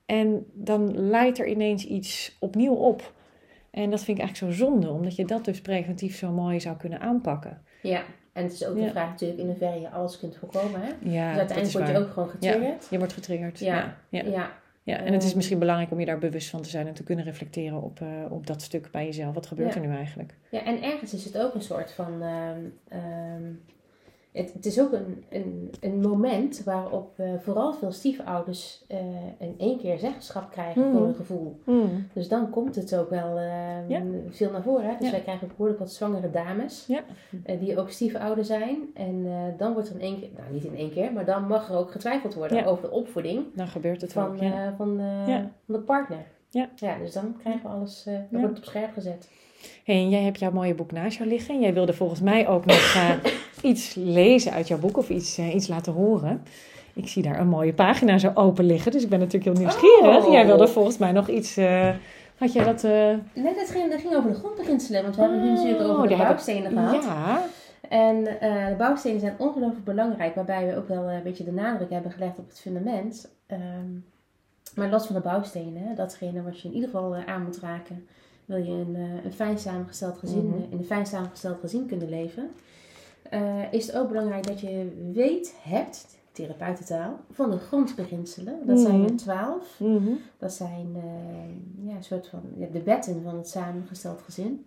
En 0.05 0.45
dan 0.53 1.07
leidt 1.10 1.39
er 1.39 1.47
ineens 1.47 1.86
iets 1.86 2.38
opnieuw 2.39 2.74
op. 2.74 3.14
En 3.72 3.90
dat 3.90 4.04
vind 4.04 4.18
ik 4.18 4.24
eigenlijk 4.24 4.54
zo 4.54 4.66
zonde, 4.66 4.90
omdat 4.90 5.16
je 5.16 5.26
dat 5.26 5.46
dus 5.46 5.62
preventief 5.62 6.18
zo 6.18 6.32
mooi 6.32 6.60
zou 6.60 6.78
kunnen 6.78 7.00
aanpakken. 7.00 7.62
Ja, 7.82 8.02
en 8.34 8.44
het 8.44 8.54
is 8.54 8.66
ook 8.66 8.78
Ja. 8.78 8.84
de 8.86 8.90
vraag 8.90 9.10
natuurlijk 9.10 9.40
in 9.40 9.46
hoeverre 9.46 9.80
je 9.80 9.90
alles 9.90 10.20
kunt 10.20 10.38
voorkomen. 10.38 10.82
Hè? 10.82 10.88
Ja, 10.88 11.28
dus 11.28 11.38
dat 11.38 11.50
uiteindelijk 11.58 11.72
word 11.74 11.88
je 11.88 11.98
ook 11.98 12.14
gewoon 12.14 12.30
getriggerd. 12.30 12.88
Je 12.90 12.98
wordt 12.98 13.14
getriggerd. 13.14 13.60
Ja. 13.60 13.98
Ja. 14.10 14.24
Ja. 14.24 14.52
Ja. 14.84 14.98
En 14.98 15.14
het 15.14 15.24
is 15.24 15.34
misschien 15.34 15.60
belangrijk 15.60 15.92
om 15.92 16.00
je 16.00 16.06
daar 16.06 16.20
bewust 16.20 16.50
van 16.50 16.62
te 16.62 16.70
zijn 16.70 16.88
en 16.88 16.94
te 16.94 17.04
kunnen 17.04 17.26
reflecteren 17.26 17.82
op, 17.82 18.02
eh, 18.02 18.08
op 18.32 18.48
dat 18.48 18.62
stuk 18.62 18.92
bij 18.92 19.06
jezelf. 19.06 19.34
Wat 19.34 19.48
gebeurt 19.48 19.76
er 19.76 19.82
nu 19.82 19.90
eigenlijk? 19.96 20.36
Ja, 20.52 20.64
en 20.66 20.84
ergens 20.84 21.14
is 21.14 21.26
het 21.26 21.38
ook 21.38 21.54
een 21.54 21.62
soort 21.62 21.92
van. 21.92 22.22
ehm, 22.22 22.60
ehm, 22.88 23.44
het, 24.34 24.54
het 24.54 24.66
is 24.66 24.80
ook 24.82 24.92
een, 24.94 25.24
een, 25.30 25.72
een 25.80 26.00
moment 26.02 26.64
waarop 26.64 27.14
eh, 27.20 27.30
vooral 27.40 27.74
veel 27.74 27.92
stiefouders 27.92 28.84
eh 28.88 28.98
in 29.40 29.56
één 29.58 29.78
keer 29.80 30.00
zeggenschap 30.00 30.52
krijgen 30.52 30.82
Mhm. 30.82 30.92
voor 30.92 31.06
hun 31.06 31.16
gevoel. 31.16 31.60
Hmm. 31.64 32.08
Dus 32.14 32.28
dan 32.28 32.50
komt 32.50 32.76
het 32.76 32.96
ook 32.96 33.10
wel 33.10 33.38
ehm, 33.38 33.90
Ja. 33.90 34.02
veel 34.30 34.52
naar 34.52 34.62
voren. 34.64 34.86
Hè? 34.86 34.96
Dus 34.98 35.06
Ja. 35.06 35.12
wij 35.12 35.22
krijgen 35.22 35.48
behoorlijk 35.48 35.80
wat 35.80 35.92
zwangere 35.94 36.30
dames. 36.32 36.86
Ja. 36.88 37.00
eh, 37.44 37.60
die 37.60 37.78
ook 37.80 37.90
stiefouder 37.90 38.46
zijn. 38.46 38.78
En 38.94 39.26
dan 39.58 39.74
wordt 39.74 39.90
er 39.90 39.96
in 39.96 40.02
één 40.02 40.20
keer, 40.20 40.30
nou 40.38 40.54
niet 40.54 40.64
in 40.64 40.76
één 40.76 40.92
keer, 40.92 41.14
maar 41.14 41.26
dan 41.26 41.48
mag 41.48 41.70
er 41.70 41.78
ook 41.78 41.92
getwijfeld 41.92 42.34
worden 42.34 42.66
over 42.66 42.84
de 42.90 42.96
opvoeding 42.96 43.46
Dan 43.56 43.68
gebeurt 43.68 44.02
het 44.02 44.14
van, 44.14 44.24
ook. 44.28 44.38
Van, 44.78 44.78
van 44.78 44.98
de 45.66 45.80
partner. 45.80 46.26
Ja. 46.50 46.70
ja, 46.76 46.98
dus 46.98 47.14
dan 47.14 47.36
krijgen 47.40 47.62
we 47.62 47.68
alles, 47.68 48.04
dan 48.04 48.26
wordt 48.42 48.48
het 48.48 48.58
op 48.58 48.64
scherp 48.64 48.94
gezet. 48.94 49.30
Hey, 49.84 49.96
en 49.96 50.10
jij 50.10 50.22
hebt 50.24 50.40
jouw 50.40 50.52
mooie 50.52 50.76
boek 50.76 50.92
naast 50.92 51.18
jou 51.18 51.30
liggen. 51.30 51.60
Jij 51.60 51.74
wilde 51.74 51.94
volgens 51.94 52.22
mij 52.22 52.48
ook 52.48 52.66
nog 52.66 52.96
iets 53.62 53.95
lezen 53.95 54.51
uit 54.51 54.68
jouw 54.68 54.78
boek 54.80 54.97
of 54.97 55.10
iets, 55.10 55.38
eh, 55.38 55.55
iets 55.55 55.68
laten 55.68 55.93
horen. 55.93 56.41
Ik 56.93 57.07
zie 57.07 57.24
daar 57.24 57.39
een 57.39 57.47
mooie 57.47 57.74
pagina 57.74 58.18
zo 58.18 58.32
open 58.34 58.66
liggen, 58.66 58.91
dus 58.91 59.03
ik 59.03 59.10
ben 59.10 59.20
natuurlijk 59.20 59.45
heel 59.45 59.64
nieuwsgierig. 59.64 60.26
Oh. 60.26 60.32
Jij 60.32 60.45
wilde 60.45 60.68
volgens 60.68 60.97
mij 60.97 61.12
nog 61.12 61.28
iets. 61.28 61.57
eh, 61.57 61.89
had 62.38 62.53
jij 62.53 62.64
dat? 62.66 62.84
eh, 62.84 62.91
Nee, 63.34 63.55
dat 63.55 63.70
ging, 63.70 63.91
dat 63.91 63.99
ging 64.01 64.16
over 64.16 64.30
de 64.30 64.36
grondbeginselen, 64.38 65.01
want 65.03 65.16
we 65.16 65.22
hebben 65.22 65.39
het 65.39 65.49
nu 65.49 65.55
natuurlijk 65.55 65.82
over 65.89 66.03
Oh, 66.03 66.10
de 66.10 66.16
bouwstenen 66.16 66.72
gehad. 66.72 67.03
Ja. 67.03 67.41
En 67.89 68.24
de 68.24 68.76
bouwstenen 68.78 69.20
zijn 69.20 69.36
ongelooflijk 69.38 69.84
belangrijk, 69.86 70.36
waarbij 70.36 70.68
we 70.68 70.78
ook 70.78 70.88
wel 70.88 71.10
een 71.10 71.24
beetje 71.24 71.43
de 71.43 71.51
nadruk 71.51 71.89
hebben 71.89 72.12
gelegd 72.12 72.38
op 72.39 72.47
het 72.49 72.60
fundament. 72.60 73.30
Ehm, 73.47 73.62
maar 74.76 74.89
los 74.89 75.05
van 75.05 75.16
de 75.16 75.22
bouwstenen, 75.22 75.95
datgene 75.95 76.41
wat 76.43 76.60
je 76.62 76.68
in 76.68 76.74
ieder 76.74 76.89
geval 76.89 77.16
aan 77.26 77.43
moet 77.43 77.60
raken, 77.60 78.07
wil 78.45 78.57
je 78.57 78.72
een, 78.72 78.95
een 79.26 79.34
fijn 79.34 79.57
samengesteld 79.60 80.18
gezin, 80.18 80.45
Mhm. 80.47 80.72
in 80.72 80.78
een 80.78 80.84
fijn 80.86 81.05
samengesteld 81.05 81.60
gezin 81.60 81.86
kunnen 81.86 82.10
leven, 82.10 82.49
eh, 83.30 83.74
is 83.74 83.88
het 83.88 83.96
ook 83.96 84.08
belangrijk 84.08 84.48
dat 84.48 84.60
je 84.60 85.10
weet, 85.14 85.56
hebt, 85.62 86.18
therapeutentaal, 86.32 87.20
van 87.32 87.52
de 87.52 87.58
grondbeginselen. 87.58 88.60
Dat 88.66 88.80
zijn 88.80 88.96
Mhm. 89.00 89.04
er 89.10 89.16
twaalf. 89.16 89.80
Mhm. 89.80 90.12
Dat 90.38 90.54
zijn 90.54 90.88
eh, 90.96 91.88
ja, 91.90 91.96
een 91.96 92.04
soort 92.04 92.28
van 92.28 92.42
ja, 92.58 92.66
de 92.72 92.84
wetten 92.84 93.22
van 93.24 93.38
het 93.38 93.48
samengesteld 93.50 94.22
gezin. 94.22 94.66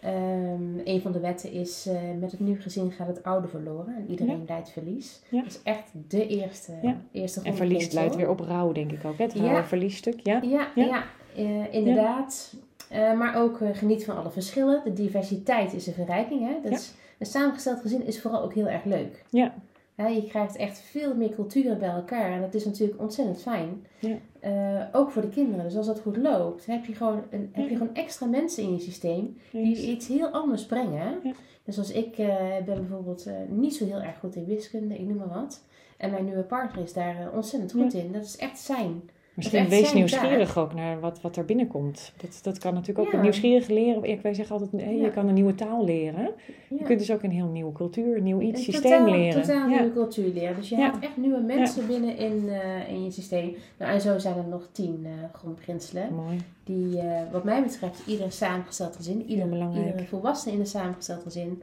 Ehm, 0.00 0.78
een 0.84 1.00
van 1.00 1.12
de 1.12 1.20
wetten 1.20 1.52
is, 1.52 1.86
eh, 1.86 1.94
met 2.20 2.30
het 2.30 2.40
nieuw 2.40 2.60
gezin 2.60 2.90
gaat 2.92 3.06
het 3.06 3.22
oude 3.22 3.48
verloren 3.48 3.94
en 3.96 4.06
iedereen 4.10 4.44
leidt 4.48 4.70
verlies. 4.70 5.22
Ja. 5.30 5.42
Dat 5.42 5.50
is 5.52 5.62
echt 5.62 5.90
de 6.08 6.26
eerste, 6.26 6.72
Ja. 6.82 7.00
eerste 7.12 7.40
En 7.42 7.54
verlies 7.56 7.92
leidt 7.92 8.16
weer 8.16 8.28
op 8.30 8.40
rouw, 8.40 8.72
denk 8.72 8.92
ik 8.92 9.04
ook. 9.04 9.18
hè? 9.18 9.24
Het 9.24 9.32
Ja. 9.32 9.52
rouw- 9.52 9.62
verliesstuk, 9.62 10.20
ja. 10.22 10.40
Ja, 10.42 10.68
ja. 10.74 11.04
Ja. 11.34 11.68
inderdaad. 11.70 12.54
Eh, 12.94 13.12
maar 13.12 13.36
ook 13.36 13.60
eh, 13.60 13.68
geniet 13.72 14.04
van 14.04 14.16
alle 14.16 14.30
verschillen. 14.30 14.80
De 14.84 14.92
diversiteit 14.92 15.72
is 15.72 15.86
een 15.86 15.92
verrijking. 15.92 16.40
Hè? 16.40 16.54
Dat 16.62 16.70
Ja. 16.70 16.76
is, 16.76 16.94
een 17.18 17.26
samengesteld 17.26 17.80
gezin 17.80 18.06
is 18.06 18.20
vooral 18.20 18.42
ook 18.42 18.54
heel 18.54 18.68
erg 18.68 18.84
leuk. 18.84 19.24
Ja. 19.30 19.54
Je 19.96 20.26
krijgt 20.28 20.56
echt 20.56 20.78
veel 20.78 21.14
meer 21.16 21.30
culturen 21.30 21.78
bij 21.78 21.88
elkaar. 21.88 22.32
En 22.32 22.40
dat 22.40 22.54
is 22.54 22.64
natuurlijk 22.64 23.00
ontzettend 23.00 23.42
fijn. 23.42 23.86
Ja. 23.98 24.16
Eh, 24.40 24.86
ook 24.92 25.10
voor 25.10 25.22
de 25.22 25.28
kinderen. 25.28 25.64
Dus 25.64 25.76
als 25.76 25.86
dat 25.86 26.00
goed 26.00 26.16
loopt, 26.16 26.66
heb 26.66 26.84
je 26.84 26.94
gewoon, 26.94 27.22
een, 27.30 27.48
heb 27.52 27.68
je 27.68 27.76
gewoon 27.76 27.94
extra 27.94 28.26
mensen 28.26 28.62
in 28.62 28.72
je 28.72 28.80
systeem 28.80 29.36
die 29.50 29.76
iets 29.90 30.08
heel 30.08 30.28
anders 30.28 30.66
brengen. 30.66 31.20
Dus 31.64 31.78
als 31.78 31.92
ik 31.92 32.16
ben 32.64 32.64
bijvoorbeeld 32.80 33.28
niet 33.48 33.74
zo 33.74 33.84
heel 33.86 34.00
erg 34.00 34.18
goed 34.18 34.34
in 34.36 34.44
wiskunde, 34.44 34.94
ik 34.94 35.06
noem 35.06 35.16
maar 35.16 35.40
wat. 35.40 35.64
En 35.96 36.10
mijn 36.10 36.24
nieuwe 36.24 36.42
partner 36.42 36.82
is 36.84 36.92
daar 36.92 37.30
ontzettend 37.34 37.72
goed 37.72 37.94
in. 37.94 38.12
Dat 38.12 38.24
is 38.24 38.36
echt 38.36 38.58
zijn. 38.58 39.02
Misschien 39.34 39.68
wees 39.68 39.92
nieuwsgierig 39.92 40.58
ook 40.58 40.74
naar 40.74 41.00
wat, 41.00 41.20
wat 41.20 41.36
er 41.36 41.44
binnenkomt. 41.44 42.12
Dat, 42.16 42.38
dat 42.42 42.58
kan 42.58 42.74
natuurlijk 42.74 43.06
ook 43.06 43.12
Ja. 43.12 43.20
nieuwsgierig 43.20 43.68
leren. 43.68 44.04
Ik 44.04 44.20
wij 44.20 44.34
zeggen 44.34 44.60
altijd, 44.60 44.82
je 45.00 45.10
kan 45.14 45.28
een 45.28 45.34
nieuwe 45.34 45.54
taal 45.54 45.84
leren. 45.84 46.30
Je 46.68 46.84
kunt 46.84 46.98
dus 46.98 47.10
ook 47.10 47.22
een 47.22 47.30
heel 47.30 47.46
nieuwe 47.46 47.72
cultuur, 47.72 48.16
een 48.16 48.22
nieuw 48.22 48.40
iets, 48.40 48.58
Een 48.66 48.72
systeem 48.72 48.98
totaal, 48.98 49.16
leren. 49.16 49.42
Totaal 49.42 49.68
nieuwe 49.68 49.92
cultuur 49.92 50.32
leren. 50.32 50.56
Dus 50.56 50.68
je 50.68 50.76
hebt 50.76 50.98
echt 50.98 51.16
nieuwe 51.16 51.40
mensen 51.40 51.86
binnen 51.86 52.16
in, 52.16 52.48
eh, 52.48 52.88
in 52.88 53.04
je 53.04 53.10
systeem. 53.10 53.54
Nou, 53.78 53.92
en 53.92 54.00
zo 54.00 54.18
zijn 54.18 54.36
er 54.36 54.48
nog 54.48 54.68
tien 54.72 55.00
eh 55.04 55.38
grondbeginselen. 55.38 56.14
Mooi. 56.14 56.38
Die, 56.64 56.98
eh, 56.98 57.32
wat 57.32 57.44
mij 57.44 57.62
betreft, 57.62 58.02
ieder 58.06 58.32
samengesteld 58.32 58.96
gezin, 58.96 59.22
ieder, 59.26 59.46
iedere 59.46 60.04
volwassene 60.08 60.54
in 60.54 60.60
een 60.60 60.66
samengesteld 60.66 61.22
gezin 61.22 61.62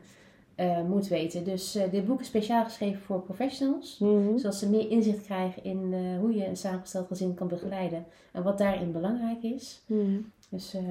eh, 0.62 0.82
moet 0.88 1.07
weten. 1.07 1.43
Dus 1.43 1.76
eh, 1.76 1.84
dit 1.91 2.05
boek 2.07 2.20
is 2.20 2.28
speciaal 2.28 2.64
geschreven 2.64 3.01
voor 3.01 3.22
professionals. 3.22 3.97
Mhm. 3.99 4.38
Zodat 4.38 4.55
ze 4.55 4.70
meer 4.70 4.89
inzicht 4.89 5.26
krijgen 5.26 5.64
in 5.64 5.89
eh, 5.93 5.99
hoe 6.20 6.36
je 6.36 6.47
een 6.47 6.57
samengesteld 6.57 7.07
gezin 7.07 7.34
kan 7.34 7.47
begeleiden. 7.47 8.05
En 8.32 8.43
wat 8.43 8.57
daarin 8.57 8.91
belangrijk 8.91 9.43
is. 9.43 9.82
Mhm. 9.86 10.18
Dus, 10.49 10.74
ik 10.74 10.82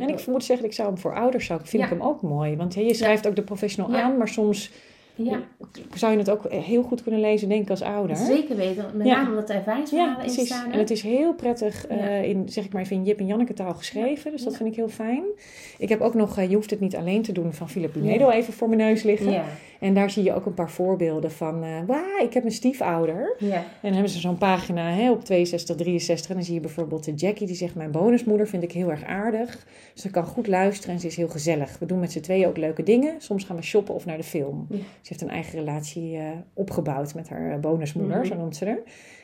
En 0.00 0.06
wil- 0.06 0.16
ik 0.18 0.26
moet 0.26 0.44
zeggen, 0.44 0.66
ik 0.66 0.72
zou 0.72 0.88
hem 0.88 0.98
voor 0.98 1.14
ouders 1.14 1.46
zou, 1.46 1.60
vind 1.64 1.82
Ja. 1.82 1.88
ik 1.88 1.98
hem 1.98 2.08
ook 2.08 2.22
mooi. 2.22 2.56
Want 2.56 2.74
je 2.74 2.94
schrijft 2.94 3.26
ook 3.28 3.36
de 3.36 3.42
professional 3.42 3.90
Ja. 3.92 4.02
aan, 4.02 4.16
maar 4.16 4.28
soms 4.28 4.70
ja, 5.14 5.40
zou 5.94 6.12
je 6.12 6.18
het 6.18 6.30
ook 6.30 6.50
heel 6.52 6.82
goed 6.82 7.02
kunnen 7.02 7.20
lezen, 7.20 7.48
denk 7.48 7.62
ik, 7.62 7.70
als 7.70 7.82
ouder. 7.82 8.16
zeker 8.16 8.56
weten. 8.56 8.84
Met 8.94 9.06
Ja. 9.06 9.16
name 9.16 9.30
omdat 9.30 9.48
er 9.50 9.56
ervaringsverhalen 9.56 10.16
Ja, 10.16 10.22
in 10.38 10.46
staan. 10.46 10.72
En 10.72 10.78
het 10.78 10.90
is 10.90 11.02
heel 11.02 11.34
prettig 11.34 11.86
eh, 11.86 12.22
in, 12.28 12.48
zeg 12.48 12.64
ik 12.64 12.72
maar 12.72 12.82
even 12.82 12.96
in 12.96 13.04
Jip 13.04 13.18
en 13.18 13.26
Janneke 13.26 13.52
taal 13.52 13.74
geschreven. 13.74 14.30
Dus 14.30 14.42
dat 14.44 14.56
vind 14.56 14.68
ik 14.68 14.76
heel 14.76 14.88
fijn. 14.88 15.22
Ik 15.78 15.88
heb 15.88 16.00
ook 16.00 16.14
nog, 16.14 16.38
eh, 16.38 16.48
je 16.48 16.54
hoeft 16.54 16.70
het 16.70 16.80
niet 16.80 16.96
alleen 16.96 17.22
te 17.22 17.32
doen, 17.32 17.52
van 17.52 17.68
Philip 17.68 17.92
Pinedo 17.92 18.30
even 18.30 18.52
voor 18.52 18.68
mijn 18.68 18.80
neus 18.80 19.02
liggen. 19.02 19.42
En 19.84 19.94
daar 19.94 20.10
zie 20.10 20.22
je 20.22 20.34
ook 20.34 20.46
een 20.46 20.54
paar 20.54 20.70
voorbeelden 20.70 21.30
van, 21.30 21.86
wauw, 21.86 22.18
ik 22.22 22.34
heb 22.34 22.44
een 22.44 22.50
stiefouder. 22.52 23.34
ja. 23.38 23.54
En 23.56 23.64
dan 23.82 23.92
hebben 23.92 24.10
ze 24.10 24.20
zo'n 24.20 24.38
pagina 24.38 24.90
hè, 24.90 25.10
op 25.10 25.24
62, 25.24 25.76
63. 25.76 26.28
En 26.28 26.34
dan 26.34 26.44
zie 26.44 26.54
je 26.54 26.60
bijvoorbeeld 26.60 27.04
de 27.04 27.14
Jackie 27.14 27.46
die 27.46 27.56
zegt: 27.56 27.74
Mijn 27.74 27.90
bonusmoeder 27.90 28.48
vind 28.48 28.62
ik 28.62 28.72
heel 28.72 28.90
erg 28.90 29.04
aardig. 29.04 29.66
Ze 29.94 30.10
kan 30.10 30.24
goed 30.26 30.46
luisteren 30.46 30.94
en 30.94 31.00
ze 31.00 31.06
is 31.06 31.16
heel 31.16 31.28
gezellig. 31.28 31.78
We 31.78 31.86
doen 31.86 32.00
met 32.00 32.12
z'n 32.12 32.20
tweeën 32.20 32.46
ook 32.46 32.56
leuke 32.56 32.82
dingen. 32.82 33.14
Soms 33.18 33.44
gaan 33.44 33.56
we 33.56 33.62
shoppen 33.62 33.94
of 33.94 34.04
naar 34.06 34.16
de 34.16 34.22
film. 34.22 34.66
Ja. 34.70 34.76
Ze 34.76 34.82
heeft 35.08 35.20
een 35.22 35.28
eigen 35.30 35.58
relatie 35.58 36.16
eh, 36.16 36.22
opgebouwd 36.54 37.14
met 37.14 37.28
haar 37.28 37.52
eh, 37.52 37.58
bonusmoeder, 37.58 38.16
Mhm. 38.18 38.26
zo 38.26 38.34
noemt 38.34 38.56
ze 38.56 38.64
haar. 38.64 38.78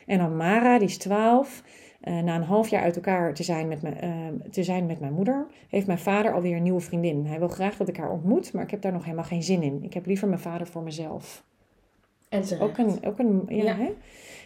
En 0.05 0.17
dan 0.17 0.37
Mara, 0.37 0.79
die 0.79 0.87
is 0.87 0.97
12. 0.97 1.63
Eh, 2.01 2.19
na 2.19 2.35
een 2.35 2.43
half 2.43 2.67
jaar 2.67 2.83
uit 2.83 2.95
elkaar 2.95 3.33
te 3.33 3.43
zijn, 3.43 3.67
met 3.67 3.81
mijn, 3.81 3.99
eh, 3.99 4.11
te 4.51 4.63
zijn 4.63 4.85
met 4.85 4.99
mijn 4.99 5.13
moeder, 5.13 5.47
heeft 5.69 5.87
mijn 5.87 5.99
vader 5.99 6.33
alweer 6.33 6.55
een 6.55 6.63
nieuwe 6.63 6.79
vriendin. 6.79 7.25
Hij 7.25 7.39
wil 7.39 7.47
graag 7.47 7.77
dat 7.77 7.87
ik 7.87 7.97
haar 7.97 8.11
ontmoet, 8.11 8.53
maar 8.53 8.63
ik 8.63 8.71
heb 8.71 8.81
daar 8.81 8.91
nog 8.91 9.03
helemaal 9.03 9.25
geen 9.25 9.43
zin 9.43 9.63
in. 9.63 9.83
Ik 9.83 9.93
heb 9.93 10.05
liever 10.05 10.27
mijn 10.27 10.39
vader 10.39 10.67
voor 10.67 10.81
mezelf. 10.81 11.43
En 12.29 12.41
terecht. 12.41 12.61
Ook 12.61 12.77
een, 12.77 13.05
ook 13.05 13.19
een 13.19 13.43
ja, 13.47 13.63
Ja. 13.63 13.75
Hè? 13.75 13.93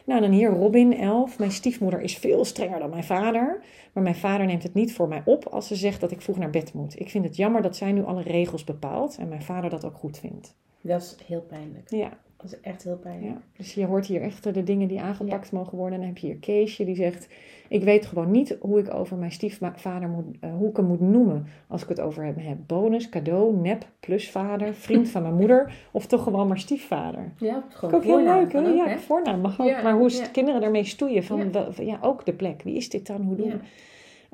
Nou, 0.06 0.22
dan 0.22 0.32
hier 0.32 0.50
Robin, 0.50 0.98
11. 0.98 1.40
Mijn 1.40 1.52
stiefmoeder 1.52 2.02
is 2.02 2.18
veel 2.18 2.46
strenger 2.46 2.80
dan 2.80 2.90
mijn 2.90 3.04
vader. 3.04 3.60
Maar 3.94 4.04
mijn 4.04 4.16
vader 4.16 4.46
neemt 4.46 4.64
het 4.64 4.74
niet 4.74 4.94
voor 4.94 5.08
mij 5.08 5.22
op 5.26 5.48
als 5.48 5.68
ze 5.68 5.76
zegt 5.76 6.02
dat 6.02 6.12
ik 6.12 6.22
vroeg 6.22 6.38
naar 6.38 6.50
bed 6.50 6.74
moet. 6.74 7.00
Ik 7.00 7.10
vind 7.10 7.26
het 7.26 7.36
jammer 7.36 7.62
dat 7.62 7.76
zij 7.76 7.92
nu 7.92 8.04
alle 8.04 8.22
regels 8.22 8.64
bepaalt 8.64 9.18
en 9.18 9.28
mijn 9.28 9.44
vader 9.44 9.70
dat 9.70 9.86
ook 9.86 9.98
goed 9.98 10.20
vindt. 10.20 10.56
Dat 10.82 11.02
is 11.02 11.18
heel 11.28 11.42
pijnlijk. 11.42 11.90
Ja, 11.90 12.18
Dat 12.52 12.54
is 12.54 12.62
echt 12.72 12.84
heel 12.84 12.98
pijnlijk. 12.98 13.32
ja. 13.34 13.42
dus 13.58 13.74
je 13.74 13.86
hoort 13.86 14.06
hier 14.06 14.22
echt 14.22 14.54
de 14.54 14.64
dingen 14.64 14.88
die 14.88 15.02
aangepakt 15.02 15.52
mogen 15.52 15.78
worden. 15.78 15.94
En 15.94 16.00
dan 16.00 16.10
heb 16.10 16.18
je 16.18 16.28
hier 16.28 16.36
Keesje 16.38 16.86
die 16.86 16.96
zegt... 16.96 17.28
Ik 17.70 17.84
weet 17.84 18.06
gewoon 18.06 18.32
niet 18.32 18.58
hoe 18.60 18.80
ik 18.80 18.94
over 18.94 19.18
mijn 19.18 19.32
stiefvader 19.32 20.10
moet, 20.10 20.26
eh, 20.40 20.50
hoe 20.58 20.70
ik 20.70 20.76
hem 20.78 20.86
moet 20.86 21.00
noemen 21.00 21.46
als 21.68 21.84
ik 21.84 21.90
het 21.90 22.00
over 22.02 22.24
hem 22.24 22.38
heb. 22.38 22.58
Bonus, 22.68 23.10
cadeau, 23.10 23.56
nep, 23.58 23.86
plusvader, 24.00 24.74
vriend 24.74 25.10
van 25.10 25.22
mijn 25.22 25.34
moeder 25.36 25.74
of 25.92 26.06
toch 26.06 26.24
gewoon 26.24 26.48
maar 26.48 26.60
stiefvader. 26.60 27.32
Ja, 27.38 27.56
Ook 27.56 27.64
gewoon 27.74 28.02
heel 28.02 28.12
voornaam 28.12 28.40
leuk, 28.40 28.52
hè? 28.54 28.60
ook, 28.60 28.76
ja, 28.76 28.88
hè? 28.88 28.98
voornaam 28.98 29.42
mag 29.42 29.60
ook. 29.62 29.68
Ja, 29.68 29.82
maar 29.82 29.94
hoe 29.94 30.06
is 30.06 30.20
het 30.20 30.32
kinderen 30.32 30.62
daarmee 30.62 30.84
stoeien? 30.84 31.24
Van, 31.24 31.52
Ja. 31.80 31.98
ook 32.02 32.26
de 32.26 32.34
plek. 32.34 32.62
Wie 32.64 32.76
is 32.76 32.90
dit 32.90 33.08
dan? 33.08 33.22
Hoe 33.22 33.36
doen 33.36 33.48
Ja. 33.48 33.54
we? 33.54 33.60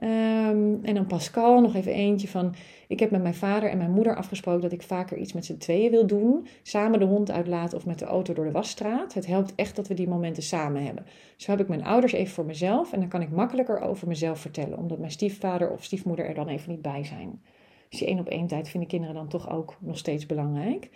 Ehm, 0.02 0.76
en 0.82 0.93
dan 0.93 1.08
Pascal, 1.08 1.62
nog 1.62 1.76
even 1.76 1.93
eentje 1.93 2.28
van... 2.28 2.56
Ik 2.88 2.99
heb 2.99 3.12
met 3.12 3.22
mijn 3.22 3.34
vader 3.34 3.70
en 3.70 3.78
mijn 3.78 3.91
moeder 3.91 4.16
afgesproken 4.16 4.62
dat 4.62 4.72
ik 4.72 4.82
vaker 4.82 5.18
iets 5.18 5.34
met 5.34 5.45
z'n 5.45 5.58
tweeën 5.58 5.91
wil 5.91 6.08
doen. 6.08 6.47
Samen 6.64 6.99
de 6.99 7.06
hond 7.06 7.32
uitlaten 7.32 7.78
of 7.78 7.86
met 7.86 7.99
de 7.99 8.06
auto 8.06 8.34
door 8.34 8.45
de 8.45 8.52
wasstraat. 8.52 9.14
Het 9.14 9.26
helpt 9.26 9.56
echt 9.56 9.76
dat 9.76 9.88
we 9.88 9.93
die 9.93 10.08
momenten 10.08 10.43
samen 10.43 10.84
hebben. 10.84 11.06
Zo 11.36 11.52
heb 11.52 11.60
ik 11.60 11.68
mijn 11.68 11.84
ouders 11.84 12.14
even 12.14 12.34
voor 12.34 12.45
mezelf. 12.45 12.93
En 12.93 12.99
dan 12.99 13.10
kan 13.10 13.22
ik 13.22 13.32
makkelijker 13.32 13.80
over 13.80 14.08
mezelf 14.08 14.39
vertellen. 14.39 14.78
Omdat 14.78 14.99
mijn 14.99 15.12
stiefvader 15.12 15.72
of 15.72 15.84
stiefmoeder 15.84 16.26
er 16.26 16.34
dan 16.34 16.47
even 16.47 16.72
niet 16.72 16.82
bij 16.82 17.04
zijn. 17.04 17.41
Dus 17.89 17.99
die 17.99 18.08
één 18.08 18.20
op 18.20 18.28
één 18.28 18.47
tijd 18.47 18.70
vinden 18.70 18.89
kinderen 18.89 19.16
dan 19.16 19.28
toch 19.28 19.49
ook 19.49 19.76
nog 19.80 19.97
steeds 19.97 20.26
belangrijk. 20.26 20.89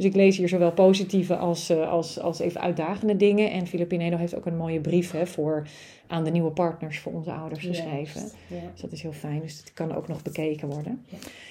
Dus 0.00 0.08
ik 0.08 0.14
lees 0.14 0.36
hier 0.36 0.48
zowel 0.48 0.72
positieve 0.72 1.36
als, 1.36 1.70
eh, 1.70 1.90
als, 1.90 2.20
als 2.20 2.38
even 2.38 2.60
uitdagende 2.60 3.16
dingen. 3.16 3.50
En 3.50 3.66
Filipinedo 3.66 4.16
heeft 4.16 4.34
ook 4.34 4.46
een 4.46 4.56
mooie 4.56 4.80
brief 4.80 5.10
hè, 5.10 5.26
voor, 5.26 5.66
aan 6.06 6.24
de 6.24 6.30
nieuwe 6.30 6.50
partners 6.50 6.98
voor 6.98 7.12
onze 7.12 7.32
ouders 7.32 7.64
geschreven. 7.64 8.22
Dus 8.48 8.80
dat 8.80 8.92
is 8.92 9.02
heel 9.02 9.12
fijn. 9.12 9.40
Dus 9.40 9.56
dat 9.62 9.72
kan 9.72 9.94
ook 9.94 10.08
nog 10.08 10.22
bekeken 10.22 10.68
worden. 10.68 11.04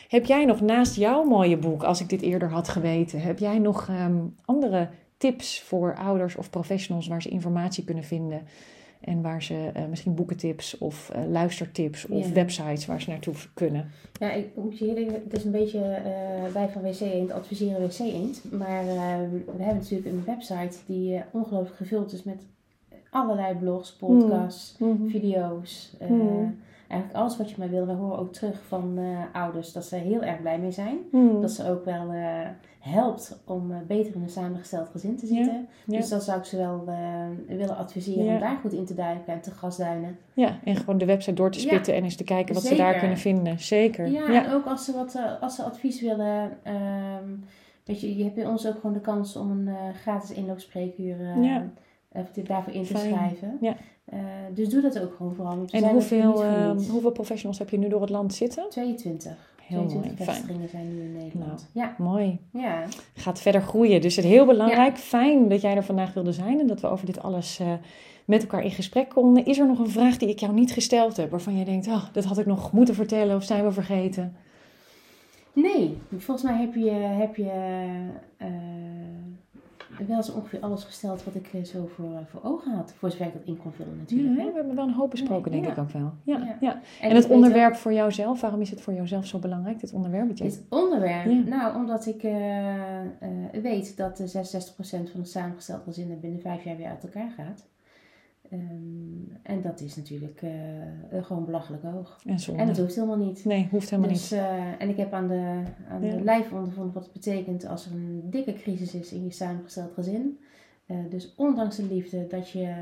Heb 0.08 0.26
jij 0.26 0.46
nog 0.46 0.62
naast 0.62 0.96
jouw 0.96 1.24
mooie 1.24 1.58
boek, 1.58 1.84
als 1.84 2.02
ik 2.02 2.10
dit 2.10 2.22
eerder 2.22 2.50
had 2.50 2.70
geweten, 2.70 3.22
heb 3.22 3.40
jij 3.40 3.60
nog 3.60 3.88
ehm, 3.88 4.18
andere 4.46 4.90
tips 5.18 5.62
voor 5.62 5.96
ouders 5.96 6.36
of 6.36 6.50
professionals 6.50 7.08
waar 7.08 7.22
ze 7.22 7.30
informatie 7.30 7.84
kunnen 7.84 8.04
vinden? 8.04 8.42
En 9.00 9.22
waar 9.22 9.44
ze 9.44 9.70
eh, 9.74 9.84
misschien 9.90 10.16
boekentips 10.16 10.78
of 10.78 11.10
eh, 11.10 11.22
luistertips 11.32 12.08
of 12.08 12.28
Ja. 12.28 12.34
websites 12.34 12.86
waar 12.86 13.02
ze 13.02 13.10
naartoe 13.10 13.34
kunnen. 13.54 13.90
Ja, 14.20 14.32
ik 14.32 14.56
moet 14.56 14.78
je 14.78 14.88
eerlijk 14.88 15.12
het 15.24 15.34
is 15.38 15.44
een 15.44 15.52
beetje 15.52 15.80
eh 15.80 16.54
bij 16.54 16.70
van 16.70 16.82
WC 16.82 17.00
Eend, 17.00 17.32
adviseren 17.32 17.82
WC 17.88 18.00
Eend. 18.00 18.52
Maar 18.52 18.84
we 18.86 19.64
hebben 19.64 19.76
natuurlijk 19.76 20.06
een 20.10 20.24
website 20.26 20.78
die 20.86 21.22
ongelooflijk 21.32 21.76
gevuld 21.78 22.14
is 22.14 22.24
met 22.24 22.42
allerlei 23.10 23.56
blogs, 23.56 23.94
podcasts, 23.96 24.78
video's. 25.08 25.96
eh, 26.00 26.08
Hmm. 26.08 26.58
Eigenlijk 26.88 27.20
alles 27.22 27.38
wat 27.38 27.50
je 27.50 27.56
maar 27.58 27.70
wil. 27.70 27.86
We 27.86 27.92
horen 27.92 28.20
ook 28.20 28.34
terug 28.34 28.62
van 28.68 29.00
ouders 29.34 29.72
dat 29.74 29.86
ze 29.86 29.96
heel 29.96 30.22
erg 30.24 30.42
blij 30.42 30.60
mee 30.60 30.72
zijn. 30.72 30.98
Hmm. 31.12 31.42
Dat 31.42 31.52
ze 31.52 31.70
ook 31.70 31.86
wel 31.86 32.12
helpt 32.80 33.42
om 33.46 33.72
eh, 33.72 33.78
beter 33.88 34.16
in 34.16 34.22
een 34.22 34.30
samengesteld 34.30 34.90
gezin 34.90 35.18
te 35.18 35.26
zitten. 35.28 35.68
ja. 35.86 35.98
Dus 35.98 36.10
dat 36.10 36.24
zou 36.24 36.38
ik 36.40 36.46
ze 36.46 36.58
wel 36.58 36.84
eh, 36.88 36.98
willen 37.58 37.78
adviseren 37.78 38.24
Ja. 38.26 38.34
om 38.34 38.40
daar 38.40 38.58
goed 38.62 38.74
in 38.74 38.86
te 38.86 38.94
duiken 38.94 39.34
en 39.34 39.42
te 39.42 39.52
gasduinen. 39.52 40.18
Ja, 40.34 40.60
en 40.64 40.76
gewoon 40.76 40.98
de 40.98 41.06
website 41.06 41.34
door 41.36 41.52
te 41.52 41.60
spitten 41.60 41.94
en 41.96 42.04
eens 42.04 42.16
te 42.16 42.24
kijken 42.24 42.54
wat 42.54 42.64
ze 42.64 42.76
daar 42.76 43.00
kunnen 43.00 43.18
vinden. 43.18 43.60
Zeker. 43.60 44.08
Ja, 44.08 44.46
en 44.46 44.52
ook 44.52 44.66
als 44.66 44.86
ze, 44.86 44.94
wat, 44.94 45.16
eh, 45.16 45.42
als 45.42 45.56
ze 45.56 45.64
advies 45.64 46.02
willen. 46.02 46.58
ehm, 46.64 47.30
weet 47.86 48.02
je, 48.02 48.18
je 48.18 48.24
hebt 48.24 48.36
bij 48.36 48.46
ons 48.46 48.68
ook 48.68 48.76
gewoon 48.76 48.94
de 48.94 49.02
kans 49.02 49.36
om 49.36 49.52
een 49.52 49.94
gratis 49.94 50.32
inloopspreekuur 50.32 51.18
dit 52.34 52.48
daarvoor 52.48 52.74
in 52.74 52.84
te 52.84 52.98
Fijn. 52.98 53.14
schrijven. 53.14 53.58
Ja. 53.62 53.76
Dus 54.54 54.70
doe 54.70 54.82
dat 54.82 55.00
ook 55.00 55.14
gewoon 55.16 55.34
vooral. 55.36 55.66
En 55.72 55.90
hoeveel, 55.90 56.44
ehm, 56.44 56.78
hoeveel 56.78 57.12
professionals 57.12 57.60
heb 57.60 57.70
je 57.70 57.78
nu 57.78 57.88
door 57.90 58.02
het 58.02 58.10
land 58.10 58.34
zitten? 58.34 58.70
22. 58.70 59.58
Heel 59.70 59.84
mooi, 59.84 60.14
22 60.16 60.26
fijn. 60.26 60.70
zijn 60.70 60.96
nu 60.96 61.02
in 61.02 61.12
Nederland. 61.12 61.68
Mooi. 61.98 62.40
Ja, 62.52 62.60
ja. 62.62 62.84
Gaat 63.14 63.42
verder 63.42 63.62
groeien. 63.62 64.02
Dus 64.02 64.16
het 64.16 64.26
heel 64.26 64.46
belangrijk. 64.46 64.98
Fijn 64.98 65.48
dat 65.48 65.62
jij 65.62 65.76
er 65.76 65.84
vandaag 65.84 66.14
wilde 66.14 66.32
zijn 66.32 66.60
en 66.60 66.68
dat 66.68 66.82
we 66.82 66.88
over 66.88 67.06
dit 67.06 67.22
alles 67.22 67.60
eh, 67.60 67.74
met 68.26 68.42
elkaar 68.42 68.64
in 68.64 68.72
gesprek 68.72 69.10
konden. 69.10 69.46
Is 69.46 69.60
er 69.60 69.68
nog 69.68 69.80
een 69.80 69.90
vraag 69.90 70.18
die 70.18 70.30
ik 70.30 70.40
jou 70.40 70.54
niet 70.54 70.72
gesteld 70.72 71.18
heb, 71.18 71.30
waarvan 71.30 71.56
jij 71.56 71.66
denkt, 71.66 71.88
oh, 71.88 72.04
dat 72.12 72.24
had 72.24 72.38
ik 72.38 72.46
nog 72.46 72.72
moeten 72.72 72.96
vertellen 72.96 73.36
of 73.36 73.44
zijn 73.44 73.66
we 73.66 73.72
vergeten? 73.72 74.36
Nee, 75.54 75.98
volgens 76.18 76.52
mij 76.52 76.60
heb 76.60 76.76
je, 76.76 76.90
heb 76.92 77.36
je 77.36 77.52
eh, 78.38 78.48
wel 80.08 80.24
zo 80.24 80.32
ongeveer 80.32 80.60
alles 80.60 80.84
gesteld 80.84 81.24
wat 81.24 81.36
ik 81.36 81.50
eh, 81.54 81.64
zo 81.64 81.90
voor, 81.96 82.14
eh, 82.14 82.20
voor 82.26 82.44
ogen 82.44 82.72
had. 82.72 82.94
Voor 82.98 83.12
zover 83.12 83.26
ik 83.26 83.34
dat 83.34 83.42
in 83.46 83.58
kon 83.58 83.72
vullen 83.72 83.98
natuurlijk. 83.98 84.38
hè. 84.38 84.46
we 84.46 84.56
hebben 84.56 84.76
wel 84.76 84.88
een 84.88 84.94
hoop 84.94 85.10
besproken, 85.10 85.52
denk 85.52 85.66
ja. 85.66 85.72
ik 85.72 85.78
ook 85.78 85.92
wel. 85.92 86.12
Ja, 86.24 86.38
Ja. 86.38 86.58
ja. 86.60 86.82
En, 87.02 87.16
het 87.16 87.30
onderwerp 87.30 87.76
voor 87.76 87.94
jouzelf, 87.94 88.42
waarom 88.42 88.62
is 88.62 88.70
het 88.70 88.82
voor 88.82 88.94
jouzelf 88.94 89.26
zo 89.26 89.40
belangrijk, 89.40 89.80
dit 89.80 89.94
onderwerp? 89.94 90.38
Dit 90.38 90.64
onderwerp? 90.70 91.48
Nou, 91.48 91.76
omdat 91.76 92.06
ik 92.06 92.24
eh, 92.24 93.00
eh, 93.02 93.08
weet 93.62 93.98
dat 93.98 94.18
de 94.18 94.28
66% 94.28 95.12
van 95.12 95.20
de 95.20 95.26
samengestelde 95.26 95.84
gezinnen 95.84 96.20
binnen 96.20 96.42
vijf 96.42 96.64
jaar 96.64 96.78
weer 96.78 96.88
uit 96.88 97.04
elkaar 97.04 97.32
gaat. 97.38 97.66
Ehm, 98.50 98.62
en 99.44 99.62
dat 99.62 99.82
is 99.82 99.96
natuurlijk 99.96 100.42
eh, 100.42 100.82
eh, 100.82 101.24
gewoon 101.26 101.46
belachelijk 101.46 101.84
hoog. 101.84 102.22
En. 102.26 102.38
En 102.58 102.68
dat 102.68 102.78
hoeft 102.78 102.96
helemaal 102.96 103.18
niet. 103.18 103.46
Nee, 103.46 103.68
hoeft 103.72 103.90
helemaal 103.90 104.12
dus, 104.12 104.32
niet. 104.32 104.40
eh, 104.40 104.82
en 104.82 104.90
ik 104.90 104.98
heb 104.98 105.14
aan 105.14 105.28
de, 105.28 105.62
aan 105.90 106.04
Ja. 106.04 106.16
de 106.16 106.24
lijf 106.24 106.52
ondervonden 106.52 106.94
wat 106.94 107.04
het 107.04 107.14
betekent 107.14 107.66
als 107.68 107.86
er 107.86 107.92
een 107.92 108.22
dikke 108.30 108.54
crisis 108.54 108.96
is 108.96 109.14
in 109.14 109.24
je 109.24 109.32
samengesteld 109.32 109.94
gezin. 109.94 110.40
Dus 111.10 111.34
ondanks 111.36 111.76
de 111.76 111.84
liefde 111.86 112.28
dat 112.28 112.50
je 112.50 112.74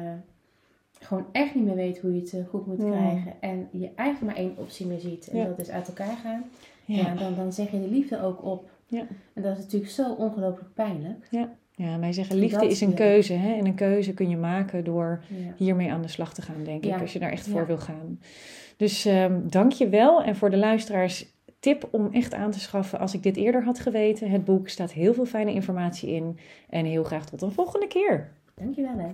gewoon 0.99 1.25
echt 1.31 1.55
niet 1.55 1.63
meer 1.65 1.75
weet 1.75 1.99
hoe 1.99 2.13
je 2.15 2.19
het 2.21 2.47
goed 2.49 2.65
moet 2.65 2.81
Ja. 2.81 2.89
krijgen. 2.89 3.33
En 3.39 3.67
je 3.71 3.91
eigenlijk 3.95 4.33
maar 4.33 4.43
één 4.45 4.57
optie 4.57 4.85
meer 4.85 4.99
ziet. 4.99 5.27
En 5.27 5.37
Ja. 5.37 5.45
dat 5.45 5.59
is 5.59 5.69
uit 5.69 5.87
elkaar 5.87 6.15
gaan. 6.17 6.43
Ja. 6.85 6.95
Ja, 6.95 7.15
dan, 7.15 7.35
dan 7.35 7.53
zeg 7.53 7.71
je 7.71 7.81
de 7.81 7.87
liefde 7.89 8.21
ook 8.21 8.43
op. 8.43 8.69
Ja. 8.85 9.05
En 9.33 9.41
dat 9.41 9.57
is 9.57 9.63
natuurlijk 9.63 9.91
zo 9.91 10.13
ongelooflijk 10.13 10.73
pijnlijk. 10.73 11.27
ja, 11.31 11.53
wij 11.99 12.13
zeggen 12.13 12.35
liefde 12.35 12.59
Dat 12.59 12.71
is 12.71 12.81
een 12.81 12.93
keuze. 12.93 13.33
Hè? 13.33 13.53
En 13.53 13.65
een 13.65 13.75
keuze 13.75 14.13
kun 14.13 14.29
je 14.29 14.37
maken 14.37 14.83
door 14.83 15.23
Ja. 15.27 15.53
hiermee 15.57 15.91
aan 15.91 16.01
de 16.01 16.07
slag 16.07 16.33
te 16.33 16.41
gaan, 16.41 16.63
denk 16.63 16.83
ik. 16.83 16.89
Ja. 16.89 16.97
Als 16.99 17.13
je 17.13 17.19
daar 17.19 17.31
echt 17.31 17.45
Ja. 17.45 17.51
voor 17.51 17.65
wil 17.67 17.77
gaan. 17.77 18.19
Dus 18.77 19.05
ehm 19.05 19.39
dank 19.43 19.71
je 19.71 19.89
wel. 19.89 20.23
En 20.23 20.35
voor 20.35 20.49
de 20.49 20.57
luisteraars, 20.57 21.25
tip 21.59 21.87
om 21.91 22.09
echt 22.11 22.33
aan 22.33 22.51
te 22.51 22.59
schaffen 22.59 22.99
als 22.99 23.13
ik 23.13 23.23
dit 23.23 23.35
eerder 23.37 23.63
had 23.63 23.79
geweten. 23.79 24.29
Het 24.29 24.45
boek 24.45 24.69
staat 24.69 24.91
heel 24.91 25.13
veel 25.13 25.25
fijne 25.25 25.53
informatie 25.53 26.09
in. 26.09 26.37
En 26.69 26.85
heel 26.85 27.03
graag 27.03 27.25
tot 27.25 27.41
een 27.41 27.51
volgende 27.51 27.87
keer. 27.87 28.31
Dankjewel 28.55 28.97
hè. 28.97 29.11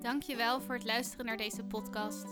Dankjewel 0.00 0.60
voor 0.60 0.74
het 0.74 0.84
luisteren 0.84 1.26
naar 1.26 1.36
deze 1.36 1.62
podcast. 1.64 2.24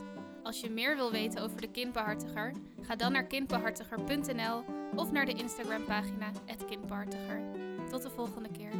Als 0.42 0.60
je 0.60 0.70
meer 0.70 0.96
wil 0.96 1.10
weten 1.12 1.42
over 1.42 1.60
de 1.60 1.70
kindbehartiger, 1.70 2.52
ga 2.80 2.96
dan 2.96 3.12
naar 3.12 3.26
kindbehartiger.nl 3.26 4.62
of 4.96 5.12
naar 5.12 5.26
de 5.26 5.32
Instagram 5.32 5.84
pagina 5.84 6.30
@kindbehartiger. 6.68 7.40
Tot 7.90 8.02
de 8.02 8.10
volgende 8.10 8.48
keer. 8.58 8.70